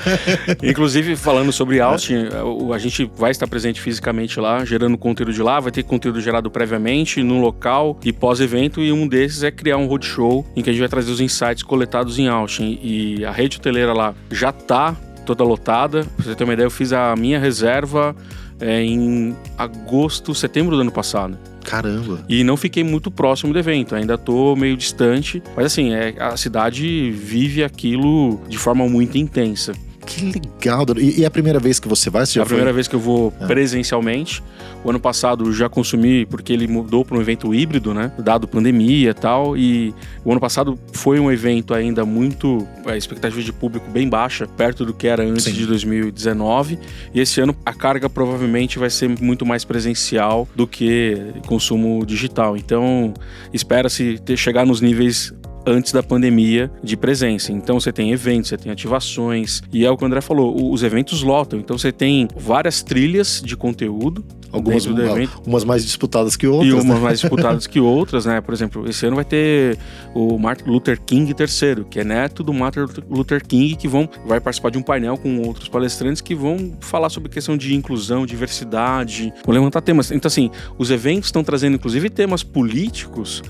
inclusive, 0.63 1.17
falando 1.17 1.53
sobre 1.53 1.81
Austin, 1.81 2.29
a 2.73 2.79
gente 2.79 3.11
vai 3.17 3.31
estar 3.31 3.47
presente 3.47 3.81
fisicamente 3.81 4.39
lá, 4.39 4.65
gerando 4.65 4.97
conteúdo 4.97 5.33
de 5.33 5.43
lá, 5.43 5.59
vai 5.59 5.73
ter 5.73 5.83
conteúdo 5.83 6.21
gerado 6.21 6.51
previamente 6.51 7.23
no 7.23 7.41
local 7.41 7.99
e 8.05 8.13
pós-evento, 8.13 8.81
e 8.81 8.93
um 8.93 9.09
desses 9.09 9.43
é 9.43 9.51
criar 9.51 9.77
um 9.77 9.87
roadshow 9.87 10.47
em 10.55 10.63
que 10.63 10.71
a 10.71 10.73
gente 10.73 10.81
vai 10.81 10.89
trazer 10.89 11.11
os 11.11 11.21
insights 11.21 11.63
coletados 11.63 12.19
em 12.19 12.29
Austin. 12.29 12.79
E 12.83 13.25
a 13.25 13.33
rede 13.33 13.47
rede 13.47 13.59
hoteleira 13.59 13.93
lá 13.93 14.15
já 14.31 14.53
tá 14.53 14.97
toda 15.27 15.45
lotada. 15.45 16.05
Pra 16.17 16.25
você 16.25 16.35
ter 16.35 16.45
uma 16.45 16.55
ideia, 16.55 16.67
eu 16.67 16.71
fiz 16.71 16.93
a 16.93 17.15
minha 17.17 17.39
reserva 17.39 18.17
é, 18.61 18.83
em 18.83 19.37
agosto, 19.59 20.35
setembro 20.35 20.75
do 20.77 20.81
ano 20.81 20.93
passado. 20.93 21.37
Caramba! 21.65 22.25
E 22.29 22.45
não 22.45 22.57
fiquei 22.57 22.85
muito 22.85 23.11
próximo 23.11 23.53
do 23.53 23.59
evento, 23.59 23.95
ainda 23.95 24.17
tô 24.17 24.55
meio 24.55 24.77
distante. 24.77 25.43
Mas 25.57 25.67
assim, 25.67 25.93
é, 25.93 26.15
a 26.19 26.37
cidade 26.37 27.11
vive 27.11 27.65
aquilo 27.65 28.41
de 28.49 28.57
forma 28.57 28.89
muito 28.89 29.19
intensa. 29.19 29.73
Que 30.07 30.25
legal! 30.25 30.87
E, 30.97 31.21
e 31.21 31.25
é 31.25 31.27
a 31.27 31.31
primeira 31.31 31.59
vez 31.59 31.81
que 31.81 31.89
você 31.89 32.09
vai? 32.09 32.25
Você 32.25 32.39
é 32.39 32.43
a 32.43 32.47
primeira 32.47 32.73
vez 32.73 32.87
que 32.87 32.95
eu 32.95 33.01
vou 33.01 33.33
é. 33.41 33.47
presencialmente. 33.47 34.43
O 34.85 34.91
ano 34.91 35.01
passado 35.01 35.53
já 35.53 35.69
consumi 35.69 36.25
porque 36.25 36.53
ele 36.53 36.69
mudou 36.69 37.05
para 37.05 37.19
um 37.19 37.21
evento 37.21 37.53
híbrido, 37.53 37.93
né? 37.93 38.13
Dado 38.19 38.47
pandemia 38.47 39.11
e 39.11 39.15
tal. 39.15 39.57
E 39.57 39.93
o 40.25 40.31
ano 40.31 40.41
passado 40.41 40.79
foi 40.93 41.19
um 41.19 41.31
evento 41.31 41.75
ainda 41.75 42.05
muito. 42.05 42.67
A 42.87 42.97
expectativa 42.97 43.43
de 43.43 43.53
público 43.53 43.91
bem 43.91 44.09
baixa, 44.09 44.47
perto 44.47 44.85
do 44.85 44.95
que 44.95 45.09
era 45.09 45.25
antes 45.25 45.45
Sim. 45.45 45.53
de 45.53 45.67
2019. 45.67 46.79
E 47.13 47.21
esse 47.21 47.41
ano 47.41 47.57
a 47.67 47.75
carga 47.75 48.09
provavelmente 48.09 48.79
vai 48.79 48.91
ser 48.91 49.09
muito 49.21 49.45
mais 49.45 49.65
presencial 49.65 50.49
do 50.55 50.69
que 50.69 51.17
consumo 51.47 52.07
digital. 52.07 52.57
Então 52.57 53.13
espera-se 53.53 54.21
chegar 54.37 54.65
nos 54.65 54.81
níveis 54.81 55.35
antes 55.67 55.93
da 55.93 56.03
pandemia 56.03 56.71
de 56.83 56.97
presença. 56.97 57.53
Então 57.53 57.81
você 57.81 57.93
tem 57.93 58.13
eventos, 58.13 58.49
você 58.49 58.57
tem 58.57 58.71
ativações, 58.71 59.63
e 59.73 59.85
é 59.85 59.91
o 59.91 59.97
que 59.97 60.05
o 60.05 60.07
André 60.07 60.21
falou, 60.21 60.73
os 60.73 60.83
eventos 60.83 61.23
lotam. 61.23 61.59
Então 61.59 61.77
você 61.77 61.91
tem 61.91 62.29
várias 62.37 62.83
trilhas 62.83 63.43
de 63.45 63.57
conteúdo 63.57 64.25
Algumas, 64.53 64.85
do 64.87 65.03
evento. 65.03 65.43
Umas 65.47 65.65
mais 65.65 65.85
disputadas 65.85 66.37
que 66.37 66.47
outras. 66.47 66.69
E 66.69 66.73
umas 66.73 66.87
né? 66.87 67.01
mais 67.01 67.21
disputadas 67.21 67.67
que 67.69 67.81
outras, 67.81 68.25
né? 68.25 68.41
Por 68.41 68.55
exemplo, 68.55 68.89
esse 68.89 69.05
ano 69.05 69.17
vai 69.17 69.25
ter 69.25 69.77
o 70.15 70.39
Martin 70.39 70.71
Luther 70.71 71.01
King 71.01 71.31
III, 71.31 71.85
que 71.91 72.01
é 72.01 72.05
neto 72.05 72.43
do 72.43 72.55
Martin 72.55 72.87
Luther 73.11 73.45
King, 73.45 73.77
que 73.77 73.89
vão, 73.89 74.09
vai 74.25 74.41
participar 74.41 74.71
de 74.71 74.79
um 74.79 74.83
painel 74.83 75.19
com 75.19 75.43
outros 75.43 75.69
palestrantes 75.69 76.23
que 76.23 76.35
vão 76.35 76.73
falar 76.81 77.11
sobre 77.11 77.29
questão 77.29 77.57
de 77.57 77.75
inclusão, 77.75 78.25
diversidade, 78.25 79.33
vão 79.45 79.55
levantar 79.55 79.81
temas. 79.81 80.11
Então, 80.11 80.29
assim, 80.29 80.51
os 80.79 80.91
eventos 80.91 81.29
estão 81.29 81.45
trazendo, 81.45 81.75
inclusive, 81.75 82.09
temas 82.09 82.43
políticos 82.43 83.43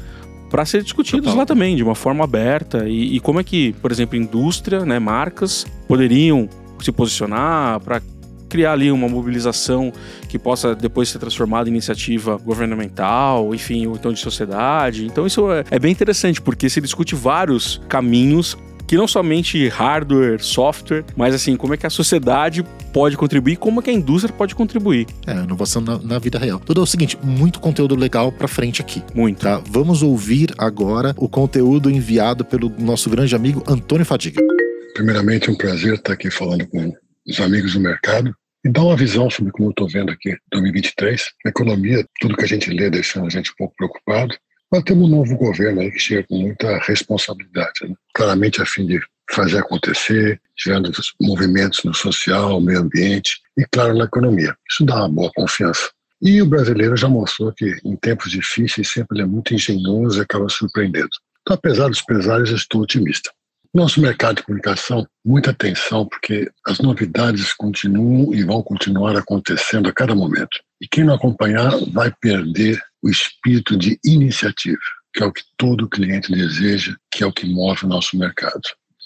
para 0.51 0.65
ser 0.65 0.83
discutidos 0.83 1.25
Total. 1.25 1.39
lá 1.39 1.47
também, 1.47 1.77
de 1.77 1.83
uma 1.83 1.95
forma 1.95 2.25
aberta. 2.25 2.89
E, 2.89 3.17
e, 3.17 3.21
como 3.21 3.41
é 3.41 3.45
que, 3.45 3.73
por 3.75 3.91
exemplo, 3.91 4.17
indústria, 4.17 4.85
né, 4.85 4.99
marcas 4.99 5.67
poderiam 5.89 6.49
se 6.81 6.93
posicionar 6.93 7.81
para 7.81 8.01
criar 8.49 8.73
ali 8.73 8.91
uma 8.91 9.09
mobilização 9.09 9.93
que 10.29 10.39
possa 10.39 10.75
depois 10.75 11.09
ser 11.09 11.19
transformada 11.19 11.69
em 11.69 11.73
iniciativa 11.73 12.37
governamental, 12.37 13.55
enfim, 13.55 13.87
ou 13.87 13.97
então 13.97 14.13
de 14.13 14.21
sociedade. 14.21 15.05
Então 15.05 15.27
isso 15.27 15.51
é, 15.51 15.65
é 15.71 15.79
bem 15.79 15.93
interessante, 15.93 16.41
porque 16.41 16.69
se 16.71 16.81
discute 16.81 17.15
vários 17.15 17.81
caminhos 17.89 18.57
que 18.87 18.97
não 18.97 19.09
somente 19.09 19.69
hardware, 19.69 20.43
software, 20.43 21.05
mas 21.17 21.35
assim, 21.35 21.57
como 21.57 21.75
é 21.75 21.77
que 21.77 21.87
a 21.87 21.91
sociedade 21.91 22.65
pode 22.93 23.17
contribuir, 23.17 23.57
como 23.57 23.81
é 23.81 23.83
que 23.83 23.91
a 23.91 23.93
indústria 23.93 24.33
pode 24.33 24.55
contribuir. 24.55 25.07
É, 25.27 25.33
inovação 25.33 25.83
na, 25.83 25.99
na 25.99 26.19
vida 26.19 26.39
real. 26.39 26.61
Tudo 26.61 26.81
é 26.81 26.85
o 26.85 26.87
seguinte, 26.87 27.19
muito 27.23 27.61
conteúdo 27.61 27.95
legal 27.97 28.31
pra 28.31 28.49
frente 28.49 28.81
aqui. 28.81 29.03
Muito. 29.15 29.41
Tá? 29.41 29.61
Vamos 29.67 30.03
ouvir 30.03 30.55
agora 30.57 31.15
o 31.19 31.29
conteúdo 31.29 31.91
enviado 31.91 32.45
pelo 32.45 32.73
nosso 32.79 33.11
grande 33.11 33.35
amigo 33.35 33.63
Antônio 33.67 34.07
Fadiga. 34.07 34.41
Primeiramente, 34.95 35.51
um 35.51 35.57
prazer 35.57 35.95
estar 35.95 36.13
aqui 36.13 36.31
falando 36.31 36.67
com 36.69 36.93
os 37.27 37.41
amigos 37.41 37.75
do 37.75 37.81
mercado 37.81 38.35
e 38.65 38.71
dar 38.71 38.83
uma 38.83 38.97
visão 38.97 39.29
sobre 39.29 39.53
como 39.53 39.69
eu 39.69 39.71
estou 39.71 39.89
vendo 39.89 40.11
aqui 40.11 40.35
2023. 40.51 41.23
A 41.45 41.49
economia, 41.51 42.05
tudo 42.21 42.37
que 42.37 42.45
a 42.45 42.49
gente 42.49 42.71
lê 42.71 42.89
deixando 42.89 43.27
a 43.27 43.31
gente 43.31 43.51
um 43.51 43.55
pouco 43.59 43.75
preocupado. 43.77 44.35
Nós 44.73 44.83
temos 44.83 45.07
um 45.07 45.11
novo 45.11 45.37
governo 45.37 45.81
aí 45.81 45.91
que 45.93 45.99
chega 45.99 46.27
com 46.29 46.39
muita 46.39 46.79
responsabilidade, 46.79 47.89
né? 47.89 47.95
claramente 48.15 48.61
a 48.61 48.67
fim 48.67 48.87
de 48.87 49.01
fazer 49.31 49.59
acontecer, 49.59 50.41
gerando 50.59 50.91
movimentos 51.21 51.85
no 51.85 51.95
social, 51.95 52.61
meio 52.61 52.81
ambiente 52.81 53.41
e, 53.57 53.65
claro, 53.71 53.97
na 53.97 54.05
economia. 54.05 54.57
Isso 54.71 54.85
dá 54.85 54.97
uma 54.97 55.09
boa 55.09 55.31
confiança. 55.35 55.91
E 56.21 56.41
o 56.41 56.47
brasileiro 56.47 56.97
já 56.97 57.09
mostrou 57.09 57.53
que, 57.53 57.79
em 57.85 57.97
tempos 57.97 58.31
difíceis, 58.31 58.91
sempre 58.91 59.21
é 59.21 59.25
muito 59.25 59.55
engenhoso 59.55 60.19
e 60.19 60.23
acaba 60.23 60.49
surpreendendo. 60.49 61.11
Então, 61.43 61.55
apesar 61.55 61.89
dos 61.89 62.03
pesares, 62.03 62.51
eu 62.51 62.57
estou 62.57 62.83
otimista. 62.83 63.31
Nosso 63.75 64.01
mercado 64.01 64.37
de 64.37 64.43
comunicação, 64.43 65.07
muita 65.25 65.51
atenção, 65.51 66.07
porque 66.07 66.51
as 66.67 66.79
novidades 66.79 67.53
continuam 67.53 68.33
e 68.33 68.43
vão 68.43 68.63
continuar 68.63 69.17
acontecendo 69.17 69.89
a 69.89 69.93
cada 69.93 70.15
momento. 70.15 70.59
E 70.81 70.89
quem 70.89 71.05
não 71.05 71.15
acompanhar 71.15 71.73
vai 71.93 72.11
perder 72.21 72.81
o 73.07 73.11
espírito 73.11 73.77
de 73.77 73.99
iniciativa, 74.05 74.81
que 75.15 75.23
é 75.23 75.27
o 75.27 75.33
que 75.33 75.43
todo 75.57 75.89
cliente 75.89 76.33
deseja, 76.33 76.97
que 77.11 77.23
é 77.23 77.27
o 77.27 77.33
que 77.33 77.47
move 77.47 77.85
o 77.85 77.89
nosso 77.89 78.19
mercado. 78.19 78.63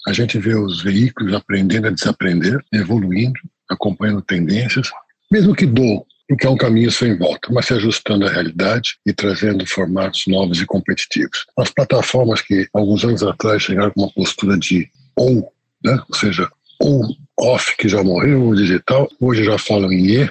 A 0.07 0.13
gente 0.13 0.39
vê 0.39 0.55
os 0.55 0.81
veículos 0.81 1.35
aprendendo 1.35 1.87
a 1.87 1.91
desaprender, 1.91 2.59
evoluindo, 2.73 3.39
acompanhando 3.69 4.23
tendências, 4.23 4.89
mesmo 5.31 5.55
que 5.55 5.67
dou, 5.67 6.05
porque 6.27 6.47
é 6.47 6.49
um 6.49 6.57
caminho 6.57 6.91
sem 6.91 7.15
volta, 7.15 7.51
mas 7.51 7.67
se 7.67 7.73
ajustando 7.73 8.25
à 8.25 8.29
realidade 8.29 8.97
e 9.05 9.13
trazendo 9.13 9.65
formatos 9.67 10.23
novos 10.27 10.59
e 10.59 10.65
competitivos. 10.65 11.45
As 11.55 11.69
plataformas 11.69 12.41
que 12.41 12.67
alguns 12.73 13.05
anos 13.05 13.21
atrás 13.21 13.61
chegaram 13.61 13.91
com 13.91 14.01
uma 14.01 14.11
postura 14.11 14.57
de 14.57 14.89
ou, 15.15 15.53
né? 15.83 16.01
ou 16.09 16.15
seja, 16.15 16.49
ou 16.79 17.03
off 17.39 17.77
que 17.77 17.87
já 17.87 18.03
morreu, 18.03 18.45
ou 18.45 18.55
digital, 18.55 19.07
hoje 19.19 19.43
já 19.43 19.59
falam 19.59 19.91
em 19.91 20.07
E, 20.07 20.29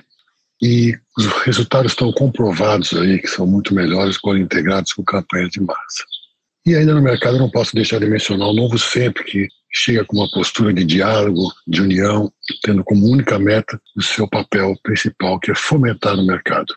e 0.61 0.96
os 1.16 1.27
resultados 1.44 1.92
estão 1.92 2.12
comprovados 2.12 2.92
aí 2.94 3.18
que 3.18 3.29
são 3.29 3.46
muito 3.46 3.75
melhores 3.75 4.18
quando 4.18 4.40
integrados 4.40 4.92
com 4.92 5.03
campanhas 5.03 5.51
de 5.51 5.61
massa. 5.61 6.05
E 6.66 6.75
ainda 6.75 6.94
no 6.94 7.03
mercado 7.03 7.38
não 7.38 7.51
posso 7.51 7.75
deixar 7.75 7.99
de 7.99 8.07
mencionar 8.07 8.49
o 8.49 8.53
Novo 8.53 8.79
Sempre, 8.79 9.25
que 9.25 9.49
chega 9.73 10.05
com 10.05 10.18
uma 10.18 10.31
postura 10.31 10.73
de 10.73 10.85
diálogo, 10.85 11.53
de 11.66 11.81
união, 11.81 12.31
tendo 12.62 12.85
como 12.85 13.07
única 13.07 13.38
meta 13.38 13.81
o 13.96 14.03
seu 14.03 14.29
papel 14.29 14.75
principal, 14.83 15.40
que 15.40 15.51
é 15.51 15.55
fomentar 15.55 16.18
o 16.18 16.27
mercado. 16.27 16.75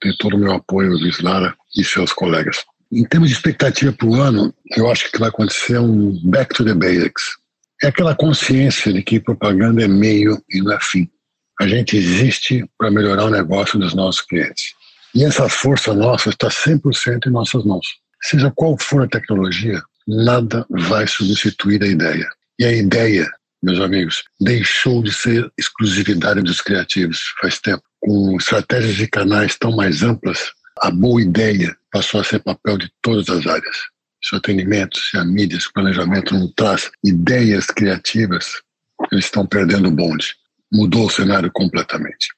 Tem 0.00 0.14
todo 0.18 0.36
o 0.36 0.38
meu 0.38 0.52
apoio, 0.52 0.90
Luiz 0.90 1.20
Lara 1.20 1.54
e 1.76 1.84
seus 1.84 2.12
colegas. 2.12 2.64
Em 2.92 3.04
termos 3.04 3.30
de 3.30 3.36
expectativa 3.36 3.92
para 3.92 4.06
o 4.06 4.20
ano, 4.20 4.52
eu 4.76 4.90
acho 4.90 5.10
que 5.10 5.18
vai 5.18 5.30
acontecer 5.30 5.78
um 5.78 6.20
back 6.28 6.54
to 6.54 6.64
the 6.64 6.74
basics. 6.74 7.36
É 7.82 7.86
aquela 7.86 8.14
consciência 8.14 8.92
de 8.92 9.02
que 9.02 9.18
propaganda 9.18 9.82
é 9.82 9.88
meio 9.88 10.42
e 10.50 10.60
não 10.60 10.72
é 10.72 10.78
fim. 10.80 11.08
A 11.62 11.68
gente 11.68 11.96
existe 11.96 12.68
para 12.76 12.90
melhorar 12.90 13.26
o 13.26 13.30
negócio 13.30 13.78
dos 13.78 13.94
nossos 13.94 14.20
clientes. 14.20 14.74
E 15.14 15.22
essa 15.22 15.48
força 15.48 15.94
nossa 15.94 16.30
está 16.30 16.48
100% 16.48 17.28
em 17.28 17.30
nossas 17.30 17.64
mãos. 17.64 17.86
Seja 18.20 18.50
qual 18.50 18.76
for 18.76 19.04
a 19.04 19.06
tecnologia, 19.06 19.80
nada 20.04 20.66
vai 20.68 21.06
substituir 21.06 21.80
a 21.84 21.86
ideia. 21.86 22.28
E 22.58 22.64
a 22.64 22.72
ideia, 22.72 23.30
meus 23.62 23.78
amigos, 23.78 24.24
deixou 24.40 25.04
de 25.04 25.12
ser 25.12 25.48
exclusividade 25.56 26.42
dos 26.42 26.60
criativos 26.60 27.20
faz 27.40 27.60
tempo. 27.60 27.84
Com 28.00 28.36
estratégias 28.36 28.98
e 28.98 29.06
canais 29.06 29.56
tão 29.56 29.70
mais 29.70 30.02
amplas, 30.02 30.50
a 30.80 30.90
boa 30.90 31.22
ideia 31.22 31.76
passou 31.92 32.20
a 32.20 32.24
ser 32.24 32.40
papel 32.40 32.76
de 32.76 32.90
todas 33.00 33.28
as 33.28 33.46
áreas. 33.46 33.76
Se 34.20 34.34
o 34.34 34.38
atendimento, 34.38 34.98
se 34.98 35.16
a 35.16 35.24
mídia, 35.24 35.60
se 35.60 35.68
o 35.68 35.72
planejamento 35.72 36.34
não 36.34 36.52
traz 36.56 36.90
ideias 37.04 37.66
criativas, 37.66 38.50
eles 39.12 39.26
estão 39.26 39.46
perdendo 39.46 39.86
o 39.86 39.92
bonde. 39.92 40.41
Mudou 40.72 41.06
o 41.06 41.10
cenário 41.10 41.50
completamente. 41.52 42.28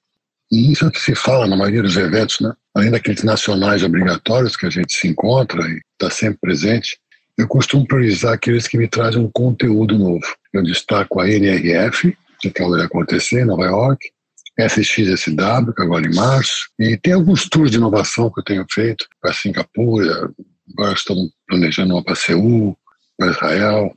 E 0.50 0.72
isso 0.72 0.86
é 0.86 0.90
que 0.90 1.00
se 1.00 1.14
fala 1.14 1.46
na 1.46 1.56
maioria 1.56 1.82
dos 1.82 1.96
eventos, 1.96 2.40
né? 2.40 2.52
além 2.74 2.90
daqueles 2.90 3.22
nacionais 3.22 3.82
obrigatórios 3.82 4.56
que 4.56 4.66
a 4.66 4.70
gente 4.70 4.94
se 4.94 5.08
encontra 5.08 5.62
e 5.68 5.80
está 5.92 6.10
sempre 6.10 6.38
presente, 6.40 6.98
eu 7.36 7.48
costumo 7.48 7.86
priorizar 7.86 8.34
aqueles 8.34 8.68
que 8.68 8.78
me 8.78 8.88
trazem 8.88 9.20
um 9.20 9.30
conteúdo 9.30 9.98
novo. 9.98 10.24
Eu 10.52 10.62
destaco 10.62 11.20
a 11.20 11.28
NRF, 11.28 12.16
que 12.40 12.48
acaba 12.48 12.76
de 12.76 12.84
acontecer 12.84 13.40
em 13.40 13.46
Nova 13.46 13.64
York, 13.64 14.10
SXSW, 14.58 15.72
que 15.74 15.82
agora 15.82 16.06
em 16.06 16.14
março, 16.14 16.68
e 16.78 16.96
tem 16.96 17.12
alguns 17.12 17.48
tours 17.48 17.70
de 17.70 17.76
inovação 17.76 18.30
que 18.30 18.40
eu 18.40 18.44
tenho 18.44 18.64
feito 18.70 19.06
para 19.20 19.32
Singapura, 19.32 20.30
agora 20.72 20.94
estamos 20.94 21.32
planejando 21.48 21.94
uma 21.94 22.04
para 22.04 22.14
Seul, 22.14 22.78
para 23.18 23.32
Israel, 23.32 23.92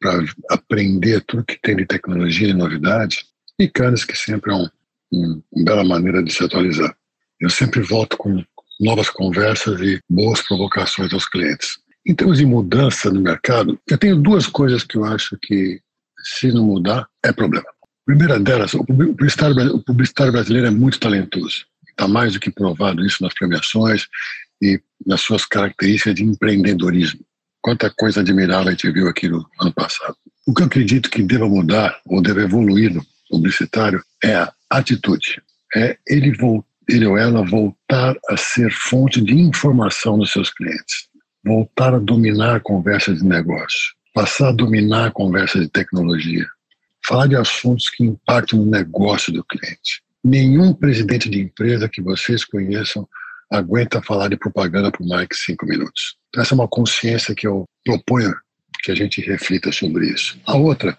para 0.00 0.24
aprender 0.50 1.24
tudo 1.26 1.44
que 1.44 1.60
tem 1.60 1.74
de 1.74 1.86
tecnologia 1.86 2.48
e 2.48 2.54
novidade, 2.54 3.24
e 3.58 3.68
Cannes, 3.68 4.04
que 4.04 4.16
sempre 4.16 4.52
é 4.52 4.54
um, 4.54 4.68
um, 5.12 5.42
uma 5.52 5.64
bela 5.64 5.84
maneira 5.84 6.22
de 6.22 6.32
se 6.32 6.44
atualizar. 6.44 6.94
Eu 7.40 7.50
sempre 7.50 7.80
volto 7.80 8.16
com 8.16 8.44
novas 8.80 9.08
conversas 9.08 9.80
e 9.80 10.00
boas 10.08 10.42
provocações 10.42 11.12
aos 11.12 11.28
clientes. 11.28 11.78
Em 12.06 12.14
termos 12.14 12.38
de 12.38 12.46
mudança 12.46 13.10
no 13.10 13.20
mercado, 13.20 13.78
eu 13.88 13.98
tenho 13.98 14.16
duas 14.16 14.46
coisas 14.46 14.84
que 14.84 14.96
eu 14.96 15.04
acho 15.04 15.36
que, 15.42 15.80
se 16.22 16.52
não 16.52 16.64
mudar, 16.64 17.08
é 17.24 17.32
problema. 17.32 17.66
Primeira 18.04 18.38
delas, 18.38 18.74
o 18.74 18.84
publicitário, 18.84 19.74
o 19.74 19.82
publicitário 19.82 20.32
brasileiro 20.32 20.68
é 20.68 20.70
muito 20.70 21.00
talentoso. 21.00 21.64
Está 21.88 22.06
mais 22.06 22.34
do 22.34 22.40
que 22.40 22.50
provado 22.50 23.04
isso 23.04 23.22
nas 23.22 23.34
premiações 23.34 24.06
e 24.62 24.80
nas 25.04 25.22
suas 25.22 25.44
características 25.44 26.14
de 26.14 26.24
empreendedorismo. 26.24 27.20
Quanta 27.60 27.90
coisa 27.90 28.20
admirável 28.20 28.68
a 28.68 28.70
gente 28.70 28.90
viu 28.92 29.08
aqui 29.08 29.28
no 29.28 29.44
ano 29.60 29.72
passado. 29.72 30.14
O 30.46 30.54
que 30.54 30.62
eu 30.62 30.66
acredito 30.66 31.10
que 31.10 31.22
deva 31.22 31.48
mudar 31.48 32.00
ou 32.06 32.22
deve 32.22 32.42
evoluir 32.42 32.94
no 32.94 33.04
publicitário 33.28 34.02
é 34.22 34.34
a 34.34 34.52
atitude. 34.70 35.42
É 35.74 35.96
ele, 36.06 36.36
ele 36.88 37.06
ou 37.06 37.18
ela 37.18 37.44
voltar 37.44 38.16
a 38.28 38.36
ser 38.36 38.70
fonte 38.72 39.20
de 39.20 39.34
informação 39.34 40.18
dos 40.18 40.32
seus 40.32 40.50
clientes 40.50 41.06
voltar 41.46 41.94
a 41.94 41.98
dominar 42.00 42.56
a 42.56 42.60
conversa 42.60 43.14
de 43.14 43.24
negócio, 43.24 43.94
passar 44.12 44.48
a 44.48 44.52
dominar 44.52 45.06
a 45.06 45.10
conversa 45.12 45.60
de 45.60 45.68
tecnologia, 45.68 46.44
falar 47.06 47.28
de 47.28 47.36
assuntos 47.36 47.88
que 47.88 48.02
impactam 48.02 48.58
no 48.58 48.66
negócio 48.66 49.32
do 49.32 49.44
cliente. 49.44 50.02
Nenhum 50.24 50.74
presidente 50.74 51.30
de 51.30 51.40
empresa 51.40 51.88
que 51.88 52.02
vocês 52.02 52.44
conheçam 52.44 53.08
aguenta 53.48 54.02
falar 54.02 54.26
de 54.26 54.36
propaganda 54.36 54.90
por 54.90 55.06
mais 55.06 55.28
que 55.28 55.36
cinco 55.36 55.64
minutos. 55.66 56.16
Então, 56.28 56.42
essa 56.42 56.52
é 56.52 56.56
uma 56.56 56.66
consciência 56.66 57.32
que 57.32 57.46
eu 57.46 57.64
proponho 57.84 58.34
que 58.82 58.90
a 58.90 58.94
gente 58.96 59.20
reflita 59.20 59.70
sobre 59.70 60.08
isso. 60.08 60.36
A 60.44 60.56
outra 60.56 60.98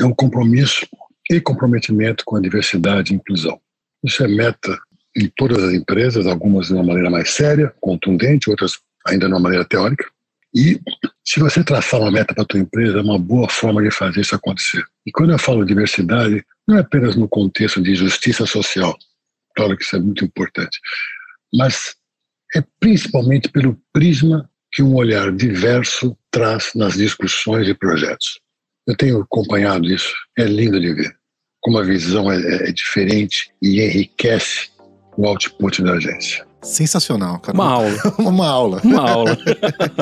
é 0.00 0.04
o 0.04 0.12
compromisso 0.12 0.88
e 1.30 1.40
comprometimento 1.40 2.24
com 2.24 2.36
a 2.36 2.40
diversidade 2.40 3.12
e 3.12 3.16
inclusão. 3.16 3.60
Isso 4.02 4.22
é 4.22 4.28
meta 4.28 4.78
em 5.16 5.30
todas 5.36 5.62
as 5.62 5.72
empresas, 5.72 6.26
algumas 6.26 6.66
de 6.66 6.74
uma 6.74 6.82
maneira 6.82 7.10
mais 7.10 7.30
séria, 7.30 7.72
contundente, 7.80 8.50
outras 8.50 8.78
ainda 9.06 9.26
de 9.26 9.32
uma 9.32 9.40
maneira 9.40 9.64
teórica. 9.64 10.06
E 10.54 10.80
se 11.24 11.40
você 11.40 11.64
traçar 11.64 12.00
uma 12.00 12.10
meta 12.10 12.34
para 12.34 12.42
a 12.42 12.46
tua 12.46 12.60
empresa, 12.60 12.98
é 12.98 13.02
uma 13.02 13.18
boa 13.18 13.48
forma 13.48 13.82
de 13.82 13.90
fazer 13.90 14.20
isso 14.20 14.34
acontecer. 14.34 14.84
E 15.06 15.10
quando 15.10 15.32
eu 15.32 15.38
falo 15.38 15.64
diversidade, 15.64 16.44
não 16.66 16.76
é 16.76 16.80
apenas 16.80 17.16
no 17.16 17.28
contexto 17.28 17.82
de 17.82 17.94
justiça 17.94 18.46
social, 18.46 18.96
claro 19.56 19.76
que 19.76 19.84
isso 19.84 19.96
é 19.96 19.98
muito 19.98 20.24
importante, 20.24 20.78
mas 21.52 21.94
é 22.54 22.62
principalmente 22.78 23.48
pelo 23.48 23.78
prisma 23.92 24.48
que 24.72 24.82
um 24.82 24.94
olhar 24.94 25.32
diverso 25.32 26.16
traz 26.30 26.70
nas 26.74 26.94
discussões 26.94 27.68
e 27.68 27.74
projetos. 27.74 28.40
Eu 28.86 28.96
tenho 28.96 29.20
acompanhado 29.20 29.86
isso, 29.86 30.12
é 30.38 30.44
lindo 30.44 30.80
de 30.80 30.92
ver 30.92 31.14
como 31.64 31.78
a 31.78 31.82
visão 31.82 32.30
é, 32.30 32.68
é 32.68 32.72
diferente 32.72 33.50
e 33.60 33.80
enriquece 33.80 34.68
o 35.16 35.26
output 35.26 35.82
da 35.82 35.94
agência. 35.94 36.46
Sensacional, 36.60 37.38
cara. 37.38 37.56
Uma 37.56 37.70
aula. 37.70 37.98
Uma 38.18 38.48
aula. 38.48 38.80
Uma 38.84 39.10
aula. 39.10 39.38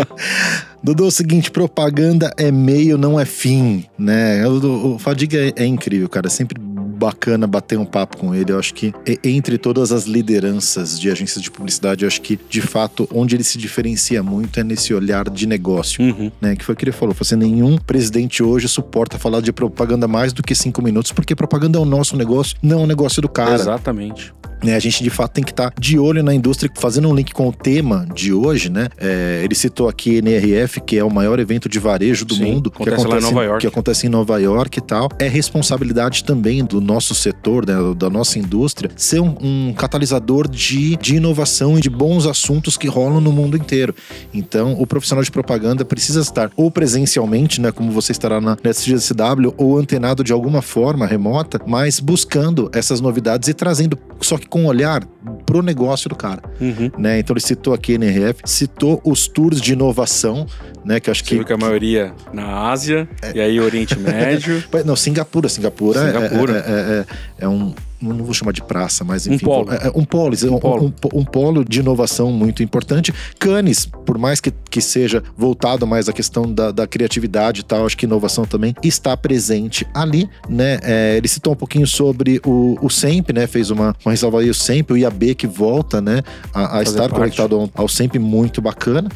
Dudu, 0.83 1.05
é 1.05 1.07
o 1.07 1.11
seguinte, 1.11 1.51
propaganda 1.51 2.33
é 2.37 2.51
meio, 2.51 2.99
não 2.99 3.19
é 3.19 3.25
fim, 3.25 3.85
né? 3.97 4.47
O, 4.47 4.95
o 4.95 4.99
Fadiga 4.99 5.39
é, 5.39 5.53
é, 5.57 5.65
incrível, 5.65 6.09
cara. 6.09 6.29
Sempre 6.29 6.61
bacana 7.03 7.47
bater 7.47 7.79
um 7.79 7.85
papo 7.85 8.17
com 8.17 8.35
ele. 8.35 8.53
Eu 8.53 8.59
acho 8.59 8.73
que 8.73 8.95
entre 9.25 9.59
todas 9.59 9.91
as 9.91 10.05
lideranças 10.05 10.99
de 10.99 11.11
agências 11.11 11.43
de 11.43 11.51
publicidade, 11.51 12.05
eu 12.05 12.09
acho 12.09 12.21
que, 12.21 12.39
de 12.49 12.61
fato, 12.61 13.09
onde 13.13 13.35
ele 13.35 13.43
se 13.43 13.59
diferencia 13.59 14.23
muito 14.23 14.61
é 14.61 14.65
nesse 14.65 14.95
olhar 14.95 15.29
de 15.29 15.47
negócio, 15.47 16.03
uhum. 16.03 16.31
né? 16.41 16.55
Que 16.55 16.65
foi 16.65 16.75
o 16.75 16.79
que 16.79 16.85
ele 16.85 16.93
falou. 16.93 17.15
Você 17.15 17.35
nenhum 17.35 17.77
presidente 17.77 18.43
hoje 18.43 18.69
suporta 18.69 19.19
falar 19.19 19.41
de 19.41 19.53
propaganda 19.53 20.07
mais 20.07 20.33
do 20.33 20.43
que 20.43 20.55
cinco 20.55 20.81
minutos, 20.81 21.11
porque 21.11 21.35
propaganda 21.35 21.79
é 21.79 21.81
o 21.81 21.85
nosso 21.85 22.17
negócio, 22.17 22.57
não 22.63 22.81
é 22.81 22.83
o 22.85 22.87
negócio 22.87 23.21
do 23.21 23.29
cara. 23.29 23.55
Exatamente. 23.55 24.33
Né, 24.63 24.77
a 24.77 24.79
gente 24.79 25.03
de 25.03 25.11
fato 25.11 25.33
tem 25.33 25.45
que 25.45 25.51
estar 25.51 25.71
tá 25.71 25.77
de 25.79 25.99
olho 25.99 26.23
na 26.23 26.33
indústria, 26.33 26.71
fazendo 26.77 27.09
um 27.09 27.15
link 27.15 27.33
com 27.33 27.49
o 27.49 27.53
tema 27.53 28.07
de 28.15 28.33
hoje, 28.33 28.71
né? 28.71 28.89
É, 28.97 29.41
ele 29.43 29.55
citou 29.55 29.89
aqui 29.89 30.17
NRF, 30.19 30.81
que 30.81 30.97
é 30.97 31.05
o 31.05 31.11
maior 31.11 31.41
evento 31.41 31.69
de 31.69 31.79
varejo 31.79 32.25
do 32.25 32.35
Sim, 32.35 32.45
mundo, 32.45 32.73
acontece 32.73 32.97
que 32.97 33.03
acontece, 33.03 33.27
em 33.27 33.31
Nova 33.31 33.45
York. 33.45 33.61
que 33.61 33.67
acontece 33.67 34.07
em 34.07 34.11
Nova 34.11 34.39
York 34.41 34.79
e 34.79 34.83
tal. 34.83 35.09
É 35.19 35.29
responsabilidade 35.29 36.25
também 36.25 36.65
do 36.65 36.81
nosso 36.81 37.15
setor, 37.15 37.67
né, 37.67 37.75
da 37.97 38.09
nossa 38.09 38.39
indústria, 38.39 38.91
ser 38.97 39.21
um, 39.21 39.37
um 39.41 39.75
catalisador 39.75 40.49
de, 40.49 40.97
de 40.97 41.17
inovação 41.17 41.79
e 41.79 41.81
de 41.81 41.91
bons 41.91 42.27
assuntos 42.27 42.77
que 42.77 42.87
rolam 42.87 43.21
no 43.21 43.33
mundo 43.33 43.57
inteiro. 43.57 43.95
Então, 44.33 44.75
o 44.79 44.87
profissional 44.87 45.25
de 45.25 45.31
propaganda 45.31 45.85
precisa 45.85 46.21
estar 46.21 46.51
ou 46.57 46.71
presencialmente, 46.71 47.61
né, 47.61 47.73
como 47.73 47.91
você 47.91 48.13
estará 48.13 48.41
na 48.41 48.57
SGSW, 48.63 49.55
ou 49.57 49.79
antenado 49.79 50.23
de 50.23 50.33
alguma 50.33 50.63
forma 50.63 51.07
remota, 51.07 51.61
mas 51.67 51.99
buscando 51.99 52.71
essas 52.73 53.01
novidades 53.01 53.49
e 53.49 53.55
trazendo, 53.55 53.99
só 54.21 54.39
que 54.39 54.47
com 54.53 54.65
um 54.65 54.67
olhar 54.67 55.03
pro 55.47 55.63
negócio 55.63 56.11
do 56.11 56.15
cara. 56.15 56.43
Uhum. 56.61 56.91
Né? 56.99 57.21
Então 57.21 57.33
ele 57.33 57.41
citou 57.41 57.73
aqui 57.73 57.93
a 57.93 57.95
NRF, 57.95 58.43
citou 58.45 59.01
os 59.03 59.27
tours 59.27 59.59
de 59.59 59.73
inovação, 59.73 60.47
né? 60.85 61.01
Que 61.01 61.11
acho 61.11 61.25
Você 61.25 61.39
que. 61.39 61.45
que 61.45 61.53
a 61.55 61.57
maioria 61.57 62.13
na 62.35 62.69
Ásia, 62.69 63.09
é. 63.23 63.33
e 63.35 63.41
aí 63.41 63.59
Oriente 63.59 63.97
Médio. 63.99 64.63
Não, 64.85 64.95
Singapura. 64.95 65.49
Singapura, 65.49 66.01
é, 66.01 66.07
Singapura. 66.07 66.59
É, 66.59 66.71
é, 66.71 66.99
é, 66.99 67.07
é 67.47 67.49
um 67.49 67.75
não 68.03 68.25
vou 68.25 68.35
chamar 68.35 68.53
de 68.53 68.63
praça, 68.63 69.05
mas 69.05 69.27
enfim. 69.27 69.45
Um 69.45 69.49
polo. 69.49 69.73
É, 69.73 69.93
um 69.95 70.05
polo, 70.05 70.35
um, 70.35 70.59
polo. 70.59 70.85
Um, 70.85 71.19
um, 71.21 71.25
polo 71.25 71.65
de 71.65 71.81
inovação 71.81 72.31
muito 72.33 72.63
importante. 72.63 73.13
Cannes, 73.39 73.87
por 73.87 74.19
mais 74.19 74.41
que, 74.41 74.53
que 74.71 74.81
seja 74.81 75.23
voltado 75.37 75.87
mais 75.87 76.09
à 76.09 76.13
questão 76.13 76.53
da, 76.53 76.71
da 76.71 76.87
criatividade 76.87 77.61
e 77.61 77.65
tal, 77.65 77.87
acho 77.87 77.97
que 77.97 78.07
inovação 78.07 78.45
também 78.45 78.75
está 78.83 79.17
presente 79.17 79.87
ali, 79.95 80.29
né? 80.49 80.79
É, 80.83 81.17
ele 81.17 81.29
citou 81.29 81.53
um 81.53 81.57
pouquinho 81.57 81.87
sobre 81.87 82.41
o, 82.45 82.77
o 82.81 82.91
SEMP, 82.91 83.33
né? 83.33 83.47
Fez 83.47 83.71
uma, 83.71 83.95
uma 84.05 84.11
ressalva 84.11 84.41
aí, 84.41 84.51
o 84.51 84.55
SEMP, 84.55 84.93
o 84.93 84.97
IAB 84.97 85.35
que 85.35 85.47
volta, 85.47 86.01
né? 86.01 86.23
A, 86.53 86.79
a 86.79 86.83
estar 86.83 87.03
parte. 87.03 87.15
conectado 87.15 87.57
ao, 87.57 87.71
ao 87.75 87.89
SEMP 87.89 88.19
muito 88.19 88.61
bacana, 88.61 89.09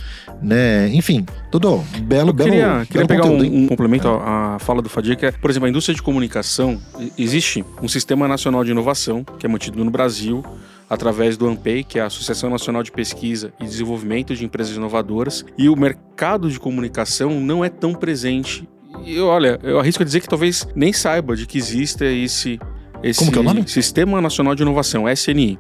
né? 0.43 0.89
Enfim, 0.93 1.25
tudo 1.51 1.83
belo, 2.03 2.31
Eu 2.31 2.33
belo. 2.33 2.51
Queria, 2.51 2.69
belo 2.69 2.87
queria 2.87 3.07
pegar 3.07 3.23
conteúdo, 3.23 3.45
um, 3.45 3.65
um, 3.65 3.67
complemento 3.67 4.09
à, 4.09 4.57
à 4.57 4.59
fala 4.59 4.83
do 4.83 4.89
Fadia, 4.89 5.17
que 5.17 5.27
é, 5.27 5.33
por 5.33 5.51
exemplo, 5.51 5.67
a 5.67 5.71
indústria 5.71 5.95
de 5.95 6.03
comunicação, 6.03 6.81
existe 7.19 7.65
um 7.83 7.89
sistema 7.89 8.29
nacional 8.29 8.65
de 8.65 8.71
inovação, 8.71 9.25
que 9.39 9.47
é 9.47 9.49
mantido 9.49 9.85
no 9.85 9.91
Brasil 9.91 10.45
através 10.89 11.37
do 11.37 11.49
ANPEI, 11.49 11.83
que 11.83 11.99
é 11.99 12.03
a 12.03 12.07
Associação 12.07 12.49
Nacional 12.49 12.83
de 12.83 12.93
Pesquisa 12.93 13.53
e 13.61 13.65
Desenvolvimento 13.65 14.35
de 14.35 14.45
Empresas 14.45 14.77
Inovadoras, 14.77 15.45
e 15.59 15.69
o 15.69 15.77
mercado 15.77 16.49
de 16.49 16.61
comunicação 16.61 17.41
não 17.41 17.65
é 17.65 17.69
tão 17.69 17.93
presente. 17.93 18.69
E 19.05 19.19
olha, 19.19 19.59
eu 19.63 19.81
arrisco 19.81 20.03
a 20.03 20.07
dizer 20.07 20.21
que 20.21 20.29
talvez 20.29 20.67
nem 20.75 20.93
saiba 20.93 21.35
de 21.37 21.45
que 21.45 21.59
exista 21.59 22.05
esse 22.05 22.59
esse 23.03 23.21
Como 23.21 23.33
que 23.33 23.39
é 23.39 23.41
o 23.41 23.45
nome? 23.45 23.69
Sistema 23.69 24.21
Nacional 24.21 24.55
de 24.55 24.63
Inovação, 24.63 25.09
SNI, 25.09 25.59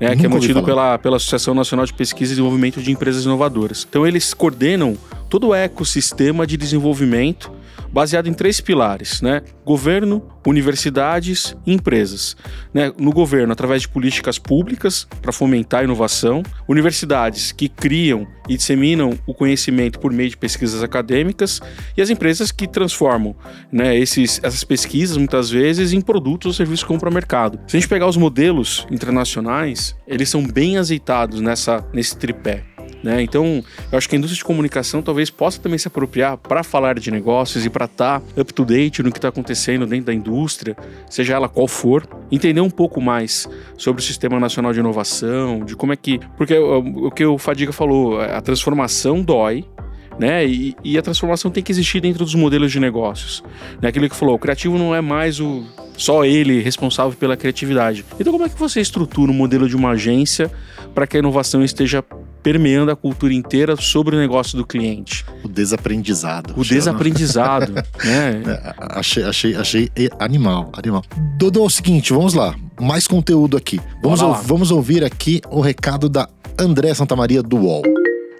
né, 0.00 0.16
que 0.16 0.24
é 0.24 0.28
mantido 0.28 0.62
pela, 0.62 0.98
pela 0.98 1.16
Associação 1.16 1.54
Nacional 1.54 1.84
de 1.84 1.92
Pesquisa 1.92 2.32
e 2.32 2.34
Desenvolvimento 2.34 2.80
de 2.82 2.90
Empresas 2.90 3.24
Inovadoras. 3.24 3.86
Então 3.88 4.06
eles 4.06 4.32
coordenam 4.32 4.96
todo 5.28 5.48
o 5.48 5.54
ecossistema 5.54 6.46
de 6.46 6.56
desenvolvimento 6.56 7.52
baseado 7.92 8.28
em 8.28 8.32
três 8.32 8.60
pilares, 8.60 9.20
né? 9.20 9.42
Governo, 9.64 10.22
universidades 10.46 11.56
e 11.66 11.72
empresas. 11.72 12.36
Né? 12.72 12.92
No 12.98 13.12
governo, 13.12 13.52
através 13.52 13.82
de 13.82 13.88
políticas 13.88 14.38
públicas 14.38 15.06
para 15.20 15.32
fomentar 15.32 15.80
a 15.80 15.84
inovação, 15.84 16.42
universidades 16.68 17.52
que 17.52 17.68
criam 17.68 18.26
e 18.48 18.56
disseminam 18.56 19.18
o 19.26 19.34
conhecimento 19.34 19.98
por 19.98 20.12
meio 20.12 20.30
de 20.30 20.36
pesquisas 20.36 20.82
acadêmicas 20.82 21.60
e 21.96 22.02
as 22.02 22.10
empresas 22.10 22.50
que 22.50 22.66
transformam 22.66 23.34
né, 23.70 23.96
esses, 23.96 24.40
essas 24.42 24.64
pesquisas, 24.64 25.16
muitas 25.16 25.50
vezes, 25.50 25.92
em 25.92 26.00
produtos 26.00 26.46
ou 26.46 26.52
serviços 26.52 26.82
que 26.82 26.88
compram 26.88 27.12
mercado. 27.12 27.60
Se 27.66 27.76
a 27.76 27.80
gente 27.80 27.88
pegar 27.88 28.06
os 28.06 28.16
modelos 28.16 28.86
internacionais, 28.90 29.89
eles 30.06 30.28
são 30.28 30.46
bem 30.46 30.78
azeitados 30.78 31.40
nessa, 31.40 31.86
nesse 31.92 32.16
tripé. 32.16 32.64
Né? 33.02 33.22
Então, 33.22 33.62
eu 33.90 33.96
acho 33.96 34.08
que 34.08 34.14
a 34.14 34.18
indústria 34.18 34.38
de 34.38 34.44
comunicação 34.44 35.00
talvez 35.00 35.30
possa 35.30 35.60
também 35.60 35.78
se 35.78 35.88
apropriar 35.88 36.36
para 36.36 36.62
falar 36.62 36.98
de 36.98 37.10
negócios 37.10 37.64
e 37.64 37.70
para 37.70 37.86
estar 37.86 38.20
tá 38.20 38.40
up 38.40 38.52
to 38.52 38.64
date 38.64 39.02
no 39.02 39.10
que 39.10 39.18
está 39.18 39.28
acontecendo 39.28 39.86
dentro 39.86 40.06
da 40.06 40.14
indústria, 40.14 40.76
seja 41.08 41.34
ela 41.34 41.48
qual 41.48 41.66
for, 41.66 42.06
entender 42.30 42.60
um 42.60 42.70
pouco 42.70 43.00
mais 43.00 43.48
sobre 43.76 44.02
o 44.02 44.04
Sistema 44.04 44.38
Nacional 44.38 44.72
de 44.72 44.80
Inovação, 44.80 45.64
de 45.64 45.74
como 45.74 45.92
é 45.92 45.96
que. 45.96 46.20
Porque 46.36 46.56
o, 46.56 47.06
o 47.06 47.10
que 47.10 47.24
o 47.24 47.38
Fadiga 47.38 47.72
falou, 47.72 48.20
a 48.20 48.40
transformação 48.40 49.22
dói, 49.22 49.64
né? 50.20 50.46
E, 50.46 50.76
e, 50.84 50.98
a 50.98 51.02
transformação 51.02 51.50
tem 51.50 51.62
que 51.62 51.72
existir 51.72 51.98
dentro 51.98 52.26
dos 52.26 52.34
modelos 52.34 52.70
de 52.70 52.78
negócios. 52.78 53.42
Né? 53.80 53.88
Aquilo 53.88 54.06
que 54.06 54.14
falou, 54.14 54.34
o 54.34 54.38
criativo 54.38 54.76
não 54.76 54.94
é 54.94 55.00
mais 55.00 55.40
o 55.40 55.64
só 55.96 56.24
ele 56.24 56.60
responsável 56.62 57.16
pela 57.18 57.36
criatividade. 57.36 58.04
Então, 58.18 58.32
como 58.32 58.44
é 58.44 58.48
que 58.48 58.58
você 58.58 58.80
estrutura 58.80 59.30
o 59.30 59.34
um 59.34 59.36
modelo 59.36 59.68
de 59.68 59.76
uma 59.76 59.90
agência 59.90 60.50
para 60.94 61.06
que 61.06 61.16
a 61.16 61.20
inovação 61.20 61.62
esteja 61.62 62.02
permeando 62.42 62.90
a 62.90 62.96
cultura 62.96 63.32
inteira 63.32 63.76
sobre 63.76 64.16
o 64.16 64.18
negócio 64.18 64.56
do 64.56 64.64
cliente. 64.64 65.26
O 65.44 65.48
desaprendizado. 65.48 66.54
O 66.56 66.64
desaprendizado, 66.64 67.72
né? 68.02 68.42
É, 68.46 68.74
achei, 68.78 69.24
achei, 69.24 69.54
achei 69.54 69.90
animal, 70.18 70.70
animal. 70.72 71.02
Dodô, 71.38 71.64
é 71.64 71.66
o 71.66 71.70
seguinte, 71.70 72.14
vamos 72.14 72.32
lá. 72.32 72.54
Mais 72.80 73.06
conteúdo 73.06 73.58
aqui. 73.58 73.78
Vamos, 74.02 74.22
ou, 74.22 74.34
vamos 74.34 74.70
ouvir 74.70 75.04
aqui 75.04 75.42
o 75.50 75.60
recado 75.60 76.08
da 76.08 76.26
André 76.58 76.94
Santamaria 76.94 77.42
do 77.42 77.58
UOL. 77.58 77.82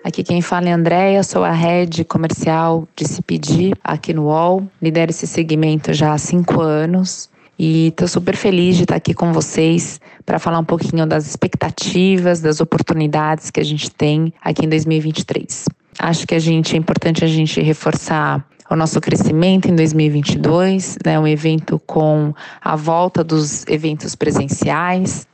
Aqui 0.02 0.24
quem 0.24 0.40
fala 0.40 0.70
é 0.70 0.72
Andréia, 0.72 1.22
sou 1.22 1.44
a 1.44 1.52
head 1.52 2.04
comercial 2.04 2.88
de 2.96 3.06
CPD 3.06 3.72
aqui 3.84 4.14
no 4.14 4.24
UOL. 4.24 4.66
Lidero 4.80 5.10
esse 5.10 5.26
segmento 5.26 5.92
já 5.92 6.14
há 6.14 6.18
cinco 6.18 6.62
anos. 6.62 7.28
E 7.58 7.88
estou 7.88 8.08
super 8.08 8.34
feliz 8.34 8.78
de 8.78 8.84
estar 8.84 8.96
aqui 8.96 9.12
com 9.12 9.30
vocês 9.30 10.00
para 10.24 10.38
falar 10.38 10.58
um 10.58 10.64
pouquinho 10.64 11.06
das 11.06 11.26
expectativas, 11.26 12.40
das 12.40 12.62
oportunidades 12.62 13.50
que 13.50 13.60
a 13.60 13.62
gente 13.62 13.90
tem 13.90 14.32
aqui 14.40 14.64
em 14.64 14.70
2023. 14.70 15.66
Acho 15.98 16.26
que 16.26 16.34
a 16.34 16.38
gente 16.38 16.74
é 16.74 16.78
importante 16.78 17.22
a 17.22 17.28
gente 17.28 17.60
reforçar 17.60 18.42
o 18.70 18.76
nosso 18.76 18.98
crescimento 19.02 19.68
em 19.68 19.74
2022, 19.74 20.96
né, 21.04 21.20
um 21.20 21.26
evento 21.26 21.78
com 21.86 22.32
a 22.62 22.74
volta 22.74 23.22
dos 23.22 23.66
eventos 23.66 24.14
presenciais, 24.14 25.26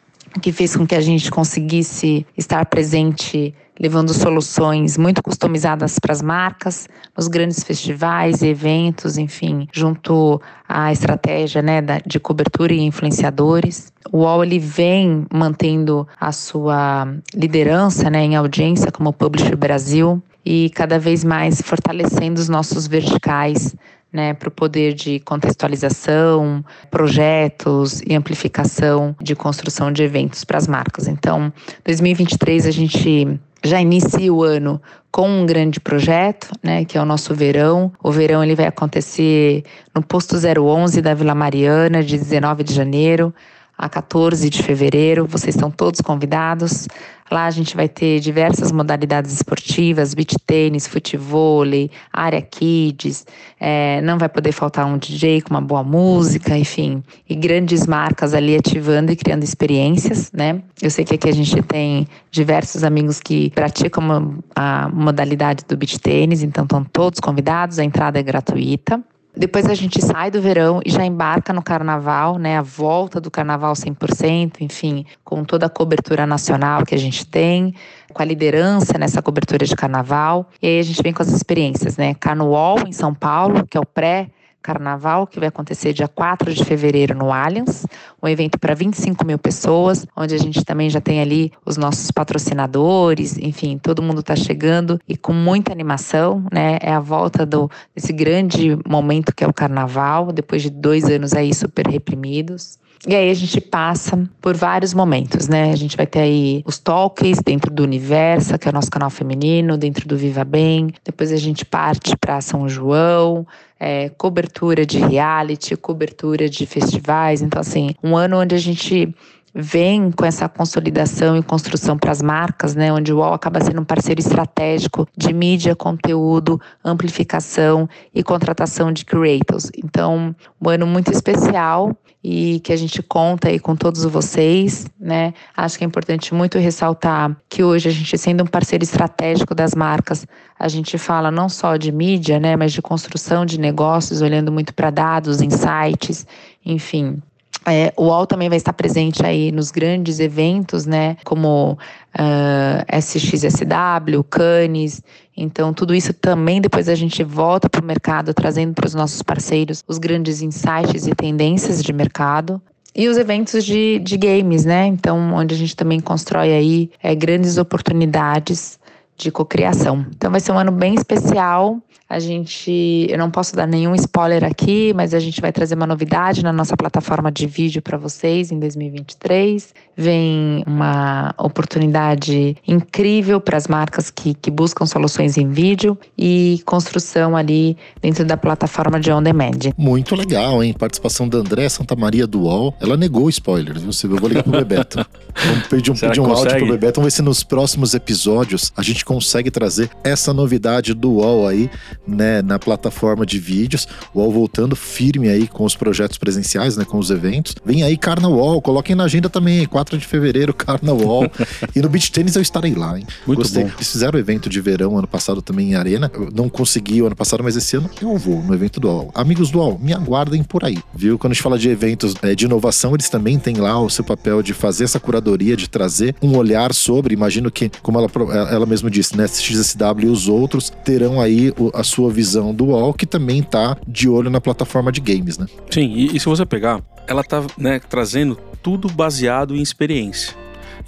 que 0.42 0.50
fez 0.50 0.74
com 0.74 0.84
que 0.84 0.96
a 0.96 1.00
gente 1.00 1.30
conseguisse 1.30 2.26
estar 2.36 2.66
presente 2.66 3.54
levando 3.78 4.12
soluções 4.12 4.96
muito 4.96 5.22
customizadas 5.22 5.98
para 5.98 6.12
as 6.12 6.22
marcas, 6.22 6.88
nos 7.16 7.28
grandes 7.28 7.62
festivais 7.62 8.42
eventos, 8.42 9.18
enfim, 9.18 9.68
junto 9.72 10.40
à 10.68 10.92
estratégia 10.92 11.62
né, 11.62 11.80
de 12.06 12.18
cobertura 12.18 12.72
e 12.72 12.80
influenciadores. 12.80 13.92
O 14.12 14.18
UOL 14.18 14.44
ele 14.44 14.58
vem 14.58 15.26
mantendo 15.32 16.06
a 16.20 16.32
sua 16.32 17.06
liderança 17.34 18.08
né, 18.10 18.24
em 18.24 18.36
audiência 18.36 18.90
como 18.90 19.12
Publisher 19.12 19.56
Brasil 19.56 20.22
e 20.44 20.70
cada 20.70 20.98
vez 20.98 21.24
mais 21.24 21.60
fortalecendo 21.60 22.40
os 22.40 22.48
nossos 22.48 22.86
verticais 22.86 23.74
né, 24.12 24.32
para 24.32 24.48
o 24.48 24.52
poder 24.52 24.94
de 24.94 25.20
contextualização, 25.20 26.64
projetos 26.90 28.00
e 28.06 28.14
amplificação 28.14 29.14
de 29.20 29.34
construção 29.34 29.92
de 29.92 30.02
eventos 30.02 30.44
para 30.44 30.56
as 30.56 30.66
marcas. 30.66 31.06
Então, 31.06 31.52
2023 31.84 32.66
a 32.66 32.70
gente 32.70 33.38
já 33.66 33.80
inicia 33.80 34.32
o 34.32 34.42
ano 34.42 34.80
com 35.10 35.28
um 35.28 35.46
grande 35.46 35.80
projeto, 35.80 36.48
né, 36.62 36.84
que 36.84 36.96
é 36.96 37.00
o 37.00 37.04
nosso 37.04 37.34
verão. 37.34 37.92
O 38.02 38.10
verão 38.10 38.42
ele 38.42 38.54
vai 38.54 38.66
acontecer 38.66 39.64
no 39.94 40.02
posto 40.02 40.36
011 40.36 41.00
da 41.02 41.14
Vila 41.14 41.34
Mariana, 41.34 42.02
de 42.02 42.16
19 42.16 42.62
de 42.62 42.74
janeiro 42.74 43.34
a 43.76 43.88
14 43.88 44.48
de 44.48 44.62
fevereiro. 44.62 45.26
Vocês 45.26 45.54
estão 45.54 45.70
todos 45.70 46.00
convidados. 46.00 46.88
Lá 47.30 47.46
a 47.46 47.50
gente 47.50 47.74
vai 47.74 47.88
ter 47.88 48.20
diversas 48.20 48.70
modalidades 48.70 49.32
esportivas, 49.32 50.14
beach 50.14 50.36
tênis, 50.46 50.86
futevôlei, 50.86 51.90
área 52.12 52.40
kids. 52.40 53.26
É, 53.58 54.00
não 54.02 54.16
vai 54.16 54.28
poder 54.28 54.52
faltar 54.52 54.86
um 54.86 54.96
DJ 54.96 55.42
com 55.42 55.50
uma 55.50 55.60
boa 55.60 55.82
música, 55.82 56.56
enfim. 56.56 57.02
E 57.28 57.34
grandes 57.34 57.86
marcas 57.86 58.32
ali 58.32 58.54
ativando 58.54 59.10
e 59.10 59.16
criando 59.16 59.42
experiências, 59.42 60.30
né? 60.32 60.62
Eu 60.80 60.90
sei 60.90 61.04
que 61.04 61.14
aqui 61.14 61.28
a 61.28 61.34
gente 61.34 61.60
tem 61.62 62.06
diversos 62.30 62.84
amigos 62.84 63.20
que 63.20 63.50
praticam 63.50 64.42
a 64.54 64.88
modalidade 64.88 65.64
do 65.66 65.76
beach 65.76 65.98
tênis, 65.98 66.42
então 66.42 66.64
estão 66.64 66.84
todos 66.84 67.18
convidados. 67.18 67.78
A 67.78 67.84
entrada 67.84 68.20
é 68.20 68.22
gratuita. 68.22 69.02
Depois 69.38 69.66
a 69.66 69.74
gente 69.74 70.00
sai 70.02 70.30
do 70.30 70.40
verão 70.40 70.80
e 70.84 70.90
já 70.90 71.04
embarca 71.04 71.52
no 71.52 71.62
carnaval, 71.62 72.38
né? 72.38 72.56
A 72.56 72.62
volta 72.62 73.20
do 73.20 73.30
carnaval 73.30 73.74
100%, 73.74 74.60
enfim, 74.60 75.04
com 75.22 75.44
toda 75.44 75.66
a 75.66 75.68
cobertura 75.68 76.26
nacional 76.26 76.86
que 76.86 76.94
a 76.94 76.98
gente 76.98 77.26
tem, 77.26 77.74
com 78.14 78.22
a 78.22 78.24
liderança 78.24 78.96
nessa 78.98 79.20
cobertura 79.20 79.66
de 79.66 79.76
carnaval. 79.76 80.48
E 80.62 80.66
aí 80.66 80.78
a 80.78 80.82
gente 80.82 81.02
vem 81.02 81.12
com 81.12 81.22
as 81.22 81.28
experiências, 81.28 81.98
né? 81.98 82.14
Carnaval 82.14 82.78
em 82.86 82.92
São 82.92 83.12
Paulo, 83.12 83.66
que 83.66 83.76
é 83.76 83.80
o 83.80 83.84
pré 83.84 84.30
Carnaval, 84.66 85.28
que 85.28 85.38
vai 85.38 85.48
acontecer 85.48 85.92
dia 85.92 86.08
4 86.08 86.52
de 86.52 86.64
fevereiro 86.64 87.14
no 87.14 87.32
Allianz, 87.32 87.86
um 88.20 88.26
evento 88.26 88.58
para 88.58 88.74
25 88.74 89.24
mil 89.24 89.38
pessoas, 89.38 90.04
onde 90.16 90.34
a 90.34 90.38
gente 90.38 90.64
também 90.64 90.90
já 90.90 91.00
tem 91.00 91.20
ali 91.20 91.52
os 91.64 91.76
nossos 91.76 92.10
patrocinadores, 92.10 93.38
enfim, 93.38 93.78
todo 93.78 94.02
mundo 94.02 94.20
está 94.20 94.34
chegando 94.34 94.98
e 95.08 95.16
com 95.16 95.32
muita 95.32 95.70
animação, 95.70 96.44
né? 96.52 96.78
É 96.82 96.92
a 96.92 96.98
volta 96.98 97.46
do, 97.46 97.70
desse 97.94 98.12
grande 98.12 98.76
momento 98.84 99.32
que 99.32 99.44
é 99.44 99.46
o 99.46 99.54
Carnaval, 99.54 100.32
depois 100.32 100.62
de 100.62 100.70
dois 100.70 101.04
anos 101.04 101.32
aí 101.32 101.54
super 101.54 101.86
reprimidos. 101.86 102.76
E 103.04 103.14
aí 103.14 103.30
a 103.30 103.34
gente 103.34 103.60
passa 103.60 104.28
por 104.40 104.56
vários 104.56 104.94
momentos, 104.94 105.48
né? 105.48 105.72
A 105.72 105.76
gente 105.76 105.96
vai 105.96 106.06
ter 106.06 106.20
aí 106.20 106.62
os 106.64 106.78
talks 106.78 107.40
dentro 107.44 107.70
do 107.70 107.82
Universa, 107.82 108.58
que 108.58 108.68
é 108.68 108.70
o 108.70 108.74
nosso 108.74 108.90
canal 108.90 109.10
feminino, 109.10 109.76
dentro 109.76 110.08
do 110.08 110.16
Viva 110.16 110.44
Bem. 110.44 110.92
Depois 111.04 111.32
a 111.32 111.36
gente 111.36 111.64
parte 111.64 112.16
para 112.16 112.40
São 112.40 112.68
João, 112.68 113.46
é, 113.78 114.08
cobertura 114.10 114.86
de 114.86 114.98
reality, 114.98 115.76
cobertura 115.76 116.48
de 116.48 116.66
festivais. 116.66 117.42
Então, 117.42 117.60
assim, 117.60 117.94
um 118.02 118.16
ano 118.16 118.40
onde 118.40 118.54
a 118.54 118.58
gente 118.58 119.14
vem 119.58 120.10
com 120.10 120.24
essa 120.26 120.46
consolidação 120.50 121.34
e 121.38 121.42
construção 121.42 121.96
para 121.96 122.12
as 122.12 122.20
marcas, 122.20 122.74
né, 122.74 122.92
onde 122.92 123.10
o 123.10 123.16
UOL 123.16 123.32
acaba 123.32 123.58
sendo 123.58 123.80
um 123.80 123.84
parceiro 123.84 124.20
estratégico 124.20 125.08
de 125.16 125.32
mídia, 125.32 125.74
conteúdo, 125.74 126.60
amplificação 126.84 127.88
e 128.14 128.22
contratação 128.22 128.92
de 128.92 129.02
creators. 129.06 129.70
Então, 129.82 130.36
um 130.60 130.68
ano 130.68 130.86
muito 130.86 131.10
especial 131.10 131.96
e 132.22 132.60
que 132.60 132.72
a 132.72 132.76
gente 132.76 133.02
conta 133.02 133.48
aí 133.48 133.58
com 133.58 133.76
todos 133.76 134.04
vocês, 134.04 134.86
né? 134.98 135.32
Acho 135.56 135.78
que 135.78 135.84
é 135.84 135.86
importante 135.86 136.34
muito 136.34 136.58
ressaltar 136.58 137.36
que 137.48 137.62
hoje 137.62 137.88
a 137.88 137.92
gente 137.92 138.18
sendo 138.18 138.42
um 138.42 138.46
parceiro 138.46 138.82
estratégico 138.82 139.54
das 139.54 139.74
marcas, 139.74 140.26
a 140.58 140.68
gente 140.68 140.98
fala 140.98 141.30
não 141.30 141.48
só 141.48 141.76
de 141.76 141.92
mídia, 141.92 142.40
né, 142.40 142.56
mas 142.56 142.72
de 142.72 142.82
construção 142.82 143.46
de 143.46 143.60
negócios, 143.60 144.22
olhando 144.22 144.50
muito 144.50 144.74
para 144.74 144.90
dados, 144.90 145.40
insights, 145.40 146.26
enfim, 146.64 147.22
é, 147.68 147.92
o 147.96 148.04
UOL 148.04 148.26
também 148.26 148.48
vai 148.48 148.58
estar 148.58 148.72
presente 148.72 149.26
aí 149.26 149.50
nos 149.50 149.72
grandes 149.72 150.20
eventos, 150.20 150.86
né, 150.86 151.16
como 151.24 151.72
uh, 151.72 151.76
ah, 152.14 152.84
SXSW, 153.00 154.22
Cannes. 154.30 155.02
Então, 155.36 155.74
tudo 155.74 155.94
isso 155.94 156.14
também 156.14 156.60
depois 156.60 156.88
a 156.88 156.94
gente 156.94 157.22
volta 157.22 157.68
para 157.68 157.82
o 157.82 157.84
mercado, 157.84 158.32
trazendo 158.32 158.72
para 158.72 158.86
os 158.86 158.94
nossos 158.94 159.22
parceiros 159.22 159.84
os 159.86 159.98
grandes 159.98 160.40
insights 160.40 161.06
e 161.06 161.14
tendências 161.14 161.82
de 161.82 161.92
mercado. 161.92 162.60
E 162.94 163.08
os 163.08 163.18
eventos 163.18 163.62
de, 163.62 163.98
de 163.98 164.16
games, 164.16 164.64
né? 164.64 164.86
Então, 164.86 165.34
onde 165.34 165.54
a 165.54 165.58
gente 165.58 165.76
também 165.76 166.00
constrói 166.00 166.52
aí 166.52 166.90
é, 167.02 167.14
grandes 167.14 167.58
oportunidades 167.58 168.78
de 169.16 169.30
cocriação. 169.30 170.06
Então, 170.14 170.30
vai 170.30 170.40
ser 170.40 170.52
um 170.52 170.58
ano 170.58 170.72
bem 170.72 170.94
especial 170.94 171.80
a 172.08 172.20
gente, 172.20 173.06
eu 173.10 173.18
não 173.18 173.32
posso 173.32 173.56
dar 173.56 173.66
nenhum 173.66 173.92
spoiler 173.96 174.44
aqui, 174.44 174.92
mas 174.94 175.12
a 175.12 175.18
gente 175.18 175.40
vai 175.40 175.50
trazer 175.50 175.74
uma 175.74 175.88
novidade 175.88 176.40
na 176.40 176.52
nossa 176.52 176.76
plataforma 176.76 177.32
de 177.32 177.48
vídeo 177.48 177.82
para 177.82 177.98
vocês 177.98 178.52
em 178.52 178.60
2023. 178.60 179.74
Vem 179.96 180.62
uma 180.68 181.34
oportunidade 181.36 182.56
incrível 182.66 183.40
para 183.40 183.56
as 183.56 183.66
marcas 183.66 184.08
que, 184.08 184.34
que 184.34 184.52
buscam 184.52 184.86
soluções 184.86 185.36
em 185.36 185.48
vídeo 185.48 185.98
e 186.16 186.62
construção 186.64 187.36
ali 187.36 187.76
dentro 188.00 188.24
da 188.24 188.36
plataforma 188.36 189.00
de 189.00 189.10
on 189.10 189.20
demand. 189.20 189.72
Muito 189.76 190.14
legal, 190.14 190.62
hein? 190.62 190.72
Participação 190.74 191.28
da 191.28 191.38
André 191.38 191.68
Santa 191.68 191.96
Maria 191.96 192.24
do 192.24 192.42
UOL. 192.42 192.72
Ela 192.80 192.96
negou 192.96 193.28
spoilers, 193.28 193.82
viu? 193.82 193.90
Eu 194.04 194.20
vou 194.20 194.28
ligar 194.28 194.44
pro 194.44 194.52
Bebeto. 194.52 195.04
Vamos 195.44 195.66
pedir 195.66 195.90
um, 195.90 195.94
pedir 195.94 196.20
um 196.20 196.30
áudio 196.30 196.56
pro 196.56 196.66
Bebeto. 196.66 197.00
Vamos 197.00 197.12
ver 197.12 197.16
se 197.16 197.22
nos 197.22 197.42
próximos 197.42 197.94
episódios 197.94 198.72
a 198.76 198.82
gente 198.82 199.04
consegue 199.06 199.52
trazer 199.52 199.88
essa 200.02 200.34
novidade 200.34 200.92
do 200.92 201.12
UOL 201.12 201.46
aí 201.46 201.70
né, 202.06 202.42
na 202.42 202.58
plataforma 202.58 203.24
de 203.24 203.38
vídeos. 203.38 203.86
O 204.12 204.20
UOL 204.20 204.32
voltando 204.32 204.74
firme 204.74 205.28
aí 205.28 205.46
com 205.46 205.64
os 205.64 205.76
projetos 205.76 206.18
presenciais, 206.18 206.76
né, 206.76 206.84
com 206.84 206.98
os 206.98 207.10
eventos. 207.10 207.54
Vem 207.64 207.84
aí 207.84 207.96
Carnaval, 207.96 208.60
coloquem 208.60 208.96
na 208.96 209.04
agenda 209.04 209.30
também, 209.30 209.64
4 209.64 209.96
de 209.96 210.04
fevereiro, 210.04 210.52
Carnaval. 210.52 211.30
e 211.74 211.80
no 211.80 211.88
Beach 211.88 212.10
Tennis 212.10 212.34
eu 212.34 212.42
estarei 212.42 212.74
lá, 212.74 212.98
hein? 212.98 213.06
Muito 213.26 213.42
Gostei. 213.42 213.64
bom. 213.64 213.70
Eles 213.76 213.92
fizeram 213.92 214.16
o 214.16 214.20
evento 214.20 214.50
de 214.50 214.60
verão 214.60 214.98
ano 214.98 215.06
passado 215.06 215.40
também 215.40 215.70
em 215.70 215.74
Arena. 215.76 216.10
Eu 216.12 216.28
não 216.34 216.48
consegui 216.48 217.00
o 217.00 217.06
ano 217.06 217.14
passado, 217.14 217.44
mas 217.44 217.56
esse 217.56 217.76
ano 217.76 217.88
eu 218.02 218.16
vou 218.16 218.42
no 218.42 218.52
evento 218.52 218.80
do 218.80 218.88
UOL. 218.88 219.12
Amigos 219.14 219.50
do 219.50 219.60
UOL, 219.60 219.78
me 219.80 219.92
aguardem 219.92 220.42
por 220.42 220.64
aí, 220.64 220.78
viu? 220.92 221.16
Quando 221.16 221.30
a 221.30 221.34
gente 221.34 221.42
fala 221.42 221.58
de 221.58 221.68
eventos 221.68 222.16
é, 222.22 222.34
de 222.34 222.44
inovação, 222.44 222.92
eles 222.94 223.08
também 223.08 223.38
têm 223.38 223.56
lá 223.56 223.80
o 223.80 223.88
seu 223.88 224.02
papel 224.02 224.42
de 224.42 224.52
fazer 224.52 224.82
essa 224.82 224.98
curadoria, 224.98 225.56
de 225.56 225.68
trazer 225.68 226.16
um 226.20 226.36
olhar 226.36 226.74
sobre, 226.74 227.14
imagino 227.14 227.52
que, 227.52 227.70
como 227.82 227.98
ela, 227.98 228.10
ela 228.50 228.66
mesma 228.66 228.90
disse, 228.96 229.16
né, 229.16 229.26
XSW 229.26 230.04
e 230.04 230.06
os 230.06 230.28
outros 230.28 230.70
terão 230.84 231.20
aí 231.20 231.52
a 231.74 231.82
sua 231.82 232.10
visão 232.10 232.54
do 232.54 232.66
UOL, 232.66 232.94
que 232.94 233.06
também 233.06 233.42
tá 233.42 233.76
de 233.86 234.08
olho 234.08 234.30
na 234.30 234.40
plataforma 234.40 234.90
de 234.90 235.00
games, 235.00 235.38
né? 235.38 235.46
Sim, 235.70 235.92
e, 235.94 236.16
e 236.16 236.20
se 236.20 236.26
você 236.26 236.46
pegar, 236.46 236.82
ela 237.06 237.22
tá 237.22 237.44
né, 237.58 237.78
trazendo 237.78 238.36
tudo 238.62 238.88
baseado 238.88 239.54
em 239.54 239.62
experiência. 239.62 240.34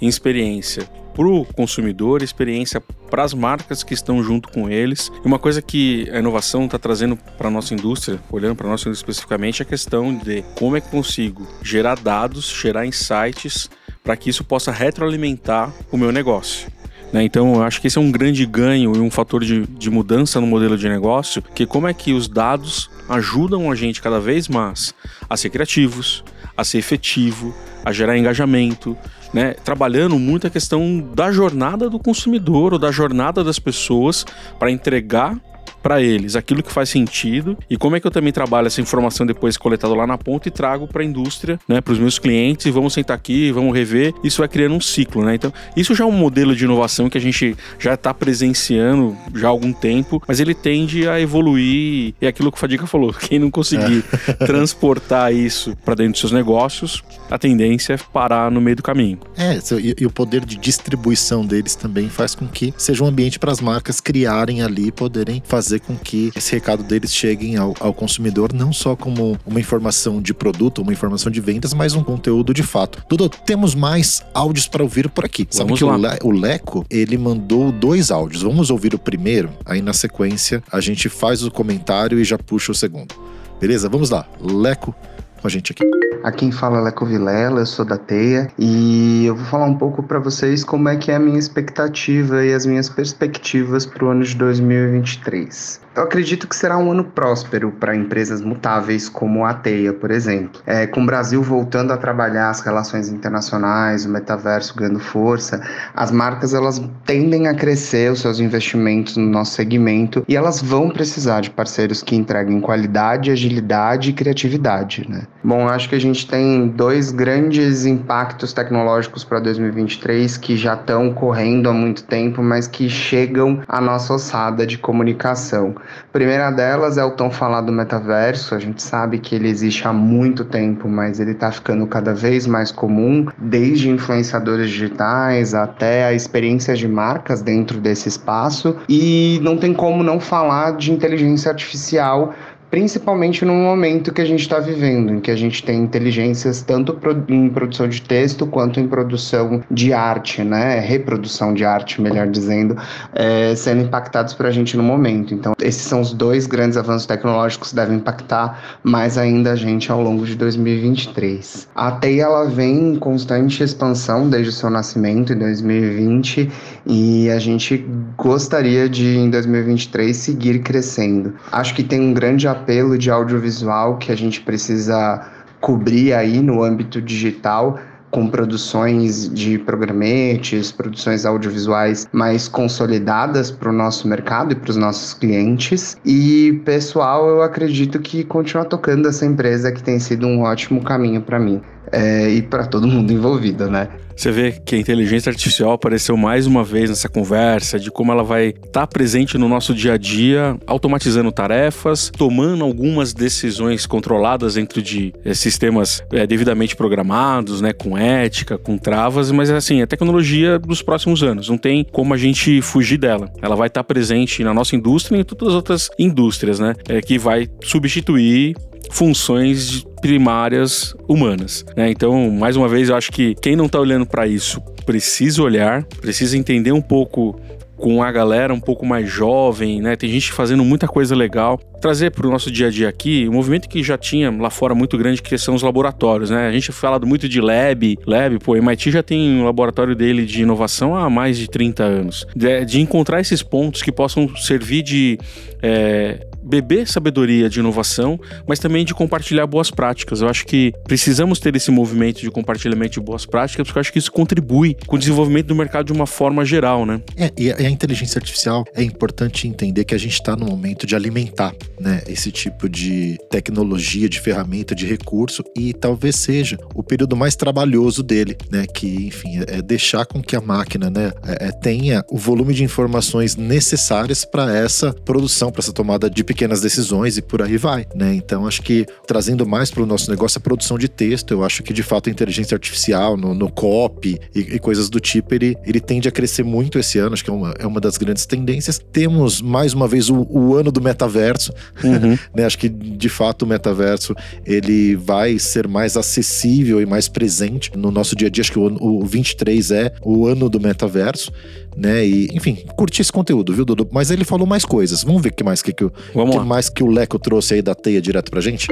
Em 0.01 0.07
experiência 0.07 0.89
para 1.13 1.27
o 1.27 1.45
consumidor, 1.45 2.21
experiência 2.21 2.81
para 3.09 3.23
as 3.23 3.33
marcas 3.33 3.83
que 3.83 3.93
estão 3.93 4.23
junto 4.23 4.49
com 4.49 4.69
eles. 4.69 5.11
E 5.23 5.27
uma 5.27 5.37
coisa 5.37 5.61
que 5.61 6.09
a 6.11 6.19
inovação 6.19 6.65
está 6.65 6.79
trazendo 6.79 7.17
para 7.37 7.49
a 7.49 7.51
nossa 7.51 7.73
indústria, 7.73 8.19
olhando 8.31 8.55
para 8.55 8.67
a 8.67 8.69
nossa 8.69 8.87
indústria 8.87 9.11
especificamente, 9.11 9.61
é 9.61 9.63
a 9.63 9.67
questão 9.67 10.15
de 10.15 10.43
como 10.55 10.77
é 10.77 10.81
que 10.81 10.89
consigo 10.89 11.45
gerar 11.61 11.95
dados, 11.99 12.49
gerar 12.49 12.85
insights 12.85 13.69
para 14.01 14.15
que 14.15 14.29
isso 14.29 14.43
possa 14.43 14.71
retroalimentar 14.71 15.73
o 15.91 15.97
meu 15.97 16.11
negócio. 16.11 16.78
Né? 17.11 17.23
Então, 17.23 17.55
eu 17.55 17.63
acho 17.63 17.81
que 17.81 17.87
esse 17.87 17.97
é 17.97 18.01
um 18.01 18.11
grande 18.11 18.45
ganho 18.45 18.95
e 18.95 18.99
um 18.99 19.09
fator 19.09 19.43
de, 19.43 19.65
de 19.65 19.89
mudança 19.89 20.39
no 20.39 20.47
modelo 20.47 20.77
de 20.77 20.87
negócio, 20.87 21.41
que 21.41 21.65
como 21.65 21.87
é 21.87 21.93
que 21.93 22.13
os 22.13 22.27
dados 22.27 22.89
ajudam 23.07 23.71
a 23.71 23.75
gente 23.75 24.01
cada 24.01 24.19
vez 24.19 24.47
mais 24.47 24.93
a 25.29 25.35
ser 25.35 25.49
criativos, 25.49 26.23
a 26.55 26.63
ser 26.63 26.77
efetivo, 26.77 27.53
a 27.83 27.91
gerar 27.91 28.17
engajamento, 28.17 28.95
né? 29.33 29.53
trabalhando 29.53 30.19
muito 30.19 30.45
a 30.45 30.49
questão 30.49 30.99
da 31.15 31.31
jornada 31.31 31.89
do 31.89 31.99
consumidor 31.99 32.73
ou 32.73 32.79
da 32.79 32.91
jornada 32.91 33.43
das 33.43 33.59
pessoas 33.59 34.25
para 34.59 34.71
entregar 34.71 35.35
para 35.81 36.01
eles 36.01 36.35
aquilo 36.35 36.63
que 36.63 36.71
faz 36.71 36.89
sentido 36.89 37.57
e 37.69 37.77
como 37.77 37.95
é 37.95 37.99
que 37.99 38.07
eu 38.07 38.11
também 38.11 38.31
trabalho 38.31 38.67
essa 38.67 38.81
informação 38.81 39.25
depois 39.25 39.57
coletada 39.57 39.93
lá 39.93 40.05
na 40.05 40.17
ponta 40.17 40.47
e 40.47 40.51
trago 40.51 40.87
para 40.87 41.01
a 41.01 41.05
indústria, 41.05 41.59
né, 41.67 41.81
para 41.81 41.93
os 41.93 41.99
meus 41.99 42.19
clientes 42.19 42.65
e 42.65 42.71
vamos 42.71 42.93
sentar 42.93 43.15
aqui, 43.15 43.51
vamos 43.51 43.73
rever. 43.73 44.13
Isso 44.23 44.39
vai 44.39 44.47
criando 44.47 44.75
um 44.75 44.81
ciclo, 44.81 45.23
né? 45.23 45.35
Então, 45.35 45.53
isso 45.75 45.93
já 45.95 46.03
é 46.03 46.07
um 46.07 46.11
modelo 46.11 46.55
de 46.55 46.63
inovação 46.63 47.09
que 47.09 47.17
a 47.17 47.21
gente 47.21 47.55
já 47.77 47.93
está 47.93 48.13
presenciando 48.13 49.15
já 49.35 49.47
há 49.47 49.51
algum 49.51 49.71
tempo, 49.71 50.21
mas 50.27 50.39
ele 50.39 50.53
tende 50.53 51.07
a 51.07 51.19
evoluir. 51.19 52.13
E 52.21 52.25
é 52.25 52.27
aquilo 52.27 52.51
que 52.51 52.57
o 52.57 52.59
Fadiga 52.59 52.85
falou: 52.87 53.13
quem 53.19 53.39
não 53.39 53.51
conseguir 53.51 54.03
é. 54.27 54.33
transportar 54.45 55.33
isso 55.33 55.75
para 55.83 55.95
dentro 55.95 56.13
dos 56.13 56.19
seus 56.21 56.31
negócios, 56.31 57.03
a 57.29 57.37
tendência 57.37 57.93
é 57.93 57.97
parar 57.97 58.51
no 58.51 58.59
meio 58.59 58.75
do 58.75 58.83
caminho. 58.83 59.19
É, 59.37 59.59
e, 59.79 59.95
e 59.99 60.05
o 60.05 60.11
poder 60.11 60.45
de 60.45 60.57
distribuição 60.57 61.45
deles 61.45 61.75
também 61.75 62.09
faz 62.09 62.35
com 62.35 62.47
que 62.47 62.73
seja 62.77 63.03
um 63.03 63.07
ambiente 63.07 63.39
para 63.39 63.51
as 63.51 63.61
marcas 63.61 63.99
criarem 64.01 64.61
ali, 64.61 64.91
poderem 64.91 65.41
fazer 65.45 65.68
fazer 65.69 65.79
com 65.81 65.95
que 65.95 66.31
esse 66.35 66.51
recado 66.51 66.81
deles 66.81 67.13
chegue 67.13 67.55
ao, 67.55 67.75
ao 67.79 67.93
consumidor 67.93 68.51
não 68.53 68.73
só 68.73 68.95
como 68.95 69.37
uma 69.45 69.59
informação 69.59 70.19
de 70.19 70.33
produto, 70.33 70.81
uma 70.81 70.91
informação 70.91 71.31
de 71.31 71.39
vendas, 71.39 71.75
mas 71.75 71.93
um 71.93 72.03
conteúdo 72.03 72.55
de 72.55 72.63
fato. 72.63 73.03
Dudu, 73.07 73.29
temos 73.29 73.75
mais 73.75 74.23
áudios 74.33 74.67
para 74.67 74.81
ouvir 74.81 75.07
por 75.09 75.25
aqui. 75.25 75.45
Sabe 75.51 75.73
que 75.75 75.83
o, 75.83 75.95
Le, 75.95 76.17
o 76.23 76.31
Leco, 76.31 76.83
ele 76.89 77.19
mandou 77.19 77.71
dois 77.71 78.09
áudios. 78.09 78.41
Vamos 78.41 78.71
ouvir 78.71 78.95
o 78.95 78.99
primeiro, 78.99 79.51
aí 79.63 79.79
na 79.79 79.93
sequência 79.93 80.63
a 80.71 80.81
gente 80.81 81.07
faz 81.07 81.43
o 81.43 81.51
comentário 81.51 82.19
e 82.19 82.23
já 82.23 82.37
puxa 82.39 82.71
o 82.71 82.75
segundo. 82.75 83.13
Beleza? 83.61 83.87
Vamos 83.89 84.09
lá. 84.09 84.25
Leco 84.41 84.95
com 85.39 85.47
a 85.47 85.49
gente 85.49 85.71
aqui. 85.71 85.83
Aqui 86.23 86.39
quem 86.39 86.51
fala 86.51 86.77
é 86.79 86.81
Leco 86.81 87.05
Vilela, 87.05 87.61
eu 87.61 87.65
sou 87.65 87.85
da 87.85 87.97
Teia 87.97 88.49
e 88.57 89.25
eu 89.25 89.35
vou 89.35 89.45
falar 89.45 89.65
um 89.65 89.75
pouco 89.75 90.01
para 90.03 90.19
vocês 90.19 90.63
como 90.63 90.87
é 90.89 90.95
que 90.95 91.11
é 91.11 91.15
a 91.15 91.19
minha 91.19 91.39
expectativa 91.39 92.45
e 92.45 92.53
as 92.53 92.65
minhas 92.65 92.89
perspectivas 92.89 93.85
para 93.85 94.05
o 94.05 94.09
ano 94.09 94.23
de 94.23 94.35
2023. 94.35 95.81
Eu 95.99 96.05
acredito 96.05 96.47
que 96.47 96.55
será 96.55 96.77
um 96.77 96.93
ano 96.93 97.03
próspero 97.03 97.73
para 97.73 97.93
empresas 97.93 98.39
mutáveis 98.39 99.09
como 99.09 99.45
a 99.45 99.53
Teia, 99.53 99.91
por 99.91 100.11
exemplo. 100.11 100.61
É, 100.65 100.87
com 100.87 101.03
o 101.03 101.05
Brasil 101.05 101.43
voltando 101.43 101.91
a 101.91 101.97
trabalhar 101.97 102.49
as 102.49 102.61
relações 102.61 103.09
internacionais, 103.09 104.05
o 104.05 104.09
metaverso 104.09 104.73
ganhando 104.73 105.01
força, 105.01 105.61
as 105.93 106.09
marcas 106.09 106.53
elas 106.53 106.81
tendem 107.05 107.49
a 107.49 107.53
crescer 107.53 108.09
os 108.13 108.21
seus 108.21 108.39
investimentos 108.39 109.17
no 109.17 109.25
nosso 109.25 109.55
segmento 109.55 110.23
e 110.25 110.37
elas 110.37 110.61
vão 110.61 110.89
precisar 110.89 111.41
de 111.41 111.49
parceiros 111.49 112.01
que 112.01 112.15
entreguem 112.15 112.61
qualidade, 112.61 113.29
agilidade 113.29 114.11
e 114.11 114.13
criatividade. 114.13 115.05
Né? 115.05 115.23
Bom, 115.41 115.67
acho 115.69 115.87
que 115.87 115.95
a 115.95 115.99
gente 115.99 116.27
tem 116.27 116.67
dois 116.67 117.11
grandes 117.11 117.85
impactos 117.85 118.51
tecnológicos 118.51 119.23
para 119.23 119.39
2023 119.39 120.37
que 120.37 120.57
já 120.57 120.73
estão 120.73 121.13
correndo 121.13 121.69
há 121.69 121.73
muito 121.73 122.03
tempo, 122.03 122.43
mas 122.43 122.67
que 122.67 122.89
chegam 122.89 123.61
à 123.65 123.79
nossa 123.79 124.13
ossada 124.13 124.67
de 124.67 124.77
comunicação. 124.77 125.75
Primeira 126.11 126.51
delas 126.51 126.97
é 126.97 127.03
o 127.05 127.11
tão 127.11 127.31
falado 127.31 127.71
metaverso. 127.71 128.53
A 128.53 128.59
gente 128.59 128.83
sabe 128.83 129.19
que 129.19 129.33
ele 129.33 129.47
existe 129.47 129.87
há 129.87 129.93
muito 129.93 130.43
tempo, 130.43 130.89
mas 130.89 131.21
ele 131.21 131.31
está 131.31 131.51
ficando 131.51 131.87
cada 131.87 132.13
vez 132.13 132.45
mais 132.45 132.69
comum, 132.69 133.27
desde 133.37 133.89
influenciadores 133.89 134.69
digitais 134.69 135.53
até 135.53 136.05
a 136.05 136.13
experiência 136.13 136.75
de 136.75 136.87
marcas 136.87 137.41
dentro 137.41 137.79
desse 137.79 138.09
espaço. 138.09 138.75
E 138.89 139.39
não 139.41 139.55
tem 139.55 139.73
como 139.73 140.03
não 140.03 140.19
falar 140.19 140.75
de 140.75 140.91
inteligência 140.91 141.49
artificial 141.49 142.33
principalmente 142.69 143.43
no 143.43 143.53
momento 143.53 144.13
que 144.13 144.21
a 144.21 144.25
gente 144.25 144.41
está 144.41 144.59
vivendo, 144.59 145.13
em 145.13 145.19
que 145.19 145.31
a 145.31 145.35
gente 145.35 145.63
tem 145.63 145.81
inteligências 145.81 146.61
tanto 146.61 146.97
em 147.27 147.49
produção 147.49 147.87
de 147.87 148.01
texto 148.01 148.45
quanto 148.45 148.79
em 148.79 148.87
produção 148.87 149.61
de 149.69 149.93
arte, 149.93 150.43
né, 150.43 150.79
reprodução 150.79 151.53
de 151.53 151.65
arte, 151.65 152.01
melhor 152.01 152.27
dizendo, 152.27 152.77
é, 153.13 153.55
sendo 153.55 153.81
impactados 153.81 154.33
para 154.33 154.49
a 154.49 154.51
gente 154.51 154.77
no 154.77 154.83
momento. 154.83 155.33
Então, 155.33 155.53
esses 155.61 155.81
são 155.81 156.01
os 156.01 156.13
dois 156.13 156.45
grandes 156.45 156.77
avanços 156.77 157.05
tecnológicos 157.05 157.69
que 157.69 157.75
devem 157.75 157.97
impactar 157.97 158.79
mais 158.83 159.17
ainda 159.17 159.53
a 159.53 159.55
gente 159.55 159.91
ao 159.91 160.01
longo 160.01 160.25
de 160.25 160.35
2023. 160.35 161.67
A 161.75 161.91
TEI 161.91 162.19
ela 162.19 162.45
vem 162.45 162.93
em 162.93 162.95
constante 162.95 163.63
expansão 163.63 164.29
desde 164.29 164.49
o 164.49 164.53
seu 164.53 164.69
nascimento 164.69 165.33
em 165.33 165.37
2020 165.37 166.49
e 166.85 167.29
a 167.29 167.39
gente 167.39 167.85
gostaria 168.17 168.87
de 168.87 169.17
em 169.17 169.29
2023 169.29 170.15
seguir 170.15 170.59
crescendo. 170.59 171.33
Acho 171.51 171.73
que 171.73 171.83
tem 171.83 171.99
um 171.99 172.13
grande 172.13 172.47
apelo 172.59 172.97
de 172.97 173.09
audiovisual 173.09 173.97
que 173.97 174.11
a 174.11 174.15
gente 174.15 174.41
precisa 174.41 175.25
cobrir 175.61 176.13
aí 176.13 176.41
no 176.41 176.63
âmbito 176.63 177.01
digital 177.01 177.79
com 178.11 178.27
produções 178.27 179.29
de 179.29 179.59
programetes, 179.59 180.71
produções 180.71 181.25
audiovisuais 181.25 182.07
mais 182.11 182.47
consolidadas 182.47 183.51
para 183.51 183.69
o 183.69 183.73
nosso 183.73 184.07
mercado 184.07 184.53
e 184.53 184.55
para 184.55 184.71
os 184.71 184.77
nossos 184.77 185.13
clientes. 185.13 185.95
E 186.03 186.61
pessoal, 186.65 187.27
eu 187.29 187.43
acredito 187.43 187.99
que 187.99 188.23
continuar 188.23 188.65
tocando 188.65 189.07
essa 189.07 189.25
empresa 189.25 189.71
que 189.71 189.83
tem 189.83 189.99
sido 189.99 190.25
um 190.25 190.41
ótimo 190.41 190.83
caminho 190.83 191.21
para 191.21 191.39
mim 191.39 191.61
é, 191.91 192.29
e 192.29 192.41
para 192.41 192.65
todo 192.65 192.87
mundo 192.87 193.11
envolvido, 193.11 193.69
né? 193.69 193.89
Você 194.19 194.33
vê 194.33 194.51
que 194.51 194.75
a 194.75 194.77
inteligência 194.77 195.29
artificial 195.29 195.71
apareceu 195.71 196.17
mais 196.17 196.45
uma 196.45 196.61
vez 196.61 196.89
nessa 196.89 197.07
conversa 197.07 197.79
de 197.79 197.89
como 197.89 198.11
ela 198.11 198.21
vai 198.21 198.47
estar 198.47 198.81
tá 198.81 198.85
presente 198.85 199.37
no 199.37 199.47
nosso 199.47 199.73
dia 199.73 199.93
a 199.93 199.97
dia, 199.97 200.57
automatizando 200.67 201.31
tarefas, 201.31 202.11
tomando 202.17 202.65
algumas 202.65 203.13
decisões 203.13 203.85
controladas 203.85 204.55
dentro 204.55 204.81
de 204.81 205.13
é, 205.23 205.33
sistemas 205.33 206.03
é, 206.11 206.27
devidamente 206.27 206.75
programados, 206.75 207.61
né, 207.61 207.71
com 207.71 207.97
ética, 207.97 208.57
com 208.57 208.77
travas, 208.77 209.31
mas 209.31 209.49
assim, 209.49 209.81
é 209.81 209.85
tecnologia 209.85 210.59
dos 210.59 210.81
próximos 210.81 211.23
anos, 211.23 211.47
não 211.47 211.57
tem 211.57 211.85
como 211.89 212.13
a 212.13 212.17
gente 212.17 212.61
fugir 212.61 212.97
dela. 212.97 213.31
Ela 213.41 213.55
vai 213.55 213.67
estar 213.67 213.83
tá 213.83 213.85
presente 213.85 214.43
na 214.43 214.53
nossa 214.53 214.75
indústria 214.75 215.15
e 215.15 215.21
em 215.21 215.23
todas 215.23 215.47
as 215.47 215.53
outras 215.53 215.89
indústrias, 215.97 216.59
né, 216.59 216.73
é, 216.89 216.99
que 216.99 217.17
vai 217.17 217.47
substituir 217.63 218.53
funções 218.89 219.85
primárias 220.01 220.95
humanas. 221.07 221.65
Né? 221.75 221.91
Então, 221.91 222.31
mais 222.31 222.55
uma 222.55 222.67
vez, 222.67 222.89
eu 222.89 222.95
acho 222.95 223.11
que 223.11 223.35
quem 223.35 223.55
não 223.55 223.65
está 223.65 223.79
olhando 223.79 224.05
para 224.05 224.27
isso 224.27 224.61
precisa 224.85 225.41
olhar, 225.43 225.83
precisa 226.01 226.37
entender 226.37 226.71
um 226.71 226.81
pouco 226.81 227.39
com 227.79 228.03
a 228.03 228.11
galera 228.11 228.53
um 228.53 228.59
pouco 228.59 228.85
mais 228.85 229.09
jovem, 229.09 229.81
né? 229.81 229.95
Tem 229.95 230.09
gente 230.09 230.33
fazendo 230.33 230.63
muita 230.65 230.87
coisa 230.87 231.15
legal. 231.15 231.57
Trazer 231.81 232.11
para 232.11 232.27
o 232.27 232.29
nosso 232.29 232.51
dia 232.51 232.67
a 232.67 232.69
dia 232.69 232.89
aqui, 232.89 233.27
um 233.29 233.33
movimento 233.33 233.69
que 233.69 233.81
já 233.81 233.97
tinha 233.97 234.29
lá 234.29 234.49
fora 234.49 234.75
muito 234.75 234.97
grande, 234.97 235.21
que 235.21 235.37
são 235.37 235.55
os 235.55 235.63
laboratórios, 235.63 236.29
né? 236.29 236.47
A 236.47 236.51
gente 236.51 236.71
falado 236.73 237.07
muito 237.07 237.27
de 237.29 237.39
lab, 237.39 237.97
lab, 238.05 238.37
pô, 238.39 238.55
MIT 238.55 238.91
já 238.91 239.01
tem 239.01 239.39
um 239.39 239.45
laboratório 239.45 239.95
dele 239.95 240.25
de 240.25 240.41
inovação 240.41 240.95
há 240.95 241.09
mais 241.09 241.37
de 241.37 241.49
30 241.49 241.83
anos. 241.83 242.27
De, 242.35 242.65
de 242.65 242.81
encontrar 242.81 243.21
esses 243.21 243.41
pontos 243.41 243.81
que 243.81 243.91
possam 243.91 244.27
servir 244.35 244.83
de 244.83 245.17
é, 245.61 246.27
beber 246.49 246.87
sabedoria 246.87 247.47
de 247.47 247.59
inovação, 247.59 248.19
mas 248.47 248.57
também 248.57 248.83
de 248.83 248.93
compartilhar 248.93 249.45
boas 249.45 249.69
práticas. 249.69 250.21
Eu 250.21 250.27
acho 250.27 250.45
que 250.45 250.73
precisamos 250.85 251.39
ter 251.39 251.55
esse 251.55 251.69
movimento 251.69 252.21
de 252.21 252.31
compartilhamento 252.31 252.93
de 252.93 252.99
boas 252.99 253.25
práticas, 253.25 253.67
porque 253.67 253.77
eu 253.77 253.81
acho 253.81 253.93
que 253.93 253.99
isso 253.99 254.11
contribui 254.11 254.75
com 254.87 254.95
o 254.95 254.99
desenvolvimento 254.99 255.47
do 255.47 255.55
mercado 255.55 255.85
de 255.85 255.93
uma 255.93 256.07
forma 256.07 256.43
geral, 256.43 256.85
né? 256.85 257.01
É, 257.15 257.31
e 257.37 257.51
a 257.51 257.69
inteligência 257.69 258.17
artificial 258.17 258.65
é 258.73 258.81
importante 258.81 259.47
entender 259.47 259.85
que 259.85 259.93
a 259.93 259.97
gente 259.97 260.13
está 260.13 260.35
no 260.35 260.45
momento 260.45 260.87
de 260.87 260.95
alimentar, 260.95 261.53
né, 261.79 262.01
esse 262.07 262.31
tipo 262.31 262.67
de 262.67 263.17
tecnologia, 263.29 264.09
de 264.09 264.19
ferramenta, 264.19 264.73
de 264.73 264.85
recurso 264.85 265.43
e 265.55 265.73
talvez 265.73 266.15
seja 266.15 266.57
o 266.73 266.81
período 266.81 267.15
mais 267.15 267.35
trabalhoso 267.35 268.01
dele, 268.01 268.35
né, 268.51 268.65
que 268.65 269.07
enfim 269.07 269.41
é 269.47 269.61
deixar 269.61 270.05
com 270.05 270.21
que 270.21 270.35
a 270.35 270.41
máquina, 270.41 270.89
né, 270.89 271.11
é, 271.25 271.47
é 271.47 271.51
tenha 271.51 272.03
o 272.09 272.17
volume 272.17 272.53
de 272.53 272.63
informações 272.63 273.35
necessárias 273.35 274.25
para 274.25 274.55
essa 274.55 274.93
produção, 274.93 275.51
para 275.51 275.59
essa 275.59 275.73
tomada 275.73 276.09
de 276.09 276.23
pequenas 276.23 276.38
decisões 276.47 277.17
e 277.17 277.21
por 277.21 277.41
aí 277.41 277.57
vai, 277.57 277.85
né? 277.95 278.13
Então 278.13 278.47
acho 278.47 278.61
que 278.61 278.85
trazendo 279.07 279.45
mais 279.45 279.71
para 279.71 279.83
o 279.83 279.85
nosso 279.85 280.09
negócio 280.09 280.37
a 280.37 280.41
produção 280.41 280.77
de 280.77 280.87
texto, 280.87 281.31
eu 281.33 281.43
acho 281.43 281.63
que 281.63 281.73
de 281.73 281.83
fato 281.83 282.09
a 282.09 282.11
inteligência 282.11 282.55
artificial 282.55 283.17
no, 283.17 283.33
no 283.33 283.51
copy 283.51 284.19
e, 284.33 284.39
e, 284.39 284.59
coisas 284.59 284.89
do 284.89 284.99
tipo, 284.99 285.33
ele, 285.33 285.55
ele 285.65 285.79
tende 285.79 286.07
a 286.07 286.11
crescer 286.11 286.43
muito 286.43 286.79
esse 286.79 286.97
ano, 286.97 287.13
acho 287.13 287.23
que 287.23 287.29
é 287.29 287.33
uma, 287.33 287.53
é 287.59 287.67
uma 287.67 287.79
das 287.79 287.97
grandes 287.97 288.25
tendências. 288.25 288.79
Temos 288.91 289.41
mais 289.41 289.73
uma 289.73 289.87
vez 289.87 290.09
o, 290.09 290.27
o 290.29 290.55
ano 290.55 290.71
do 290.71 290.81
metaverso, 290.81 291.53
uhum. 291.83 292.17
né? 292.33 292.45
Acho 292.45 292.57
que 292.57 292.69
de 292.69 293.09
fato 293.09 293.43
o 293.43 293.47
metaverso 293.47 294.15
ele 294.45 294.95
vai 294.95 295.37
ser 295.39 295.67
mais 295.67 295.97
acessível 295.97 296.81
e 296.81 296.85
mais 296.85 297.07
presente 297.07 297.71
no 297.75 297.91
nosso 297.91 298.15
dia 298.15 298.27
a 298.27 298.31
dia. 298.31 298.41
Acho 298.41 298.51
que 298.51 298.59
o, 298.59 298.77
o 298.79 299.05
23 299.05 299.71
é 299.71 299.93
o 300.01 300.25
ano 300.27 300.49
do 300.49 300.59
metaverso 300.59 301.31
né? 301.79 302.05
E, 302.05 302.27
enfim, 302.33 302.57
curti 302.75 303.01
esse 303.01 303.11
conteúdo, 303.11 303.53
viu, 303.53 303.63
Dudu? 303.63 303.87
Mas 303.91 304.11
ele 304.11 304.25
falou 304.25 304.45
mais 304.45 304.65
coisas. 304.65 305.03
Vamos 305.03 305.21
ver 305.21 305.29
o 305.29 305.33
que 305.33 305.43
mais 305.43 305.61
que, 305.61 305.71
que, 305.71 305.89
que 306.25 306.45
mais 306.45 306.69
que 306.69 306.83
o 306.83 306.87
Leco 306.87 307.19
trouxe 307.19 307.55
aí 307.55 307.61
da 307.61 307.75
teia 307.75 308.01
direto 308.01 308.31
pra 308.31 308.41
gente? 308.41 308.67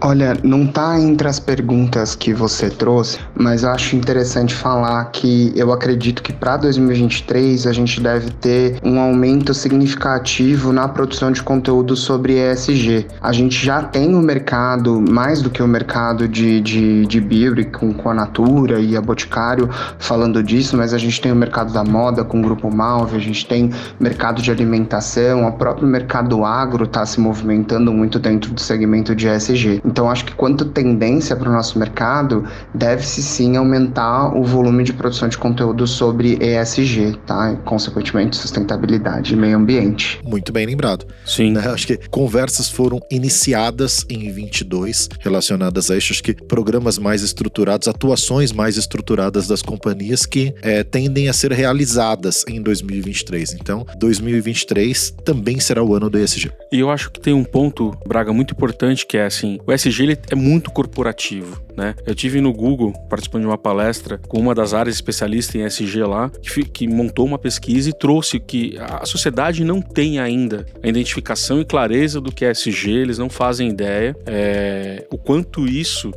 Olha, 0.00 0.36
não 0.44 0.64
tá 0.64 0.98
entre 1.00 1.26
as 1.26 1.40
perguntas 1.40 2.14
que 2.14 2.32
você 2.32 2.70
trouxe, 2.70 3.18
mas 3.34 3.64
acho 3.64 3.96
interessante 3.96 4.54
falar 4.54 5.04
que 5.06 5.52
eu 5.56 5.72
acredito 5.72 6.22
que 6.22 6.32
para 6.32 6.56
2023 6.56 7.66
a 7.66 7.72
gente 7.72 8.00
deve 8.00 8.30
ter 8.30 8.78
um 8.84 9.00
aumento 9.00 9.52
significativo 9.52 10.72
na 10.72 10.86
produção 10.86 11.32
de 11.32 11.42
conteúdo 11.42 11.96
sobre 11.96 12.34
ESG. 12.34 13.08
A 13.20 13.32
gente 13.32 13.64
já 13.64 13.82
tem 13.82 14.14
o 14.14 14.18
um 14.18 14.22
mercado, 14.22 15.00
mais 15.00 15.42
do 15.42 15.50
que 15.50 15.60
o 15.60 15.64
um 15.64 15.68
mercado 15.68 16.28
de, 16.28 16.60
de, 16.60 17.04
de 17.04 17.20
beauty 17.20 17.64
com, 17.64 17.92
com 17.92 18.08
a 18.10 18.14
Natura 18.14 18.78
e 18.78 18.96
a 18.96 19.00
Boticário 19.00 19.68
falando 19.98 20.42
disso, 20.44 20.76
mas 20.76 20.94
a 20.94 20.98
gente 20.98 21.20
tem 21.20 21.32
o 21.32 21.36
mercado 21.36 21.72
da 21.72 21.82
moda 21.82 22.22
com 22.22 22.38
o 22.38 22.42
Grupo 22.42 22.72
Malve, 22.72 23.16
a 23.16 23.20
gente 23.20 23.44
tem 23.46 23.70
mercado 23.98 24.40
de 24.40 24.52
alimentação, 24.52 25.44
o 25.44 25.52
próprio 25.52 25.88
mercado 25.88 26.44
agro 26.44 26.84
está 26.84 27.04
se 27.04 27.18
movimentando 27.18 27.92
muito 27.92 28.20
dentro 28.20 28.52
do 28.54 28.60
segmento 28.60 29.12
de 29.12 29.26
ESG. 29.26 29.82
Então, 29.88 30.10
acho 30.10 30.26
que 30.26 30.34
quanto 30.34 30.66
tendência 30.66 31.34
para 31.34 31.48
o 31.48 31.52
nosso 31.52 31.78
mercado, 31.78 32.44
deve-se 32.74 33.22
sim 33.22 33.56
aumentar 33.56 34.36
o 34.36 34.44
volume 34.44 34.84
de 34.84 34.92
produção 34.92 35.28
de 35.28 35.38
conteúdo 35.38 35.86
sobre 35.86 36.38
ESG, 36.40 37.16
tá? 37.26 37.52
E, 37.52 37.56
consequentemente, 37.64 38.36
sustentabilidade 38.36 39.32
e 39.32 39.36
meio 39.36 39.56
ambiente. 39.56 40.20
Muito 40.22 40.52
bem 40.52 40.66
lembrado. 40.66 41.06
Sim. 41.24 41.52
Né? 41.52 41.66
Acho 41.68 41.86
que 41.86 41.96
conversas 42.10 42.68
foram 42.68 43.00
iniciadas 43.10 44.04
em 44.10 44.30
22 44.30 45.08
relacionadas 45.20 45.90
a 45.90 45.96
isso. 45.96 46.12
Acho 46.12 46.22
que 46.22 46.34
programas 46.34 46.98
mais 46.98 47.22
estruturados, 47.22 47.88
atuações 47.88 48.52
mais 48.52 48.76
estruturadas 48.76 49.48
das 49.48 49.62
companhias 49.62 50.26
que 50.26 50.54
é, 50.60 50.84
tendem 50.84 51.28
a 51.28 51.32
ser 51.32 51.52
realizadas 51.52 52.44
em 52.46 52.60
2023. 52.60 53.54
Então, 53.54 53.86
2023 53.96 55.14
também 55.24 55.58
será 55.58 55.82
o 55.82 55.94
ano 55.94 56.10
do 56.10 56.18
ESG. 56.18 56.50
E 56.70 56.80
eu 56.80 56.90
acho 56.90 57.10
que 57.10 57.20
tem 57.20 57.32
um 57.32 57.44
ponto, 57.44 57.96
Braga, 58.06 58.32
muito 58.32 58.52
importante 58.52 59.06
que 59.06 59.16
é 59.16 59.24
assim: 59.24 59.58
o 59.66 59.72
ESG 59.78 60.02
ele 60.02 60.18
é 60.30 60.34
muito 60.34 60.70
corporativo, 60.70 61.60
né? 61.76 61.94
Eu 62.06 62.14
tive 62.14 62.40
no 62.40 62.52
Google 62.52 62.92
participando 63.08 63.42
de 63.42 63.48
uma 63.48 63.58
palestra 63.58 64.18
com 64.18 64.38
uma 64.38 64.54
das 64.54 64.74
áreas 64.74 64.96
especialistas 64.96 65.54
em 65.54 65.64
ESG 65.64 66.02
lá, 66.02 66.30
que, 66.30 66.64
que 66.64 66.88
montou 66.88 67.24
uma 67.24 67.38
pesquisa 67.38 67.90
e 67.90 67.92
trouxe 67.92 68.40
que 68.40 68.76
a 68.78 69.06
sociedade 69.06 69.64
não 69.64 69.80
tem 69.80 70.18
ainda 70.18 70.66
a 70.82 70.88
identificação 70.88 71.60
e 71.60 71.64
clareza 71.64 72.20
do 72.20 72.32
que 72.32 72.44
é 72.44 72.50
ESG, 72.50 72.90
eles 72.90 73.18
não 73.18 73.30
fazem 73.30 73.68
ideia 73.68 74.16
é, 74.26 75.06
o 75.10 75.16
quanto 75.16 75.66
isso 75.66 76.12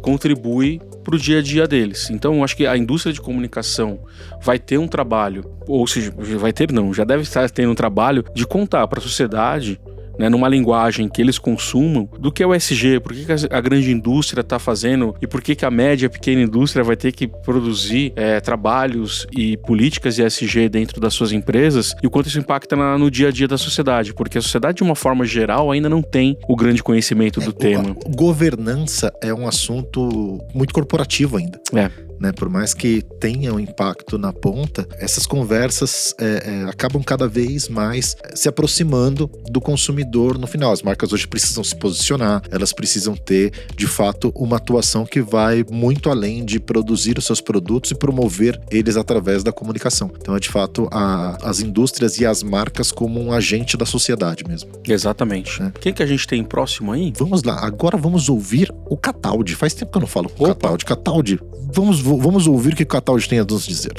contribui 0.00 0.80
para 1.02 1.14
o 1.14 1.18
dia 1.18 1.38
a 1.38 1.42
dia 1.42 1.66
deles. 1.66 2.10
Então, 2.10 2.44
acho 2.44 2.56
que 2.56 2.66
a 2.66 2.76
indústria 2.76 3.12
de 3.12 3.20
comunicação 3.20 4.00
vai 4.42 4.58
ter 4.58 4.78
um 4.78 4.88
trabalho, 4.88 5.44
ou 5.66 5.86
seja, 5.86 6.12
vai 6.38 6.52
ter 6.52 6.72
não, 6.72 6.92
já 6.92 7.04
deve 7.04 7.22
estar 7.22 7.48
tendo 7.50 7.70
um 7.70 7.74
trabalho 7.74 8.24
de 8.34 8.46
contar 8.46 8.86
para 8.86 8.98
a 8.98 9.02
sociedade 9.02 9.80
né, 10.18 10.28
numa 10.28 10.48
linguagem 10.48 11.08
que 11.08 11.20
eles 11.20 11.38
consumam, 11.38 12.08
do 12.18 12.30
que 12.30 12.42
é 12.42 12.46
o 12.46 12.54
SG, 12.54 13.00
por 13.00 13.12
que, 13.12 13.24
que 13.24 13.32
a 13.32 13.60
grande 13.60 13.90
indústria 13.90 14.40
está 14.40 14.58
fazendo 14.58 15.14
e 15.20 15.26
por 15.26 15.42
que, 15.42 15.54
que 15.54 15.64
a 15.64 15.70
média, 15.70 16.06
a 16.06 16.10
pequena 16.10 16.42
indústria 16.42 16.84
vai 16.84 16.96
ter 16.96 17.12
que 17.12 17.26
produzir 17.26 18.12
é, 18.16 18.40
trabalhos 18.40 19.26
e 19.32 19.56
políticas 19.58 20.16
de 20.16 20.22
SG 20.22 20.68
dentro 20.68 21.00
das 21.00 21.14
suas 21.14 21.32
empresas 21.32 21.94
e 22.02 22.06
o 22.06 22.10
quanto 22.10 22.28
isso 22.28 22.38
impacta 22.38 22.76
na, 22.76 22.98
no 22.98 23.10
dia 23.10 23.28
a 23.28 23.30
dia 23.30 23.48
da 23.48 23.58
sociedade, 23.58 24.14
porque 24.14 24.38
a 24.38 24.42
sociedade, 24.42 24.76
de 24.76 24.82
uma 24.82 24.94
forma 24.94 25.24
geral, 25.24 25.70
ainda 25.70 25.88
não 25.88 26.02
tem 26.02 26.36
o 26.48 26.56
grande 26.56 26.82
conhecimento 26.82 27.40
do 27.40 27.50
é, 27.50 27.52
tema. 27.52 27.96
governança 28.14 29.12
é 29.22 29.32
um 29.32 29.46
assunto 29.46 30.38
muito 30.54 30.72
corporativo 30.72 31.36
ainda. 31.36 31.60
É. 31.74 31.90
né? 32.24 32.32
Por 32.32 32.48
mais 32.48 32.72
que 32.72 33.02
tenha 33.20 33.52
um 33.52 33.60
impacto 33.60 34.16
na 34.16 34.32
ponta, 34.32 34.88
essas 34.98 35.26
conversas 35.26 36.14
é, 36.18 36.24
é, 36.24 36.70
acabam 36.70 37.02
cada 37.02 37.28
vez 37.28 37.68
mais 37.68 38.16
se 38.34 38.48
aproximando 38.48 39.30
do 39.50 39.60
consumidor 39.60 40.38
no 40.38 40.46
final. 40.46 40.72
As 40.72 40.80
marcas 40.80 41.12
hoje 41.12 41.28
precisam 41.28 41.62
se 41.62 41.76
posicionar, 41.76 42.42
elas 42.50 42.72
precisam 42.72 43.14
ter, 43.14 43.52
de 43.76 43.86
fato, 43.86 44.32
uma 44.34 44.56
atuação 44.56 45.04
que 45.04 45.20
vai 45.20 45.64
muito 45.70 46.08
além 46.08 46.44
de 46.44 46.58
produzir 46.58 47.18
os 47.18 47.26
seus 47.26 47.42
produtos 47.42 47.90
e 47.90 47.94
promover 47.94 48.58
eles 48.70 48.96
através 48.96 49.44
da 49.44 49.52
comunicação. 49.52 50.10
Então 50.18 50.34
é 50.34 50.40
de 50.40 50.48
fato 50.48 50.88
a, 50.90 51.36
as 51.42 51.60
indústrias 51.60 52.18
e 52.18 52.24
as 52.24 52.42
marcas 52.42 52.90
como 52.90 53.20
um 53.20 53.32
agente 53.32 53.76
da 53.76 53.84
sociedade 53.84 54.44
mesmo. 54.48 54.70
Exatamente. 54.88 55.62
É. 55.62 55.70
Quem 55.78 55.92
que 55.92 56.02
a 56.02 56.06
gente 56.06 56.26
tem 56.26 56.42
próximo 56.42 56.90
aí? 56.90 57.12
Vamos 57.16 57.42
lá, 57.42 57.60
agora 57.66 57.98
vamos 57.98 58.30
ouvir 58.30 58.72
o 58.88 58.96
Cataldi. 58.96 59.54
Faz 59.54 59.74
tempo 59.74 59.92
que 59.92 59.98
eu 59.98 60.00
não 60.00 60.08
falo 60.08 60.30
o 60.38 60.46
Cataldi. 60.46 60.84
Cataldi, 60.84 61.40
vamos, 61.74 62.00
vamos 62.18 62.46
ouvir 62.46 62.72
o 62.72 62.76
que 62.76 62.84
Cataldi 62.84 63.28
tem 63.28 63.38
a 63.38 63.44
nos 63.44 63.66
dizer. 63.66 63.92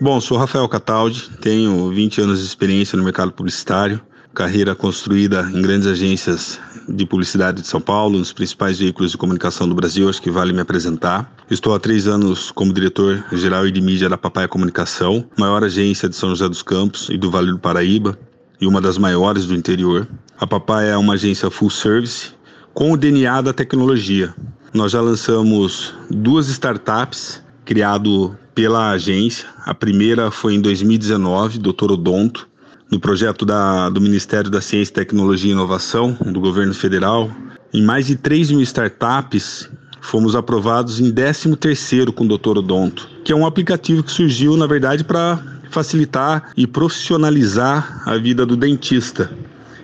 Bom, 0.00 0.20
sou 0.20 0.38
Rafael 0.38 0.68
Cataldi, 0.68 1.28
tenho 1.40 1.90
20 1.90 2.20
anos 2.20 2.38
de 2.40 2.46
experiência 2.46 2.96
no 2.96 3.02
mercado 3.02 3.32
publicitário, 3.32 4.00
carreira 4.32 4.74
construída 4.74 5.50
em 5.52 5.60
grandes 5.60 5.88
agências 5.88 6.60
de 6.88 7.04
publicidade 7.04 7.60
de 7.60 7.66
São 7.66 7.80
Paulo, 7.80 8.18
nos 8.18 8.32
principais 8.32 8.78
veículos 8.78 9.10
de 9.10 9.18
comunicação 9.18 9.68
do 9.68 9.74
Brasil, 9.74 10.08
acho 10.08 10.22
que 10.22 10.30
vale 10.30 10.52
me 10.52 10.60
apresentar. 10.60 11.30
Estou 11.50 11.74
há 11.74 11.80
três 11.80 12.06
anos 12.06 12.50
como 12.50 12.72
diretor 12.72 13.24
geral 13.32 13.66
e 13.66 13.72
de 13.72 13.80
mídia 13.80 14.08
da 14.08 14.16
Papai 14.16 14.48
Comunicação, 14.48 15.24
maior 15.36 15.64
agência 15.64 16.08
de 16.08 16.16
São 16.16 16.30
José 16.30 16.48
dos 16.48 16.62
Campos 16.62 17.08
e 17.10 17.18
do 17.18 17.30
Vale 17.30 17.50
do 17.50 17.58
Paraíba, 17.58 18.18
e 18.60 18.66
uma 18.66 18.80
das 18.80 18.98
maiores 18.98 19.46
do 19.46 19.54
interior. 19.54 20.08
A 20.38 20.46
Papai 20.46 20.90
é 20.90 20.96
uma 20.96 21.14
agência 21.14 21.50
full 21.50 21.70
service 21.70 22.32
com 22.72 22.92
o 22.92 22.96
DNA 22.96 23.40
da 23.42 23.52
tecnologia. 23.52 24.34
Nós 24.72 24.92
já 24.92 25.00
lançamos 25.00 25.94
duas 26.10 26.48
startups 26.48 27.42
criado 27.68 28.34
pela 28.54 28.92
agência. 28.92 29.46
A 29.66 29.74
primeira 29.74 30.30
foi 30.30 30.54
em 30.54 30.60
2019, 30.60 31.58
Doutor 31.58 31.92
Odonto, 31.92 32.48
no 32.90 32.98
projeto 32.98 33.44
da, 33.44 33.90
do 33.90 34.00
Ministério 34.00 34.50
da 34.50 34.62
Ciência, 34.62 34.94
Tecnologia 34.94 35.50
e 35.50 35.52
Inovação, 35.52 36.16
do 36.18 36.40
governo 36.40 36.72
federal. 36.72 37.30
Em 37.74 37.82
mais 37.82 38.06
de 38.06 38.16
3 38.16 38.52
mil 38.52 38.62
startups, 38.62 39.68
fomos 40.00 40.34
aprovados 40.34 40.98
em 40.98 41.12
13º 41.12 42.10
com 42.10 42.24
o 42.24 42.28
Doutor 42.28 42.56
Odonto, 42.56 43.06
que 43.22 43.32
é 43.32 43.36
um 43.36 43.44
aplicativo 43.44 44.02
que 44.02 44.12
surgiu, 44.12 44.56
na 44.56 44.66
verdade, 44.66 45.04
para 45.04 45.38
facilitar 45.70 46.50
e 46.56 46.66
profissionalizar 46.66 48.02
a 48.06 48.16
vida 48.16 48.46
do 48.46 48.56
dentista. 48.56 49.30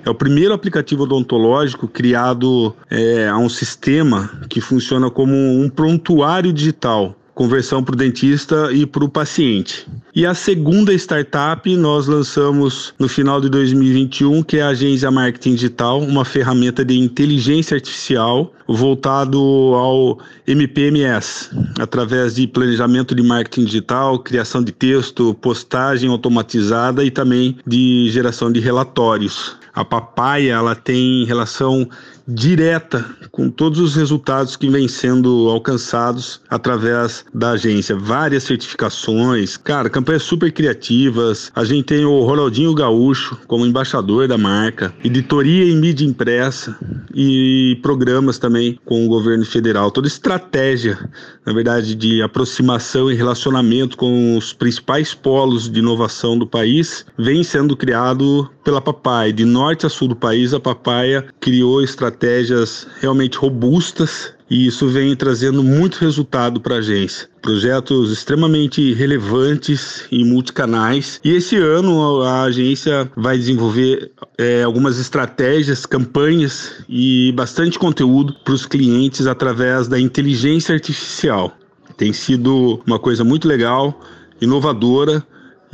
É 0.06 0.08
o 0.08 0.14
primeiro 0.14 0.54
aplicativo 0.54 1.02
odontológico 1.02 1.86
criado 1.86 2.74
é, 2.90 3.28
a 3.28 3.36
um 3.36 3.50
sistema 3.50 4.30
que 4.48 4.62
funciona 4.62 5.10
como 5.10 5.34
um 5.34 5.68
prontuário 5.68 6.50
digital 6.50 7.14
conversão 7.34 7.82
para 7.82 7.94
o 7.94 7.96
dentista 7.96 8.70
e 8.72 8.86
para 8.86 9.04
o 9.04 9.08
paciente. 9.08 9.86
E 10.14 10.24
a 10.24 10.34
segunda 10.34 10.92
startup 10.94 11.76
nós 11.76 12.06
lançamos 12.06 12.94
no 12.98 13.08
final 13.08 13.40
de 13.40 13.48
2021, 13.48 14.42
que 14.42 14.58
é 14.58 14.62
a 14.62 14.68
Agência 14.68 15.10
Marketing 15.10 15.54
Digital, 15.56 16.00
uma 16.00 16.24
ferramenta 16.24 16.84
de 16.84 16.96
inteligência 16.96 17.74
artificial 17.74 18.52
voltado 18.68 19.38
ao 19.74 20.18
MPMS, 20.46 21.50
através 21.78 22.36
de 22.36 22.46
planejamento 22.46 23.14
de 23.14 23.22
marketing 23.22 23.64
digital, 23.64 24.18
criação 24.20 24.62
de 24.62 24.72
texto, 24.72 25.34
postagem 25.34 26.08
automatizada 26.08 27.04
e 27.04 27.10
também 27.10 27.56
de 27.66 28.08
geração 28.10 28.50
de 28.50 28.60
relatórios. 28.60 29.56
A 29.74 29.84
papaya 29.84 30.52
ela 30.52 30.76
tem 30.76 31.24
relação 31.24 31.88
direta 32.26 33.04
com 33.30 33.50
todos 33.50 33.78
os 33.78 33.94
resultados 33.94 34.56
que 34.56 34.70
vêm 34.70 34.88
sendo 34.88 35.48
alcançados 35.50 36.40
através 36.48 37.24
da 37.34 37.50
agência. 37.50 37.96
Várias 37.96 38.44
certificações, 38.44 39.56
cara, 39.56 39.90
campanhas 39.90 40.22
super 40.22 40.50
criativas. 40.52 41.52
A 41.54 41.64
gente 41.64 41.84
tem 41.84 42.04
o 42.04 42.22
Ronaldinho 42.22 42.74
Gaúcho 42.74 43.38
como 43.46 43.66
embaixador 43.66 44.26
da 44.26 44.38
marca, 44.38 44.94
editoria 45.04 45.64
em 45.64 45.76
mídia 45.76 46.06
impressa 46.06 46.76
e 47.14 47.78
programas 47.82 48.38
também 48.38 48.78
com 48.84 49.04
o 49.04 49.08
governo 49.08 49.44
federal. 49.44 49.90
Toda 49.90 50.06
estratégia, 50.06 50.98
na 51.44 51.52
verdade, 51.52 51.94
de 51.94 52.22
aproximação 52.22 53.10
e 53.10 53.14
relacionamento 53.14 53.96
com 53.96 54.36
os 54.36 54.52
principais 54.52 55.14
polos 55.14 55.70
de 55.70 55.78
inovação 55.78 56.38
do 56.38 56.46
país 56.46 57.04
vem 57.18 57.44
sendo 57.44 57.76
criado 57.76 58.50
pela 58.64 58.80
Papai. 58.80 59.32
De 59.32 59.44
norte 59.44 59.86
a 59.86 59.88
sul 59.88 60.08
do 60.08 60.16
país, 60.16 60.54
a 60.54 60.60
Papaya 60.60 61.26
criou 61.38 61.82
estratégias 61.82 62.13
estratégias 62.14 62.86
realmente 63.00 63.36
robustas 63.36 64.32
e 64.48 64.66
isso 64.66 64.86
vem 64.88 65.16
trazendo 65.16 65.62
muito 65.62 65.96
resultado 65.96 66.60
para 66.60 66.76
a 66.76 66.78
agência. 66.78 67.28
Projetos 67.42 68.12
extremamente 68.12 68.92
relevantes 68.94 70.06
e 70.10 70.22
multicanais. 70.22 71.20
E 71.24 71.30
esse 71.34 71.56
ano 71.56 72.22
a 72.22 72.42
agência 72.42 73.10
vai 73.16 73.36
desenvolver 73.36 74.12
é, 74.38 74.62
algumas 74.62 74.98
estratégias, 74.98 75.86
campanhas 75.86 76.72
e 76.88 77.32
bastante 77.32 77.78
conteúdo 77.78 78.34
para 78.44 78.54
os 78.54 78.64
clientes 78.64 79.26
através 79.26 79.88
da 79.88 79.98
inteligência 79.98 80.74
artificial. 80.74 81.52
Tem 81.96 82.12
sido 82.12 82.80
uma 82.86 82.98
coisa 82.98 83.24
muito 83.24 83.48
legal, 83.48 84.00
inovadora 84.40 85.24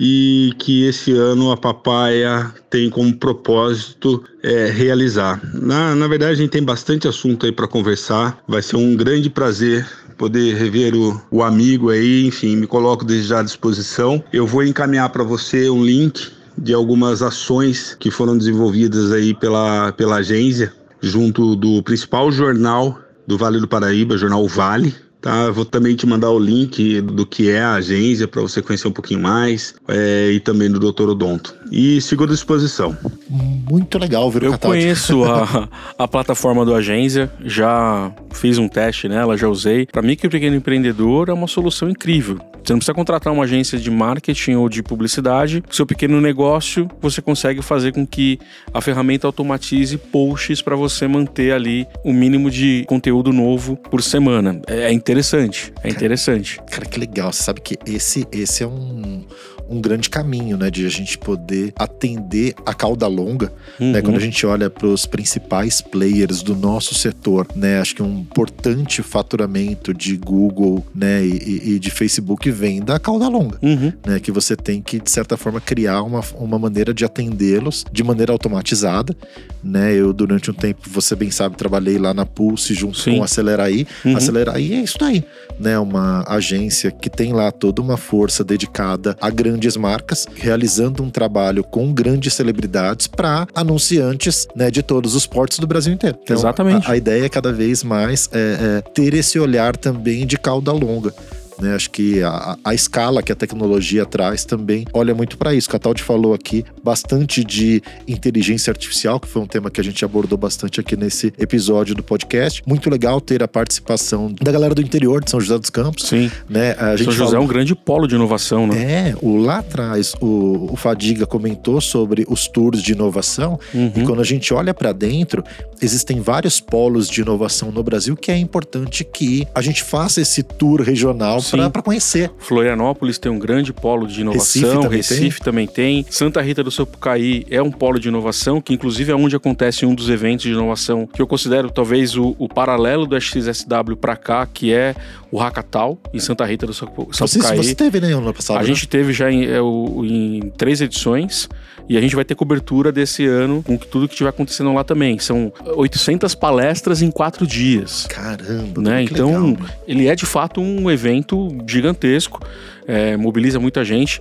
e 0.03 0.55
que 0.59 0.87
esse 0.87 1.13
ano 1.13 1.53
a 1.53 1.59
Papaya 1.59 2.51
tem 2.71 2.89
como 2.89 3.15
propósito 3.15 4.25
é, 4.43 4.71
realizar. 4.71 5.39
Na, 5.53 5.95
na 5.95 6.09
verdade, 6.09 6.33
a 6.33 6.37
gente 6.37 6.49
tem 6.49 6.63
bastante 6.63 7.07
assunto 7.07 7.45
aí 7.45 7.53
para 7.53 7.69
conversar. 7.69 8.43
Vai 8.49 8.63
ser 8.63 8.77
um 8.77 8.97
grande 8.97 9.29
prazer 9.29 9.87
poder 10.17 10.55
rever 10.55 10.95
o, 10.95 11.21
o 11.31 11.43
amigo 11.43 11.91
aí. 11.91 12.27
Enfim, 12.27 12.57
me 12.57 12.67
coloco 12.67 13.05
desde 13.05 13.29
já 13.29 13.41
à 13.41 13.43
disposição. 13.43 14.25
Eu 14.33 14.47
vou 14.47 14.65
encaminhar 14.65 15.11
para 15.11 15.23
você 15.23 15.69
um 15.69 15.85
link 15.85 16.33
de 16.57 16.73
algumas 16.73 17.21
ações 17.21 17.95
que 18.01 18.11
foram 18.11 18.39
desenvolvidas 18.39 19.13
aí 19.13 19.35
pela, 19.35 19.93
pela 19.93 20.17
agência, 20.17 20.73
junto 21.03 21.55
do 21.55 21.83
principal 21.83 22.33
jornal 22.33 22.99
do 23.27 23.37
Vale 23.37 23.61
do 23.61 23.69
Paraíba, 23.69 24.17
jornal 24.17 24.49
Vale, 24.49 24.95
Tá, 25.21 25.51
vou 25.51 25.67
também 25.67 25.95
te 25.95 26.07
mandar 26.07 26.31
o 26.31 26.39
link 26.39 27.01
do 27.03 27.27
que 27.27 27.51
é 27.51 27.61
a 27.61 27.75
agência 27.75 28.27
para 28.27 28.41
você 28.41 28.63
conhecer 28.63 28.89
um 28.89 28.93
pouquinho 28.93 29.21
mais 29.21 29.75
é, 29.87 30.31
e 30.33 30.41
também 30.41 30.71
do 30.71 30.79
Doutor 30.79 31.11
Odonto. 31.11 31.55
E 31.71 32.01
sigo 32.01 32.25
à 32.25 32.27
disposição. 32.27 32.97
Muito 33.29 33.99
legal, 33.99 34.31
viu? 34.31 34.45
Eu 34.45 34.59
conheço 34.59 35.25
a, 35.25 35.69
a 35.99 36.09
plataforma 36.09 36.65
do 36.65 36.75
agência, 36.75 37.31
já 37.45 38.11
fiz 38.33 38.57
um 38.57 38.67
teste 38.67 39.09
nela, 39.09 39.37
já 39.37 39.47
usei. 39.47 39.87
Para 39.87 40.01
mim, 40.01 40.17
que 40.17 40.27
o 40.27 40.31
pequeno 40.31 40.57
empreendedor 40.57 41.29
é 41.29 41.33
uma 41.33 41.47
solução 41.47 41.91
incrível. 41.91 42.39
Você 42.65 42.73
não 42.73 42.79
precisa 42.79 42.95
contratar 42.95 43.33
uma 43.33 43.45
agência 43.45 43.79
de 43.79 43.91
marketing 43.91 44.55
ou 44.55 44.69
de 44.69 44.83
publicidade. 44.83 45.63
Seu 45.71 45.87
pequeno 45.87 46.21
negócio, 46.21 46.89
você 47.01 47.21
consegue 47.23 47.63
fazer 47.63 47.93
com 47.93 48.07
que 48.07 48.39
a 48.73 48.81
ferramenta 48.81 49.27
automatize 49.27 49.97
posts 49.97 50.63
para 50.63 50.77
você 50.77 51.07
manter 51.09 51.53
ali 51.53 51.87
o 52.05 52.13
mínimo 52.13 52.51
de 52.51 52.85
conteúdo 52.87 53.33
novo 53.33 53.77
por 53.77 54.03
semana. 54.03 54.61
É 54.67 54.93
interessante, 54.93 55.73
é 55.83 55.89
interessante. 55.89 56.57
Cara, 56.57 56.69
cara 56.71 56.87
que 56.87 57.01
legal. 57.01 57.33
Você 57.33 57.43
sabe 57.43 57.61
que 57.61 57.79
esse, 57.87 58.27
esse 58.33 58.63
é 58.63 58.67
um, 58.67 59.25
um 59.71 59.81
grande 59.81 60.11
caminho, 60.11 60.57
né, 60.57 60.71
de 60.71 60.85
a 60.85 60.89
gente 60.89 61.17
poder 61.17 61.73
atender 61.77 62.55
a 62.67 62.75
cauda 62.75 63.07
longa, 63.07 63.47
né, 63.47 63.87
uhum. 63.87 63.93
né, 63.93 64.03
quando 64.03 64.17
a 64.17 64.21
gente 64.21 64.45
olha 64.45 64.69
para 64.69 64.89
os 64.89 65.07
principais 65.07 65.81
players 65.81 66.43
do 66.43 66.57
nosso 66.57 66.95
setor, 66.95 67.47
né, 67.55 67.81
acho 67.81 67.95
que 67.95 68.03
um 68.03 68.19
importante 68.19 69.03
faturamento 69.03 69.95
de 69.95 70.17
Google, 70.17 70.85
né, 70.93 71.25
e, 71.25 71.75
e 71.75 71.79
de 71.79 71.91
Facebook 71.91 72.51
vem 72.51 72.83
da 72.83 72.99
cauda 72.99 73.29
longa, 73.29 73.59
uhum. 73.63 73.93
né, 74.05 74.19
que 74.19 74.33
você 74.33 74.57
tem 74.57 74.83
que 74.83 75.01
de 75.01 75.11
certa 75.11 75.37
forma 75.37 75.61
criar 75.61 76.03
uma, 76.03 76.21
uma 76.35 76.59
maneira 76.59 76.93
de 76.93 77.05
atendê-los 77.05 77.85
de 77.93 78.03
maneira 78.03 78.33
automatizada, 78.33 79.17
né, 79.63 79.95
eu 79.95 80.13
durante 80.13 80.51
um 80.51 80.55
tempo, 80.55 80.81
você 80.91 81.15
bem 81.15 81.31
sabe, 81.31 81.57
trabalhei 81.57 81.97
lá 81.97 82.13
na 82.13 82.27
Pulse 82.27 82.75
junto 82.75 82.99
Sim. 82.99 83.19
com 83.19 83.23
Aceleraí, 83.23 83.87
uhum. 84.05 84.17
Aceleraí 84.17 84.75
é 84.75 84.81
isso 84.81 85.03
aí, 85.05 85.23
né, 85.61 85.79
uma 85.79 86.25
agência 86.27 86.91
que 86.91 87.09
tem 87.09 87.33
lá 87.33 87.53
toda 87.53 87.81
uma 87.81 87.97
força 87.97 88.43
dedicada 88.43 89.17
a 89.21 89.31
grandes 89.31 89.60
grandes 89.61 89.77
marcas, 89.77 90.27
realizando 90.35 91.03
um 91.03 91.11
trabalho 91.11 91.63
com 91.63 91.93
grandes 91.93 92.33
celebridades 92.33 93.07
para 93.07 93.47
anunciantes 93.55 94.49
né, 94.57 94.71
de 94.71 94.83
todos 94.83 95.15
os 95.15 95.27
portos 95.27 95.59
do 95.59 95.67
Brasil 95.67 95.93
inteiro. 95.93 96.19
Então, 96.23 96.37
Exatamente. 96.37 96.89
A, 96.89 96.93
a 96.93 96.97
ideia 96.97 97.27
é 97.27 97.29
cada 97.29 97.53
vez 97.53 97.85
mais 97.85 98.29
é, 98.33 98.39
é, 98.39 98.91
ter 98.95 99.13
esse 99.13 99.39
olhar 99.39 99.77
também 99.77 100.27
de 100.27 100.39
cauda 100.39 100.73
longa. 100.73 101.13
Né? 101.61 101.75
Acho 101.75 101.91
que 101.91 102.23
a, 102.23 102.57
a, 102.65 102.75
escala 102.75 103.23
que 103.23 103.31
a 103.31 103.35
tecnologia 103.35 104.07
traz 104.07 104.45
também 104.45 104.87
olha 104.93 105.15
muito 105.15 105.37
para 105.37 105.55
isso. 105.55 105.69
Cataldi 105.69 106.03
falou 106.03 106.33
aqui 106.33 106.65
bastante 106.83 107.45
de 107.45 107.83
inteligência 108.09 108.71
artificial, 108.71 109.21
que 109.21 109.29
foi 109.29 109.43
um 109.43 109.47
tema 109.47 109.71
que 109.71 109.81
a 109.81 109.85
gente 109.85 110.05
abordou 110.05 110.39
bastante 110.39 110.81
aqui 110.81 110.97
nesse 110.97 111.33
episódio 111.39 111.95
do 111.95 112.03
podcast. 112.03 112.63
Muito 112.67 112.89
legal 112.89 113.21
ter 113.21 113.43
a 113.43 113.49
participação 113.49 114.35
da 114.41 114.51
galera 114.51 114.75
do 114.75 114.81
interior 114.81 115.23
de 115.23 115.31
São 115.31 115.41
José 115.41 115.59
dos 115.59 115.71
Campos. 115.71 116.09
Sim. 116.09 116.31
Né? 116.49 116.75
A 116.79 116.97
gente 116.97 117.07
São 117.07 117.13
José 117.13 117.31
falou... 117.31 117.43
é 117.43 117.45
um 117.45 117.49
grande 117.49 117.75
polo 117.75 118.07
de 118.07 118.15
inovação, 118.15 118.67
né? 118.67 119.11
É, 119.11 119.15
o, 119.21 119.37
lá 119.37 119.59
atrás 119.59 120.15
o, 120.21 120.73
o 120.73 120.77
Fadiga 120.77 121.27
comentou 121.27 121.81
sobre 121.81 122.25
os 122.29 122.49
tours 122.49 122.83
de 122.83 122.93
inovação 122.93 123.59
uhum. 123.75 123.93
e 123.95 124.03
quando 124.05 124.21
a 124.21 124.25
gente 124.25 124.53
olha 124.55 124.73
para 124.73 124.93
dentro, 124.93 125.45
existem 125.81 126.21
vários 126.21 126.61
polos 126.61 127.09
de 127.09 127.21
inovação 127.21 127.71
no 127.71 127.83
Brasil 127.83 128.17
que 128.17 128.31
é 128.31 128.37
importante 128.37 129.05
que 129.05 129.47
a 129.55 129.61
gente 129.61 129.83
faça 129.83 130.21
esse 130.21 130.43
tour 130.43 130.81
regional 130.81 131.41
para 131.71 131.83
conhecer. 131.83 132.31
Florianópolis 132.39 133.19
tem 133.19 133.31
um 133.31 133.39
grande 133.39 133.73
polo 133.73 134.07
de 134.07 134.21
inovação, 134.21 134.63
Recife, 134.63 134.83
também, 134.83 134.97
Recife 134.97 135.39
tem. 135.39 135.45
também 135.45 135.67
tem. 135.67 136.07
Santa 136.11 136.41
Rita 136.41 136.63
do 136.63 136.71
Sapucaí 136.71 137.47
é 137.51 137.63
um 137.63 137.71
polo 137.71 137.99
de 137.99 138.09
inovação, 138.09 138.61
que 138.61 138.75
inclusive 138.75 139.13
é 139.13 139.15
onde 139.15 139.37
acontece 139.37 139.85
um 139.87 139.95
dos 139.95 140.09
eventos 140.09 140.45
de 140.45 140.53
inovação 140.53 141.07
que 141.07 141.21
eu 141.21 141.27
considero 141.27 141.71
talvez 141.71 142.17
o, 142.17 142.35
o 142.39 142.49
paralelo 142.49 143.07
do 143.07 143.21
XSW 143.21 143.97
para 144.01 144.17
cá, 144.17 144.47
que 144.47 144.73
é 144.73 144.95
o 145.31 145.39
Hackatal, 145.39 145.99
em 146.13 146.19
Santa 146.19 146.45
Rita 146.45 146.67
do 146.67 146.75
Sapucaí. 146.75 147.07
Você, 147.13 147.39
você 147.39 147.75
teve, 147.75 148.01
né, 148.01 148.13
ano 148.13 148.33
passado? 148.35 148.59
A 148.59 148.61
né? 148.61 148.67
gente 148.67 148.89
teve 148.89 149.13
já 149.13 149.31
em, 149.31 149.45
é, 149.45 149.59
em 149.61 150.53
três 150.57 150.81
edições. 150.81 151.49
E 151.91 151.97
a 151.97 152.01
gente 152.01 152.15
vai 152.15 152.25
ter 152.25 152.37
cobertura 152.37 152.93
desse 152.93 153.27
ano 153.27 153.65
com 153.65 153.77
tudo 153.77 154.07
que 154.07 154.15
estiver 154.15 154.31
acontecendo 154.31 154.73
lá 154.73 154.85
também. 154.85 155.19
São 155.19 155.53
800 155.75 156.37
palestras 156.37 157.03
em 157.03 157.11
quatro 157.11 157.45
dias. 157.45 158.07
Caramba, 158.09 158.81
né? 158.81 159.03
Então, 159.03 159.47
legal. 159.47 159.69
ele 159.89 160.07
é 160.07 160.15
de 160.15 160.25
fato 160.25 160.61
um 160.61 160.89
evento 160.89 161.40
gigantesco, 161.67 162.41
é, 162.87 163.17
mobiliza 163.17 163.59
muita 163.59 163.85
gente 163.85 164.21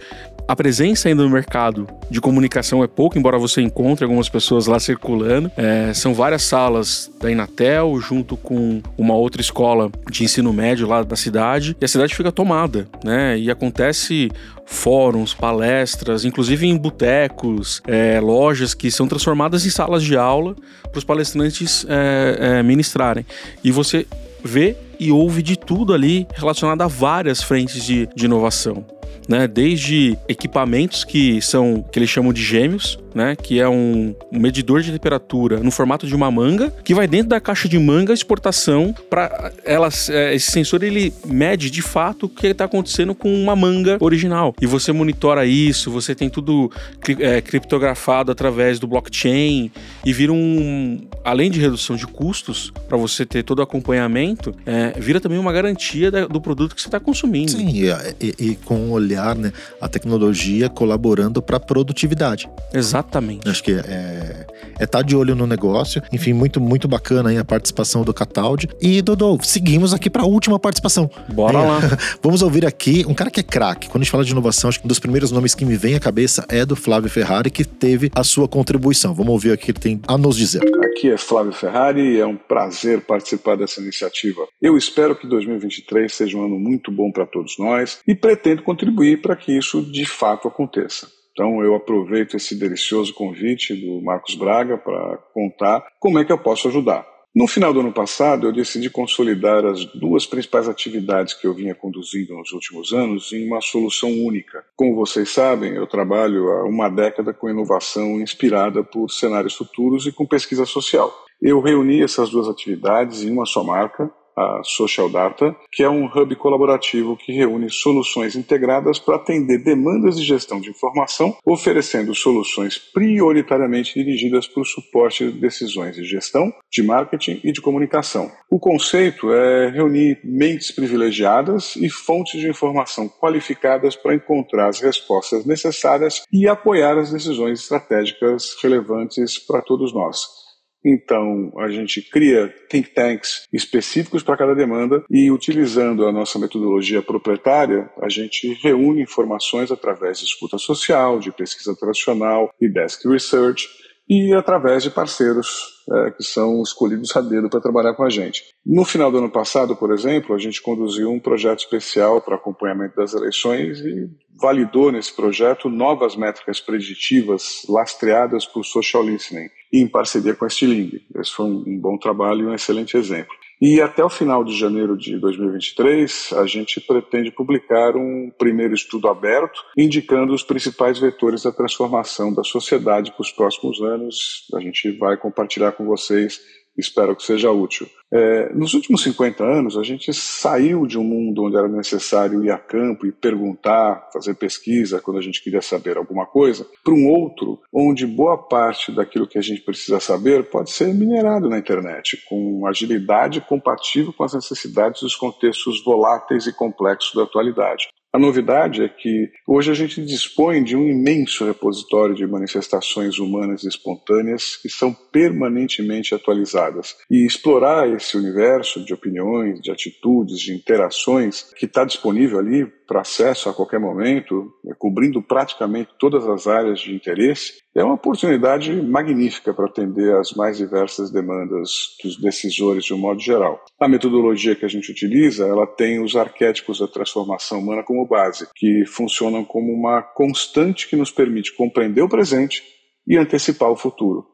a 0.50 0.56
presença 0.56 1.08
ainda 1.08 1.22
no 1.22 1.30
mercado 1.30 1.88
de 2.10 2.20
comunicação 2.20 2.84
é 2.84 2.88
pouco, 2.88 3.20
embora 3.20 3.38
você 3.38 3.62
encontre 3.62 4.04
algumas 4.04 4.28
pessoas 4.28 4.66
lá 4.66 4.80
circulando. 4.80 5.52
É, 5.56 5.94
são 5.94 6.12
várias 6.12 6.42
salas 6.42 7.12
da 7.22 7.30
Inatel, 7.30 8.02
junto 8.02 8.36
com 8.36 8.82
uma 8.98 9.14
outra 9.14 9.42
escola 9.42 9.92
de 10.10 10.24
ensino 10.24 10.52
médio 10.52 10.88
lá 10.88 11.04
da 11.04 11.16
cidade, 11.16 11.78
e 11.80 11.86
a 11.86 11.88
cidade 11.88 12.16
fica 12.16 12.32
tomada, 12.32 12.88
né? 13.04 13.38
E 13.38 13.52
acontece 13.52 14.32
fóruns, 14.66 15.36
palestras, 15.36 16.26
inclusive 16.26 16.66
em 16.66 16.76
botecos, 16.76 17.80
é, 17.86 18.20
lojas 18.20 18.74
que 18.74 18.90
são 18.90 19.08
transformadas 19.08 19.68
em 19.68 19.70
salas 19.70 20.02
de 20.02 20.18
aula 20.18 20.56
para 20.82 20.98
os 20.98 21.04
palestrantes 21.04 21.86
é, 21.88 22.38
é, 22.40 22.64
ministrarem. 22.64 23.24
E 23.64 23.72
você 23.72 24.08
vê 24.44 24.76
e 25.00 25.12
ouve 25.12 25.42
de 25.42 25.58
tudo 25.58 25.94
ali 25.94 26.28
relacionado 26.34 26.82
a 26.82 26.88
várias 26.88 27.42
frentes 27.42 27.84
de, 27.84 28.08
de 28.16 28.26
inovação 28.26 28.86
né? 29.28 29.48
Desde 29.48 30.18
equipamentos 30.28 31.04
que 31.04 31.42
são 31.42 31.84
que 31.92 32.00
eles 32.00 32.10
chamam 32.10 32.34
de 32.34 32.44
gêmeos, 32.44 33.00
né? 33.14 33.36
Que 33.36 33.60
é 33.60 33.68
um, 33.68 34.16
um 34.32 34.40
medidor 34.40 34.82
de 34.82 34.92
temperatura 34.92 35.60
no 35.60 35.72
formato 35.72 36.08
de 36.08 36.16
uma 36.16 36.30
manga 36.32 36.72
que 36.84 36.94
vai 36.94 37.08
dentro 37.08 37.30
da 37.30 37.40
caixa 37.40 37.68
de 37.68 37.78
manga 37.78 38.14
exportação 38.14 38.94
para 39.10 39.52
elas 39.64 40.10
é, 40.10 40.34
esse 40.34 40.52
sensor 40.52 40.84
ele 40.84 41.14
mede 41.26 41.70
de 41.70 41.82
fato 41.82 42.26
o 42.26 42.30
que 42.30 42.48
está 42.48 42.66
acontecendo 42.66 43.14
com 43.16 43.34
uma 43.34 43.56
manga 43.56 43.98
original 44.00 44.56
e 44.62 44.66
você 44.66 44.92
monitora 44.92 45.46
isso, 45.46 45.92
você 45.92 46.14
tem 46.16 46.30
tudo 46.30 46.72
é, 47.20 47.42
criptografado 47.42 48.32
através 48.32 48.80
do 48.80 48.88
blockchain 48.88 49.72
e 50.06 50.14
vira 50.14 50.32
um 50.34 51.02
além 51.24 51.52
de 51.52 51.60
redução 51.60 51.96
de 51.96 52.08
custos 52.08 52.72
para 52.88 52.98
você 52.98 53.26
ter 53.26 53.44
todo 53.44 53.60
o 53.60 53.62
acompanhamento, 53.62 54.54
é, 54.66 55.00
vira 55.00 55.20
também 55.20 55.38
uma 55.38 55.52
garantia 55.52 56.10
da, 56.12 56.26
do 56.26 56.42
produto 56.42 56.76
que 56.76 56.82
você 56.82 56.88
está 56.88 57.00
consumindo. 57.00 57.52
Sim, 57.52 57.70
e, 57.70 57.90
e, 58.20 58.52
e 58.52 58.56
com 58.56 58.92
olhar 59.00 59.36
né, 59.36 59.52
a 59.82 59.88
tecnologia 59.88 60.70
colaborando 60.70 61.42
para 61.42 61.58
a 61.58 61.60
produtividade. 61.60 62.50
Exatamente. 62.74 63.48
Acho 63.50 63.64
que 63.64 63.72
é, 63.72 64.46
é 64.80 64.84
estar 64.84 65.00
tá 65.00 65.02
de 65.02 65.16
olho 65.16 65.36
no 65.36 65.48
negócio. 65.48 66.02
Enfim, 66.12 66.34
muito, 66.34 66.60
muito 66.60 66.88
bacana 66.88 67.30
aí 67.30 67.38
a 67.38 67.46
participação 67.46 68.04
do 68.04 68.14
Cataldi. 68.14 68.70
E, 68.82 69.02
Dodô, 69.02 69.38
seguimos 69.42 69.94
aqui 69.94 70.10
para 70.10 70.24
a 70.24 70.26
última 70.26 70.60
participação. 70.60 71.10
Bora 71.34 71.60
lá. 71.60 71.80
Vamos 72.22 72.42
ouvir 72.42 72.66
aqui 72.66 73.06
um 73.08 73.14
cara 73.14 73.32
que 73.32 73.40
é 73.40 73.44
craque. 73.44 73.88
Quando 73.90 74.02
a 74.02 74.04
gente 74.04 74.12
fala 74.12 74.24
de 74.24 74.32
inovação, 74.32 74.70
acho 74.70 74.80
que 74.80 74.86
um 74.86 74.90
dos 74.90 75.00
primeiros 75.00 75.32
nomes 75.32 75.56
que 75.56 75.66
me 75.66 75.76
vem 75.76 75.96
à 75.96 76.00
cabeça 76.00 76.46
é 76.50 76.66
do 76.66 76.76
Flávio 76.76 77.10
Ferrari, 77.10 77.50
que 77.50 77.64
teve 77.64 78.12
a 78.16 78.24
sua 78.24 78.48
contribuição. 78.48 79.14
Vamos 79.14 79.32
ouvir 79.32 79.52
aqui 79.52 79.60
o 79.60 79.66
que 79.66 79.72
ele 79.72 79.80
tem 79.80 80.02
a 80.08 80.18
nos 80.18 80.38
dizer. 80.38 80.62
Aqui 80.84 81.12
é 81.12 81.18
Flávio 81.18 81.52
Ferrari 81.52 82.02
e 82.02 82.20
é 82.20 82.26
um 82.26 82.36
prazer 82.36 83.02
participar 83.02 83.56
dessa 83.56 83.82
iniciativa. 83.82 84.48
Eu 84.62 84.78
espero 84.78 85.16
que 85.16 85.28
2023 85.28 86.12
seja 86.12 86.38
um 86.38 86.46
ano 86.46 86.60
muito 86.60 86.92
bom 86.92 87.12
para 87.12 87.26
todos 87.26 87.58
nós 87.58 88.00
e 88.08 88.16
pretendo 88.16 88.64
contribuir 88.64 88.89
contribuir 88.90 89.22
para 89.22 89.36
que 89.36 89.56
isso 89.56 89.82
de 89.82 90.06
fato 90.06 90.48
aconteça. 90.48 91.08
Então 91.32 91.64
eu 91.64 91.76
aproveito 91.76 92.36
esse 92.36 92.58
delicioso 92.58 93.14
convite 93.14 93.74
do 93.74 94.02
Marcos 94.02 94.36
Braga 94.36 94.78
para 94.78 95.18
contar 95.34 95.86
como 96.00 96.20
é 96.20 96.26
que 96.26 96.32
eu 96.32 96.38
posso 96.38 96.68
ajudar. 96.68 97.08
No 97.34 97.48
final 97.48 97.72
do 97.72 97.82
ano 97.82 97.94
passado, 97.94 98.48
eu 98.48 98.52
decidi 98.52 98.90
consolidar 98.90 99.64
as 99.64 99.86
duas 99.86 100.26
principais 100.26 100.68
atividades 100.68 101.36
que 101.36 101.46
eu 101.46 101.54
vinha 101.54 101.76
conduzindo 101.76 102.34
nos 102.34 102.52
últimos 102.52 102.92
anos 102.92 103.32
em 103.32 103.46
uma 103.48 103.62
solução 103.62 104.10
única. 104.10 104.66
Como 104.76 104.96
vocês 104.96 105.30
sabem, 105.30 105.76
eu 105.76 105.86
trabalho 105.86 106.50
há 106.50 106.66
uma 106.66 106.90
década 106.90 107.32
com 107.32 107.48
inovação 107.48 108.20
inspirada 108.20 108.84
por 108.84 109.10
cenários 109.12 109.56
futuros 109.56 110.08
e 110.08 110.12
com 110.12 110.26
pesquisa 110.26 110.66
social. 110.66 111.14
Eu 111.40 111.62
reuni 111.62 112.02
essas 112.02 112.32
duas 112.32 112.50
atividades 112.50 113.24
em 113.24 113.32
uma 113.32 113.46
só 113.46 113.64
marca, 113.64 114.12
a 114.40 114.62
Social 114.64 115.10
Data, 115.10 115.56
que 115.72 115.84
é 115.84 115.90
um 115.90 116.06
hub 116.06 116.36
colaborativo 116.38 117.18
que 117.18 117.34
reúne 117.34 117.70
soluções 117.70 118.36
integradas 118.36 118.98
para 118.98 119.18
atender 119.18 119.64
demandas 119.64 120.18
de 120.18 120.24
gestão 120.24 120.62
de 120.62 120.70
informação, 120.70 121.36
oferecendo 121.46 122.16
soluções 122.16 122.78
prioritariamente 122.78 123.94
dirigidas 123.94 124.48
para 124.48 124.62
o 124.62 124.66
suporte 124.66 125.30
de 125.30 125.40
decisões 125.40 125.96
de 125.96 126.06
gestão, 126.06 126.54
de 126.72 126.82
marketing 126.82 127.42
e 127.44 127.52
de 127.52 127.62
comunicação. 127.62 128.32
O 128.50 128.60
conceito 128.60 129.32
é 129.34 129.70
reunir 129.70 130.20
mentes 130.24 130.72
privilegiadas 130.72 131.76
e 131.76 131.90
fontes 131.90 132.40
de 132.40 132.50
informação 132.50 133.10
qualificadas 133.10 133.96
para 133.96 134.16
encontrar 134.16 134.70
as 134.70 134.80
respostas 134.80 135.46
necessárias 135.46 136.24
e 136.32 136.48
apoiar 136.48 136.98
as 136.98 137.12
decisões 137.12 137.60
estratégicas 137.62 138.56
relevantes 138.62 139.38
para 139.38 139.62
todos 139.62 139.94
nós. 139.94 140.39
Então, 140.84 141.52
a 141.58 141.70
gente 141.70 142.02
cria 142.02 142.54
think 142.70 142.90
tanks 142.92 143.48
específicos 143.52 144.24
para 144.24 144.38
cada 144.38 144.56
demanda 144.56 145.04
e, 145.10 145.30
utilizando 145.30 146.08
a 146.08 146.12
nossa 146.12 146.40
metodologia 146.40 147.02
proprietária, 147.02 147.90
a 148.02 148.10
gente 148.10 148.54
reúne 148.62 149.02
informações 149.02 149.72
através 149.72 150.20
de 150.20 150.26
escuta 150.26 150.58
social, 150.58 151.20
de 151.20 151.32
pesquisa 151.32 151.76
tradicional 151.76 152.50
e 152.62 152.70
desk 152.70 153.06
research 153.08 153.68
e 154.10 154.34
através 154.34 154.82
de 154.82 154.90
parceiros 154.90 155.84
é, 155.92 156.12
que 156.12 156.24
são 156.24 156.64
escolhidos 156.64 157.16
a 157.16 157.22
dedo 157.22 157.48
para 157.48 157.62
trabalhar 157.62 157.94
com 157.94 158.04
a 158.04 158.10
gente. 158.10 158.44
No 158.66 158.84
final 158.84 159.12
do 159.12 159.20
ano 159.20 159.30
passado, 159.30 159.76
por 159.76 159.92
exemplo, 159.92 160.34
a 160.34 160.40
gente 160.40 160.62
conduziu 160.62 161.12
um 161.12 161.20
projeto 161.20 161.60
especial 161.60 162.20
para 162.20 162.36
acompanhamento 162.36 162.96
das 162.96 163.14
eleições 163.14 163.80
e 163.82 164.10
validou 164.42 164.92
nesse 164.92 165.16
projeto 165.16 165.70
novas 165.70 166.16
métricas 166.16 166.60
preditivas 166.60 167.64
lastreadas 167.70 168.46
por 168.46 168.64
social 168.64 169.04
listening 169.04 169.50
em 169.72 169.88
parceria 169.88 170.36
com 170.36 170.46
a 170.46 170.50
Stiling. 170.50 171.02
Esse 171.16 171.32
foi 171.32 171.46
um 171.46 171.80
bom 171.80 171.98
trabalho 171.98 172.42
e 172.42 172.46
um 172.48 172.54
excelente 172.54 172.98
exemplo. 172.98 173.36
E 173.62 173.82
até 173.82 174.04
o 174.04 174.10
final 174.10 174.42
de 174.42 174.58
janeiro 174.58 174.98
de 174.98 175.18
2023, 175.18 176.34
a 176.38 176.46
gente 176.46 176.80
pretende 176.80 177.30
publicar 177.30 177.94
um 177.98 178.32
primeiro 178.38 178.74
estudo 178.74 179.10
aberto 179.10 179.62
indicando 179.78 180.34
os 180.34 180.44
principais 180.44 180.98
vetores 180.98 181.44
da 181.44 181.52
transformação 181.52 182.34
da 182.34 182.44
sociedade 182.44 183.12
para 183.12 183.22
os 183.22 183.34
próximos 183.34 183.82
anos. 183.82 184.48
A 184.56 184.62
gente 184.62 184.92
vai 184.92 185.18
compartilhar 185.18 185.74
com 185.74 185.86
vocês 185.86 186.40
espero 186.80 187.16
que 187.16 187.24
seja 187.24 187.52
útil. 187.52 187.88
É, 188.12 188.52
nos 188.54 188.74
últimos 188.74 189.04
50 189.04 189.44
anos, 189.44 189.78
a 189.78 189.84
gente 189.84 190.12
saiu 190.14 190.88
de 190.88 190.98
um 190.98 191.04
mundo 191.04 191.44
onde 191.44 191.56
era 191.56 191.68
necessário 191.68 192.44
ir 192.44 192.50
a 192.50 192.58
campo 192.58 193.06
e 193.06 193.12
perguntar, 193.12 194.10
fazer 194.12 194.34
pesquisa 194.34 195.00
quando 195.00 195.18
a 195.18 195.22
gente 195.22 195.44
queria 195.44 195.62
saber 195.62 195.98
alguma 195.98 196.26
coisa, 196.26 196.66
para 196.84 196.94
um 196.94 197.08
outro 197.08 197.60
onde 197.72 198.08
boa 198.08 198.38
parte 198.38 198.92
daquilo 198.92 199.28
que 199.28 199.38
a 199.38 199.42
gente 199.42 199.62
precisa 199.62 200.00
saber 200.00 200.50
pode 200.50 200.72
ser 200.72 200.94
minerado 200.94 201.50
na 201.50 201.60
internet, 201.60 202.24
com 202.28 202.66
agilidade 202.66 203.42
compatível 203.42 204.12
com 204.12 204.24
as 204.24 204.34
necessidades 204.34 205.02
dos 205.02 205.16
contextos 205.16 205.84
voláteis 205.84 206.48
e 206.48 206.54
complexos 206.54 207.14
da 207.14 207.24
atualidade. 207.24 207.88
A 208.12 208.18
novidade 208.18 208.84
é 208.84 208.90
que 208.90 209.32
hoje 209.46 209.70
a 209.70 209.76
gente 209.76 210.04
dispõe 210.04 210.64
de 210.64 210.76
um 210.76 210.88
imenso 210.88 211.46
repositório 211.46 212.16
de 212.16 212.26
manifestações 212.26 213.20
humanas 213.20 213.64
espontâneas 213.64 214.56
que 214.56 214.68
são 214.68 214.92
permanentemente 214.92 216.16
atualizadas. 216.16 216.96
E 217.10 217.24
explorar 217.24 217.88
esse 217.88 218.18
universo 218.18 218.84
de 218.84 218.96
opiniões, 218.96 219.62
de 219.62 219.70
atitudes, 219.70 220.40
de 220.40 220.56
interações 220.56 221.54
que 221.56 221.68
está 221.68 221.86
disponível 221.86 222.40
ali 222.40 222.66
para 222.88 223.02
acesso 223.02 223.48
a 223.48 223.54
qualquer 223.54 223.80
momento, 223.80 224.52
né, 224.64 224.74
cobrindo 224.80 225.22
praticamente 225.22 225.92
todas 226.00 226.28
as 226.28 226.48
áreas 226.48 226.80
de 226.80 226.92
interesse, 226.92 227.60
é 227.76 227.84
uma 227.84 227.94
oportunidade 227.94 228.74
magnífica 228.82 229.54
para 229.54 229.66
atender 229.66 230.16
às 230.16 230.34
mais 230.34 230.58
diversas 230.58 231.12
demandas 231.12 231.72
dos 232.04 232.20
decisores 232.20 232.84
de 232.84 232.94
um 232.94 232.98
modo 232.98 233.20
geral. 233.20 233.64
A 233.80 233.88
metodologia 233.88 234.56
que 234.56 234.66
a 234.66 234.70
gente 234.70 234.92
utiliza, 234.92 235.46
ela 235.46 235.68
tem 235.68 236.04
os 236.04 236.16
arquétipos 236.16 236.80
da 236.80 236.88
transformação 236.88 237.60
humana 237.60 237.84
como 237.84 238.08
base, 238.08 238.48
que 238.56 238.86
funcionam 238.86 239.46
como 239.46 239.72
uma 239.72 240.02
constante 240.02 240.88
que 240.88 240.96
nos 240.96 241.12
permite 241.12 241.56
compreender 241.56 242.02
o 242.02 242.10
presente 242.10 242.64
e 243.08 243.18
antecipar 243.18 243.70
o 243.70 243.78
futuro. 243.78 244.26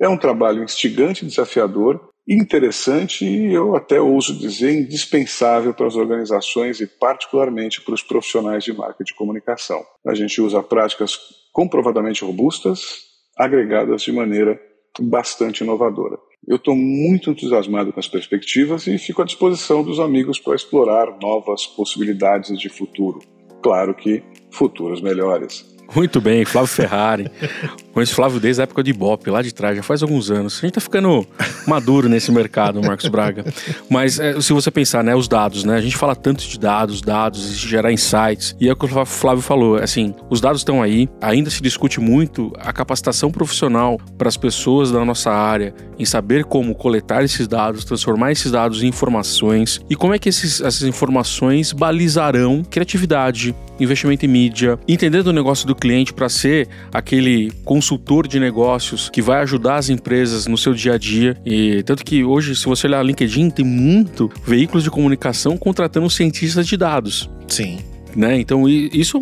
É 0.00 0.08
um 0.08 0.16
trabalho 0.16 0.62
instigante 0.62 1.24
e 1.24 1.28
desafiador, 1.28 2.08
interessante 2.28 3.24
e 3.24 3.54
eu 3.54 3.74
até 3.74 4.00
ouso 4.00 4.38
dizer 4.38 4.72
indispensável 4.72 5.72
para 5.72 5.86
as 5.86 5.96
organizações 5.96 6.80
e 6.80 6.86
particularmente 6.86 7.80
para 7.80 7.94
os 7.94 8.02
profissionais 8.02 8.62
de 8.62 8.72
marketing 8.72 9.12
de 9.12 9.14
comunicação. 9.14 9.82
A 10.06 10.14
gente 10.14 10.40
usa 10.40 10.62
práticas 10.62 11.18
comprovadamente 11.52 12.24
robustas, 12.24 13.06
agregadas 13.36 14.02
de 14.02 14.12
maneira 14.12 14.60
bastante 15.00 15.62
inovadora. 15.62 16.18
Eu 16.46 16.56
estou 16.56 16.76
muito 16.76 17.30
entusiasmado 17.30 17.92
com 17.92 18.00
as 18.00 18.08
perspectivas 18.08 18.86
e 18.86 18.98
fico 18.98 19.22
à 19.22 19.24
disposição 19.24 19.82
dos 19.82 19.98
amigos 19.98 20.38
para 20.38 20.54
explorar 20.54 21.18
novas 21.20 21.66
possibilidades 21.66 22.58
de 22.58 22.68
futuro. 22.68 23.20
Claro 23.62 23.94
que 23.94 24.22
futuros 24.50 25.00
melhores. 25.00 25.64
Muito 25.94 26.20
bem, 26.20 26.44
Flávio 26.44 26.68
Ferrari. 26.68 27.30
Conheço 27.98 28.14
Flávio 28.14 28.38
desde 28.38 28.62
a 28.62 28.62
época 28.62 28.80
de 28.84 28.90
Ibope, 28.90 29.28
lá 29.28 29.42
de 29.42 29.52
trás, 29.52 29.76
já 29.76 29.82
faz 29.82 30.04
alguns 30.04 30.30
anos. 30.30 30.58
A 30.58 30.60
gente 30.60 30.74
tá 30.74 30.80
ficando 30.80 31.26
maduro 31.66 32.08
nesse 32.08 32.30
mercado, 32.30 32.80
Marcos 32.80 33.08
Braga. 33.08 33.44
Mas 33.90 34.20
é, 34.20 34.40
se 34.40 34.52
você 34.52 34.70
pensar, 34.70 35.02
né, 35.02 35.16
os 35.16 35.26
dados, 35.26 35.64
né? 35.64 35.74
A 35.74 35.80
gente 35.80 35.96
fala 35.96 36.14
tanto 36.14 36.46
de 36.46 36.60
dados, 36.60 37.02
dados, 37.02 37.58
gerar 37.58 37.90
insights. 37.90 38.54
E 38.60 38.68
é 38.68 38.72
o 38.72 38.76
que 38.76 38.84
o 38.84 39.04
Flávio 39.04 39.42
falou, 39.42 39.78
assim, 39.78 40.14
os 40.30 40.40
dados 40.40 40.60
estão 40.60 40.80
aí, 40.80 41.08
ainda 41.20 41.50
se 41.50 41.60
discute 41.60 41.98
muito 41.98 42.52
a 42.60 42.72
capacitação 42.72 43.32
profissional 43.32 43.98
para 44.16 44.28
as 44.28 44.36
pessoas 44.36 44.92
da 44.92 45.04
nossa 45.04 45.32
área 45.32 45.74
em 45.98 46.04
saber 46.04 46.44
como 46.44 46.74
coletar 46.74 47.24
esses 47.24 47.48
dados, 47.48 47.84
transformar 47.84 48.30
esses 48.30 48.52
dados 48.52 48.82
em 48.82 48.86
informações 48.86 49.80
e 49.90 49.96
como 49.96 50.14
é 50.14 50.18
que 50.18 50.28
esses, 50.28 50.60
essas 50.60 50.82
informações 50.82 51.72
balizarão 51.72 52.62
criatividade, 52.62 53.54
investimento 53.80 54.24
em 54.24 54.28
mídia, 54.28 54.78
entendendo 54.86 55.28
o 55.28 55.32
negócio 55.32 55.66
do 55.66 55.74
cliente 55.74 56.12
para 56.12 56.28
ser 56.28 56.68
aquele 56.92 57.50
consultor 57.88 58.28
de 58.28 58.38
negócios 58.38 59.08
que 59.08 59.22
vai 59.22 59.40
ajudar 59.42 59.76
as 59.76 59.88
empresas 59.88 60.46
no 60.46 60.58
seu 60.58 60.74
dia 60.74 60.94
a 60.94 60.98
dia. 60.98 61.36
E 61.44 61.82
tanto 61.84 62.04
que 62.04 62.22
hoje, 62.22 62.54
se 62.54 62.66
você 62.66 62.86
olhar 62.86 63.02
LinkedIn, 63.02 63.48
tem 63.48 63.64
muito 63.64 64.30
veículos 64.44 64.84
de 64.84 64.90
comunicação 64.90 65.56
contratando 65.56 66.08
cientistas 66.10 66.66
de 66.66 66.76
dados. 66.76 67.30
Sim. 67.46 67.78
Né? 68.14 68.38
Então, 68.40 68.68
isso, 68.68 69.18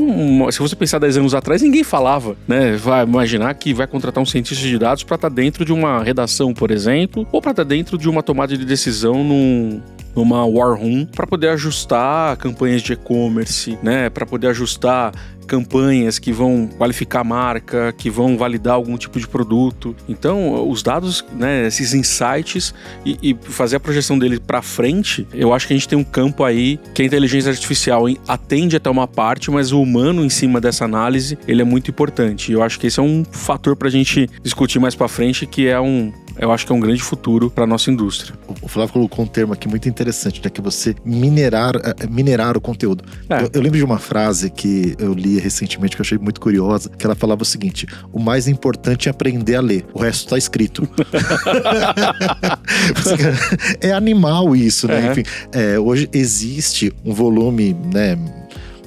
se 0.50 0.58
você 0.58 0.74
pensar 0.74 0.98
10 0.98 1.18
anos 1.18 1.34
atrás, 1.34 1.62
ninguém 1.62 1.84
falava, 1.84 2.36
né? 2.48 2.76
Vai 2.76 3.04
imaginar 3.04 3.52
que 3.54 3.74
vai 3.74 3.86
contratar 3.86 4.22
um 4.22 4.26
cientista 4.26 4.66
de 4.66 4.78
dados 4.78 5.02
para 5.02 5.16
estar 5.16 5.28
tá 5.28 5.34
dentro 5.34 5.64
de 5.64 5.72
uma 5.72 6.02
redação, 6.02 6.54
por 6.54 6.70
exemplo, 6.70 7.26
ou 7.30 7.40
para 7.40 7.50
estar 7.50 7.64
tá 7.64 7.68
dentro 7.68 7.98
de 7.98 8.08
uma 8.08 8.22
tomada 8.22 8.56
de 8.56 8.64
decisão 8.64 9.22
num, 9.22 9.82
numa 10.16 10.44
war 10.46 10.74
room 10.74 11.06
para 11.06 11.26
poder 11.26 11.50
ajustar 11.50 12.36
campanhas 12.38 12.82
de 12.82 12.94
e-commerce, 12.94 13.78
né, 13.82 14.08
para 14.08 14.24
poder 14.24 14.48
ajustar 14.48 15.12
campanhas 15.46 16.18
que 16.18 16.32
vão 16.32 16.68
qualificar 16.76 17.20
a 17.20 17.24
marca, 17.24 17.94
que 17.96 18.10
vão 18.10 18.36
validar 18.36 18.74
algum 18.74 18.96
tipo 18.98 19.18
de 19.18 19.26
produto. 19.26 19.94
Então, 20.08 20.68
os 20.68 20.82
dados, 20.82 21.24
né, 21.32 21.66
esses 21.66 21.94
insights 21.94 22.74
e, 23.04 23.16
e 23.22 23.36
fazer 23.40 23.76
a 23.76 23.80
projeção 23.80 24.18
dele 24.18 24.40
para 24.40 24.60
frente, 24.60 25.26
eu 25.32 25.54
acho 25.54 25.66
que 25.66 25.72
a 25.72 25.76
gente 25.76 25.88
tem 25.88 25.98
um 25.98 26.04
campo 26.04 26.44
aí 26.44 26.78
que 26.92 27.02
a 27.02 27.04
inteligência 27.04 27.50
artificial 27.50 28.06
atende 28.26 28.76
até 28.76 28.90
uma 28.90 29.06
parte, 29.06 29.50
mas 29.50 29.72
o 29.72 29.80
humano 29.80 30.24
em 30.24 30.28
cima 30.28 30.60
dessa 30.60 30.84
análise, 30.84 31.38
ele 31.46 31.62
é 31.62 31.64
muito 31.64 31.90
importante. 31.90 32.52
Eu 32.52 32.62
acho 32.62 32.78
que 32.78 32.88
esse 32.88 32.98
é 32.98 33.02
um 33.02 33.24
fator 33.30 33.76
para 33.76 33.88
a 33.88 33.90
gente 33.90 34.28
discutir 34.42 34.78
mais 34.78 34.94
para 34.94 35.08
frente, 35.08 35.46
que 35.46 35.68
é 35.68 35.80
um 35.80 36.12
eu 36.38 36.52
acho 36.52 36.66
que 36.66 36.72
é 36.72 36.74
um 36.74 36.80
grande 36.80 37.02
futuro 37.02 37.50
para 37.50 37.66
nossa 37.66 37.90
indústria. 37.90 38.34
O 38.62 38.68
Flávio 38.68 38.92
colocou 38.92 39.24
um 39.24 39.28
termo 39.28 39.52
aqui 39.52 39.68
muito 39.68 39.88
interessante, 39.88 40.40
né? 40.42 40.50
Que 40.50 40.60
é 40.60 40.64
você 40.64 40.94
minerar, 41.04 41.74
é, 41.76 42.06
minerar 42.06 42.56
o 42.56 42.60
conteúdo. 42.60 43.04
É. 43.28 43.42
Eu, 43.42 43.50
eu, 43.54 43.62
lembro 43.62 43.78
de 43.78 43.84
uma 43.84 43.98
frase 43.98 44.50
que 44.50 44.94
eu 44.98 45.12
li 45.12 45.38
recentemente 45.38 45.96
que 45.96 46.02
eu 46.02 46.04
achei 46.04 46.18
muito 46.18 46.40
curiosa, 46.40 46.90
que 46.90 47.06
ela 47.06 47.14
falava 47.14 47.42
o 47.42 47.44
seguinte: 47.46 47.86
o 48.12 48.20
mais 48.20 48.48
importante 48.48 49.08
é 49.08 49.10
aprender 49.10 49.56
a 49.56 49.60
ler, 49.60 49.84
o 49.92 50.00
resto 50.00 50.24
está 50.24 50.38
escrito. 50.38 50.88
é 53.80 53.92
animal 53.92 54.54
isso, 54.54 54.86
né? 54.86 55.08
É. 55.08 55.12
Enfim, 55.12 55.22
é, 55.52 55.78
hoje 55.78 56.08
existe 56.12 56.92
um 57.04 57.12
volume, 57.12 57.76
né? 57.92 58.16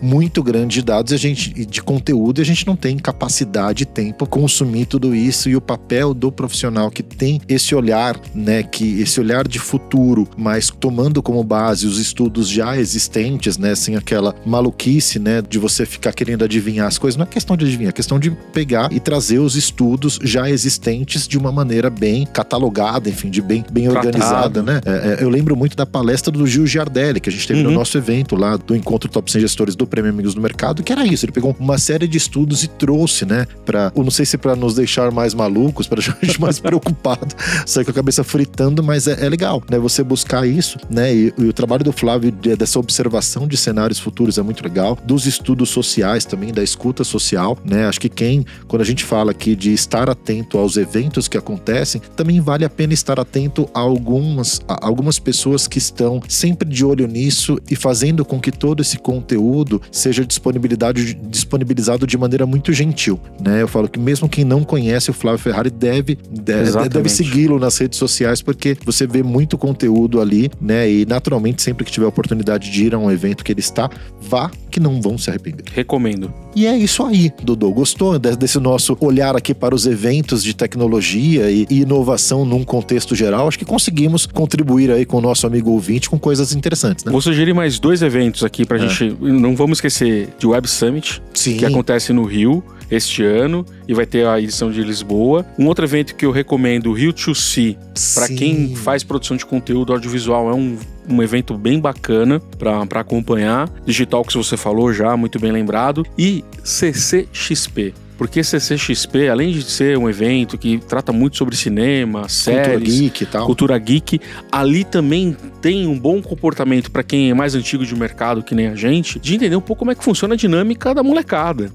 Muito 0.02 0.42
grande 0.42 0.76
de 0.76 0.82
dados 0.82 1.12
e 1.12 1.16
a 1.16 1.18
gente, 1.18 1.66
de 1.66 1.82
conteúdo 1.82 2.40
e 2.40 2.42
a 2.42 2.46
gente 2.46 2.66
não 2.66 2.76
tem 2.76 2.98
capacidade 2.98 3.84
e 3.84 3.86
tempo 3.86 4.28
consumir 4.28 4.86
tudo 4.86 5.16
isso 5.16 5.50
e 5.50 5.56
o 5.56 5.62
papel 5.62 6.14
do 6.14 6.32
profissional 6.32 6.90
que 6.92 7.04
tem 7.04 7.42
esse 7.48 7.74
olhar, 7.74 8.20
né, 8.34 8.64
que 8.64 9.02
esse 9.02 9.20
olhar 9.20 9.48
de 9.48 9.60
futuro, 9.60 10.28
mas 10.38 10.70
tomando 10.70 11.22
como 11.22 11.44
base 11.44 11.88
os 11.88 11.98
estudos 11.98 12.48
já 12.48 12.78
existentes, 12.78 13.58
né, 13.58 13.76
sem 13.76 13.96
aquela 13.96 14.36
maluquice, 14.46 15.20
né, 15.20 15.42
de 15.42 15.58
você 15.58 15.86
ficar 15.86 16.14
querendo 16.14 16.44
adivinhar 16.44 16.88
as 16.88 16.98
coisas. 16.98 17.18
Não 17.18 17.24
é 17.24 17.28
questão 17.28 17.58
de 17.58 17.66
adivinhar, 17.66 17.90
é 17.90 17.94
questão 17.94 18.20
de 18.20 18.32
pegar 18.54 18.92
e 18.92 19.00
trazer 19.00 19.40
os 19.40 19.56
estudos 19.56 20.20
já 20.24 20.50
existentes 20.50 21.28
de 21.28 21.38
uma 21.38 21.52
maneira 21.52 21.90
bem 21.90 22.26
catalogada, 22.26 23.10
enfim, 23.10 23.30
de 23.30 23.42
bem, 23.42 23.64
bem 23.72 23.88
organizada, 23.90 24.62
né? 24.62 24.82
É, 24.86 24.92
é, 25.20 25.24
eu 25.24 25.30
lembro 25.30 25.56
muito 25.56 25.76
da 25.76 25.86
palestra 25.86 26.32
do 26.32 26.46
Gil 26.46 26.66
Giardelli, 26.66 27.20
que 27.20 27.30
a 27.30 27.32
gente 27.32 27.48
teve 27.48 27.62
uhum. 27.62 27.72
no 27.72 27.72
nosso 27.72 27.98
evento 27.98 28.36
lá, 28.36 28.56
do 28.58 28.76
Encontro 28.76 29.10
Top 29.10 29.30
100 29.30 29.42
Gestores 29.42 29.76
do 29.76 29.88
Prêmio 29.90 30.12
Amigos 30.12 30.34
do 30.34 30.42
Mercado, 30.42 30.84
que 30.84 30.92
era 30.92 31.06
isso. 31.06 31.26
Ele 31.26 31.32
pegou 31.32 31.56
uma 31.60 31.78
série 31.78 32.08
de 32.08 32.18
estudos 32.18 32.64
e 32.64 32.68
trouxe, 32.68 33.26
né, 33.26 33.46
para, 33.66 33.92
não 33.96 34.12
sei 34.12 34.26
se 34.26 34.38
para 34.38 34.56
nos 34.56 34.76
deixar 34.76 35.12
mais 35.12 35.34
malucos, 35.34 35.88
para 35.88 36.00
a 36.00 36.02
gente 36.26 36.40
mais 36.40 36.60
preocupado, 36.60 37.36
sair 37.66 37.84
com 37.84 37.92
a 37.92 37.94
cabeça 37.94 38.24
fritando, 38.24 38.84
mas 38.84 39.08
é, 39.08 39.26
é, 39.26 39.30
legal, 39.30 39.62
né, 39.70 39.78
você 39.78 40.04
buscar 40.04 40.48
isso, 40.48 40.78
né, 40.90 41.14
e, 41.14 41.34
e 41.38 41.46
o 41.46 41.54
trabalho 41.54 41.84
do 41.84 41.92
Flávio 41.92 42.32
dessa 42.32 42.80
observação 42.80 43.48
de 43.48 43.58
cenários 43.58 44.00
futuros 44.00 44.38
é 44.38 44.42
muito 44.42 44.64
legal, 44.64 44.98
dos 45.04 45.26
estudos 45.26 45.70
sociais 45.70 46.26
também, 46.26 46.54
da 46.54 46.64
escuta 46.64 47.04
social, 47.04 47.58
né, 47.64 47.86
acho 47.88 48.00
que 48.00 48.10
quem, 48.10 48.46
quando 48.68 48.82
a 48.82 48.86
gente 48.86 49.04
fala 49.04 49.32
aqui 49.32 49.56
de 49.56 49.74
estar 49.74 50.10
atento 50.10 50.58
aos 50.58 50.78
eventos 50.78 51.28
que 51.28 51.38
acontecem, 51.38 52.02
também 52.16 52.40
vale 52.40 52.64
a 52.64 52.70
pena 52.70 52.94
estar 52.94 53.20
atento 53.20 53.70
a 53.74 53.80
algumas, 53.80 54.62
a 54.68 54.86
algumas 54.86 55.20
pessoas 55.20 55.68
que 55.68 55.78
estão 55.78 56.22
sempre 56.28 56.68
de 56.68 56.86
olho 56.86 57.08
nisso 57.08 57.58
e 57.70 57.76
fazendo 57.76 58.24
com 58.24 58.40
que 58.40 58.52
todo 58.52 58.82
esse 58.82 58.98
conteúdo 58.98 59.79
seja 59.92 60.26
disponibilizado 60.26 62.08
de 62.08 62.18
maneira 62.18 62.46
muito 62.46 62.74
gentil, 62.74 63.20
né? 63.40 63.62
Eu 63.62 63.68
falo 63.68 63.88
que 63.88 64.00
mesmo 64.00 64.28
quem 64.28 64.44
não 64.44 64.64
conhece 64.64 65.10
o 65.10 65.14
Flávio 65.14 65.40
Ferrari 65.40 65.70
deve 65.70 66.18
deve, 66.30 66.90
deve 66.90 67.10
segui-lo 67.10 67.60
nas 67.60 67.78
redes 67.78 67.98
sociais 67.98 68.42
porque 68.42 68.78
você 68.86 69.06
vê 69.06 69.24
muito 69.24 69.58
conteúdo 69.58 70.22
ali, 70.22 70.50
né? 70.62 70.90
E 70.90 71.06
naturalmente 71.06 71.62
sempre 71.62 71.86
que 71.86 71.92
tiver 71.92 72.06
oportunidade 72.06 72.72
de 72.72 72.86
ir 72.86 72.96
a 72.96 72.98
um 72.98 73.12
evento 73.12 73.44
que 73.44 73.52
ele 73.52 73.60
está, 73.60 73.90
vá 74.22 74.52
que 74.70 74.80
não 74.80 75.02
vão 75.02 75.18
se 75.18 75.30
arrepender. 75.30 75.66
Recomendo. 75.74 76.34
E 76.56 76.66
é 76.66 76.78
isso 76.78 77.04
aí, 77.04 77.32
Dodô. 77.44 77.72
Gostou 77.72 78.18
desse 78.20 78.60
nosso 78.60 78.98
olhar 79.00 79.36
aqui 79.36 79.54
para 79.54 79.76
os 79.76 79.86
eventos 79.86 80.44
de 80.44 80.54
tecnologia 80.54 81.50
e 81.50 81.68
inovação 81.70 82.46
num 82.46 82.64
contexto 82.64 83.16
geral? 83.16 83.48
Acho 83.48 83.60
que 83.60 83.66
conseguimos 83.66 84.26
contribuir 84.26 84.92
aí 84.92 85.06
com 85.06 85.18
o 85.18 85.22
nosso 85.22 85.46
amigo 85.46 85.72
ouvinte 85.72 86.10
com 86.10 86.20
coisas 86.20 86.54
interessantes, 86.54 87.06
né? 87.06 87.12
Vou 87.12 87.22
sugerir 87.22 87.54
mais 87.54 87.80
dois 87.80 88.02
eventos 88.02 88.44
aqui 88.44 88.66
pra 88.66 88.78
é. 88.78 88.88
gente. 88.88 89.16
Não 89.22 89.56
vamos 89.56 89.78
esquecer 89.78 90.30
de 90.38 90.48
Web 90.48 90.68
Summit, 90.68 91.22
Sim. 91.34 91.58
que 91.58 91.66
acontece 91.66 92.14
no 92.14 92.24
Rio 92.24 92.64
este 92.90 93.24
ano 93.24 93.66
e 93.88 93.94
vai 93.94 94.06
ter 94.06 94.26
a 94.26 94.40
edição 94.40 94.72
de 94.72 94.82
Lisboa. 94.84 95.46
Um 95.58 95.68
outro 95.68 95.86
evento 95.86 96.16
que 96.16 96.26
eu 96.26 96.32
recomendo, 96.32 96.88
o 96.88 96.94
Rio 96.94 97.14
to 97.14 97.36
See, 97.36 97.78
para 98.16 98.28
quem 98.28 98.76
faz 98.76 99.04
produção 99.04 99.38
de 99.38 99.46
conteúdo 99.46 99.94
audiovisual, 99.94 100.50
é 100.50 100.54
um, 100.54 100.78
um 101.10 101.22
evento 101.24 101.58
bem 101.58 101.80
bacana 101.80 102.40
para 102.58 103.02
acompanhar. 103.02 103.70
Digital 103.86 104.24
que 104.24 104.38
você 104.38 104.56
falou 104.56 104.94
já, 104.94 105.18
muito 105.18 105.40
bem 105.40 105.52
lembrado. 105.52 106.06
E 106.18 106.44
CCXP. 106.64 107.94
Porque 108.18 108.44
CCXP, 108.44 109.30
além 109.30 109.54
de 109.54 109.64
ser 109.64 109.98
um 109.98 110.10
evento 110.10 110.58
que 110.58 110.78
trata 110.78 111.14
muito 111.14 111.38
sobre 111.38 111.56
cinema, 111.56 112.28
séries, 112.28 112.66
cultura 112.66 112.80
geek 112.80 113.24
e 113.24 113.26
tal, 113.26 113.46
cultura 113.46 113.78
geek, 113.78 114.20
ali 114.52 114.84
também 114.84 115.38
tem 115.62 115.88
um 115.88 115.98
bom 115.98 116.22
comportamento 116.22 116.92
para 116.92 117.02
quem 117.02 117.30
é 117.30 117.34
mais 117.34 117.56
antigo 117.56 117.86
de 117.86 117.96
mercado 117.96 118.44
que 118.44 118.54
nem 118.54 118.68
a 118.68 118.76
gente, 118.76 119.20
de 119.20 119.36
entender 119.36 119.56
um 119.56 119.62
pouco 119.62 119.80
como 119.80 119.92
é 119.92 119.96
que 119.96 120.04
funciona 120.04 120.34
a 120.34 120.38
dinâmica 120.38 120.94
da 120.94 121.02
molecada 121.02 121.72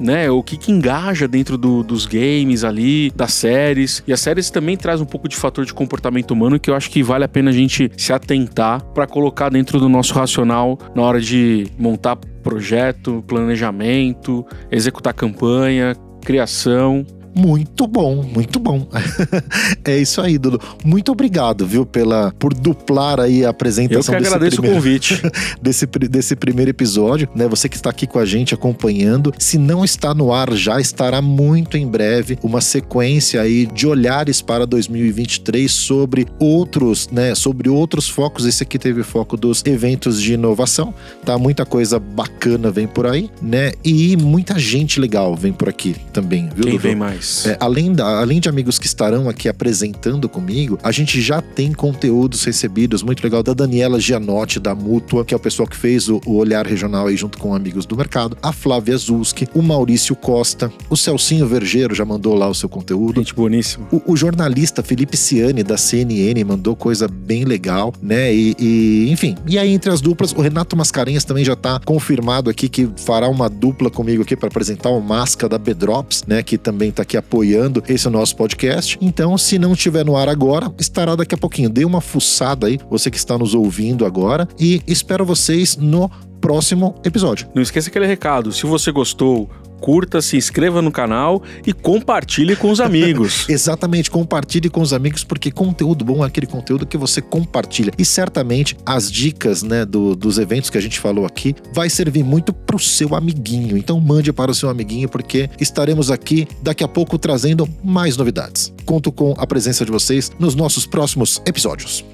né? 0.00 0.30
O 0.30 0.42
que, 0.42 0.56
que 0.56 0.72
engaja 0.72 1.28
dentro 1.28 1.58
do, 1.58 1.82
dos 1.82 2.06
games 2.06 2.64
ali, 2.64 3.10
das 3.14 3.32
séries. 3.34 4.02
E 4.06 4.12
as 4.12 4.20
séries 4.20 4.50
também 4.50 4.76
traz 4.76 5.00
um 5.00 5.04
pouco 5.04 5.28
de 5.28 5.36
fator 5.36 5.64
de 5.64 5.74
comportamento 5.74 6.30
humano 6.30 6.58
que 6.58 6.70
eu 6.70 6.74
acho 6.74 6.90
que 6.90 7.02
vale 7.02 7.24
a 7.24 7.28
pena 7.28 7.50
a 7.50 7.52
gente 7.52 7.90
se 7.96 8.12
atentar 8.12 8.82
para 8.94 9.06
colocar 9.06 9.50
dentro 9.50 9.78
do 9.78 9.88
nosso 9.88 10.14
racional 10.14 10.78
na 10.94 11.02
hora 11.02 11.20
de 11.20 11.66
montar 11.78 12.16
projeto, 12.42 13.22
planejamento, 13.26 14.44
executar 14.70 15.12
campanha, 15.12 15.94
criação. 16.24 17.04
Muito 17.34 17.86
bom, 17.86 18.22
muito 18.22 18.58
bom. 18.58 18.88
é 19.84 19.98
isso 19.98 20.20
aí, 20.20 20.38
Dudu. 20.38 20.60
Muito 20.84 21.12
obrigado, 21.12 21.66
viu, 21.66 21.86
pela 21.86 22.32
por 22.38 22.52
duplar 22.52 23.20
aí 23.20 23.44
a 23.44 23.50
apresentação. 23.50 24.14
Eu 24.14 24.20
que 24.20 24.26
agradeço 24.26 24.56
primeiro, 24.56 24.76
o 24.76 24.82
convite 24.82 25.22
desse, 25.62 25.86
desse 25.86 26.36
primeiro 26.36 26.70
episódio, 26.70 27.28
né? 27.34 27.46
Você 27.48 27.68
que 27.68 27.76
está 27.76 27.90
aqui 27.90 28.06
com 28.06 28.18
a 28.18 28.24
gente 28.24 28.54
acompanhando, 28.54 29.32
se 29.38 29.58
não 29.58 29.84
está 29.84 30.12
no 30.14 30.32
ar, 30.32 30.52
já 30.52 30.80
estará 30.80 31.22
muito 31.22 31.76
em 31.76 31.86
breve 31.86 32.38
uma 32.42 32.60
sequência 32.60 33.40
aí 33.40 33.66
de 33.66 33.86
olhares 33.86 34.42
para 34.42 34.66
2023 34.66 35.70
sobre 35.70 36.26
outros, 36.38 37.08
né? 37.10 37.34
Sobre 37.34 37.68
outros 37.68 38.08
focos. 38.08 38.46
Esse 38.46 38.62
aqui 38.62 38.78
teve 38.78 39.02
foco 39.02 39.36
dos 39.36 39.62
eventos 39.64 40.20
de 40.20 40.34
inovação, 40.34 40.92
tá? 41.24 41.38
Muita 41.38 41.64
coisa 41.64 41.98
bacana 41.98 42.70
vem 42.70 42.86
por 42.86 43.06
aí, 43.06 43.30
né? 43.40 43.72
E 43.84 44.16
muita 44.16 44.58
gente 44.58 45.00
legal 45.00 45.36
vem 45.36 45.52
por 45.52 45.68
aqui 45.68 45.96
também, 46.12 46.48
viu? 46.54 46.64
Quem 46.64 46.72
Dudu? 46.72 46.82
vem 46.82 46.96
mais? 46.96 47.19
Demais. 47.20 47.46
É, 47.46 47.56
além, 47.60 47.92
da, 47.92 48.20
além 48.20 48.40
de 48.40 48.48
amigos 48.48 48.78
que 48.78 48.86
estarão 48.86 49.28
aqui 49.28 49.48
apresentando 49.48 50.28
comigo, 50.28 50.78
a 50.82 50.90
gente 50.90 51.20
já 51.20 51.40
tem 51.40 51.72
conteúdos 51.72 52.44
recebidos 52.44 53.02
muito 53.02 53.22
legal 53.22 53.42
da 53.42 53.54
Daniela 53.54 54.00
Gianotti, 54.00 54.58
da 54.58 54.74
Mútua, 54.74 55.24
que 55.24 55.34
é 55.34 55.36
o 55.36 55.40
pessoal 55.40 55.68
que 55.68 55.76
fez 55.76 56.08
o, 56.08 56.20
o 56.26 56.36
Olhar 56.36 56.66
Regional 56.66 57.06
aí 57.06 57.16
junto 57.16 57.38
com 57.38 57.54
amigos 57.54 57.86
do 57.86 57.96
mercado, 57.96 58.36
a 58.42 58.52
Flávia 58.52 58.96
Zuski, 58.96 59.46
o 59.54 59.62
Maurício 59.62 60.16
Costa, 60.16 60.72
o 60.88 60.96
Celcinho 60.96 61.46
Vergeiro 61.46 61.94
já 61.94 62.04
mandou 62.04 62.34
lá 62.34 62.48
o 62.48 62.54
seu 62.54 62.68
conteúdo. 62.68 63.20
Gente 63.20 63.34
boníssimo. 63.34 63.86
O, 63.90 64.12
o 64.12 64.16
jornalista 64.16 64.82
Felipe 64.82 65.16
Ciani, 65.16 65.62
da 65.62 65.76
CNN, 65.76 66.42
mandou 66.44 66.74
coisa 66.74 67.06
bem 67.06 67.44
legal, 67.44 67.92
né? 68.02 68.32
E, 68.34 68.56
e, 68.58 69.10
enfim. 69.10 69.36
E 69.46 69.58
aí, 69.58 69.72
entre 69.72 69.90
as 69.90 70.00
duplas, 70.00 70.32
o 70.32 70.40
Renato 70.40 70.76
Mascarenhas 70.76 71.24
também 71.24 71.44
já 71.44 71.56
tá 71.56 71.80
confirmado 71.84 72.48
aqui 72.50 72.68
que 72.68 72.88
fará 72.96 73.28
uma 73.28 73.48
dupla 73.48 73.90
comigo 73.90 74.22
aqui 74.22 74.36
para 74.36 74.48
apresentar 74.48 74.90
o 74.90 75.00
Masca 75.00 75.48
da 75.48 75.58
Bedrops, 75.58 76.24
né? 76.26 76.42
Que 76.42 76.56
também 76.56 76.90
tá 76.90 77.02
aqui 77.02 77.09
apoiando 77.16 77.82
esse 77.88 78.08
nosso 78.08 78.36
podcast. 78.36 78.98
Então, 79.00 79.36
se 79.38 79.58
não 79.58 79.72
estiver 79.72 80.04
no 80.04 80.16
ar 80.16 80.28
agora, 80.28 80.72
estará 80.78 81.16
daqui 81.16 81.34
a 81.34 81.38
pouquinho. 81.38 81.70
Dê 81.70 81.84
uma 81.84 82.00
fuçada 82.00 82.66
aí, 82.66 82.78
você 82.88 83.10
que 83.10 83.16
está 83.16 83.36
nos 83.38 83.54
ouvindo 83.54 84.04
agora. 84.04 84.48
E 84.58 84.82
espero 84.86 85.24
vocês 85.24 85.76
no 85.76 86.10
próximo 86.40 86.94
episódio. 87.04 87.48
Não 87.54 87.62
esqueça 87.62 87.88
aquele 87.90 88.06
recado. 88.06 88.50
Se 88.52 88.66
você 88.66 88.90
gostou, 88.90 89.48
curta, 89.80 90.20
se 90.20 90.36
inscreva 90.36 90.82
no 90.82 90.92
canal 90.92 91.42
e 91.66 91.72
compartilhe 91.72 92.54
com 92.54 92.70
os 92.70 92.80
amigos. 92.80 93.46
Exatamente, 93.50 94.10
compartilhe 94.10 94.68
com 94.68 94.80
os 94.80 94.92
amigos, 94.92 95.24
porque 95.24 95.50
conteúdo 95.50 96.04
bom 96.04 96.22
é 96.22 96.26
aquele 96.26 96.46
conteúdo 96.46 96.86
que 96.86 96.96
você 96.96 97.20
compartilha. 97.20 97.92
E 97.98 98.04
certamente 98.04 98.76
as 98.84 99.10
dicas 99.10 99.62
né, 99.62 99.84
do, 99.84 100.14
dos 100.14 100.38
eventos 100.38 100.70
que 100.70 100.78
a 100.78 100.80
gente 100.80 101.00
falou 101.00 101.24
aqui 101.24 101.54
vai 101.72 101.88
servir 101.88 102.22
muito 102.22 102.52
para 102.52 102.76
o 102.76 102.78
seu 102.78 103.14
amiguinho. 103.14 103.76
Então 103.76 103.98
mande 104.00 104.32
para 104.32 104.50
o 104.50 104.54
seu 104.54 104.68
amiguinho, 104.68 105.08
porque 105.08 105.48
estaremos 105.58 106.10
aqui 106.10 106.46
daqui 106.62 106.84
a 106.84 106.88
pouco 106.88 107.18
trazendo 107.18 107.68
mais 107.82 108.16
novidades. 108.16 108.72
Conto 108.84 109.10
com 109.10 109.34
a 109.38 109.46
presença 109.46 109.84
de 109.84 109.90
vocês 109.90 110.30
nos 110.38 110.54
nossos 110.54 110.86
próximos 110.86 111.40
episódios. 111.46 112.04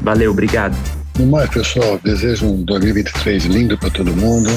Valeu, 0.00 0.30
obrigado. 0.30 0.97
No 1.18 1.26
mais, 1.26 1.50
pessoal, 1.50 1.98
desejo 2.04 2.46
um 2.46 2.62
2023 2.62 3.46
lindo 3.46 3.76
para 3.76 3.90
todo 3.90 4.14
mundo, 4.14 4.48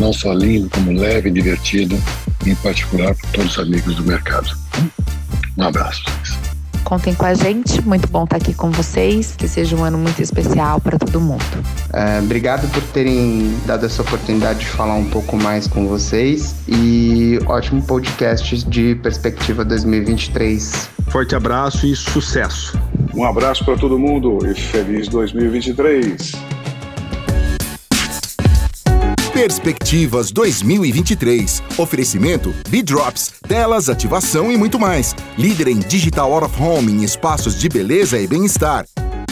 não 0.00 0.12
só 0.12 0.32
lindo, 0.32 0.68
como 0.68 0.90
leve 0.90 1.28
e 1.28 1.32
divertido, 1.32 1.96
em 2.44 2.54
particular 2.56 3.14
para 3.14 3.30
todos 3.30 3.52
os 3.52 3.58
amigos 3.60 3.94
do 3.94 4.02
mercado. 4.02 4.50
Um 5.56 5.62
abraço. 5.62 6.02
Contem 6.84 7.14
com 7.14 7.24
a 7.24 7.34
gente, 7.34 7.80
muito 7.82 8.08
bom 8.08 8.24
estar 8.24 8.36
aqui 8.36 8.54
com 8.54 8.70
vocês. 8.70 9.34
Que 9.36 9.48
seja 9.48 9.76
um 9.76 9.84
ano 9.84 9.98
muito 9.98 10.20
especial 10.22 10.80
para 10.80 10.98
todo 10.98 11.20
mundo. 11.20 11.44
É, 11.92 12.18
obrigado 12.20 12.70
por 12.72 12.82
terem 12.92 13.56
dado 13.66 13.86
essa 13.86 14.02
oportunidade 14.02 14.60
de 14.60 14.66
falar 14.66 14.94
um 14.94 15.08
pouco 15.08 15.36
mais 15.36 15.66
com 15.66 15.86
vocês 15.86 16.54
e 16.68 17.38
ótimo 17.46 17.82
podcast 17.82 18.64
de 18.64 18.94
Perspectiva 18.96 19.64
2023. 19.64 20.88
Forte 21.08 21.34
abraço 21.34 21.86
e 21.86 21.96
sucesso. 21.96 22.78
Um 23.14 23.24
abraço 23.24 23.64
para 23.64 23.76
todo 23.76 23.98
mundo 23.98 24.38
e 24.46 24.54
feliz 24.54 25.08
2023. 25.08 26.59
Perspectivas 29.40 30.30
2023. 30.30 31.62
Oferecimento 31.78 32.54
B-Drops, 32.68 33.32
telas, 33.48 33.88
ativação 33.88 34.52
e 34.52 34.56
muito 34.58 34.78
mais. 34.78 35.16
Líder 35.38 35.68
em 35.68 35.78
Digital 35.78 36.30
Out 36.34 36.44
of 36.44 36.62
Home 36.62 36.92
em 36.92 37.04
espaços 37.04 37.58
de 37.58 37.66
beleza 37.66 38.18
e 38.18 38.26
bem-estar. 38.26 38.84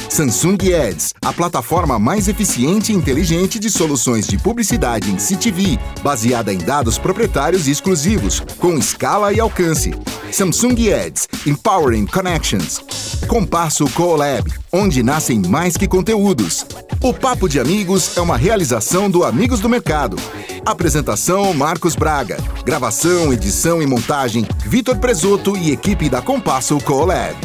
Samsung 0.09 0.59
Ads, 0.75 1.15
a 1.23 1.33
plataforma 1.33 1.99
mais 1.99 2.29
eficiente 2.29 2.93
e 2.93 2.95
inteligente 2.95 3.59
de 3.59 3.71
soluções 3.71 4.27
de 4.27 4.39
publicidade 4.39 5.11
em 5.11 5.19
CTV, 5.19 5.79
baseada 6.03 6.53
em 6.53 6.59
dados 6.59 6.99
proprietários 6.99 7.69
e 7.69 7.71
exclusivos, 7.71 8.41
com 8.59 8.77
escala 8.77 9.33
e 9.33 9.39
alcance. 9.39 9.93
Samsung 10.33 10.93
Ads, 10.93 11.29
Empowering 11.47 12.07
Connections. 12.07 12.83
Compasso 13.29 13.89
Colab, 13.91 14.51
onde 14.73 15.03
nascem 15.03 15.41
mais 15.41 15.77
que 15.77 15.87
conteúdos. 15.87 16.67
O 17.01 17.13
Papo 17.13 17.49
de 17.49 17.61
Amigos 17.61 18.17
é 18.17 18.21
uma 18.21 18.37
realização 18.37 19.11
do 19.11 19.25
Amigos 19.25 19.61
do 19.61 19.69
Mercado. 19.69 20.17
Apresentação 20.65 21.53
Marcos 21.55 21.95
Braga. 21.95 22.39
Gravação, 22.65 23.33
edição 23.33 23.81
e 23.81 23.87
montagem 23.87 24.47
Vitor 24.67 24.97
Presoto 24.97 25.57
e 25.57 25.71
equipe 25.71 26.09
da 26.09 26.21
Compasso 26.21 26.79
Colab. 26.81 27.37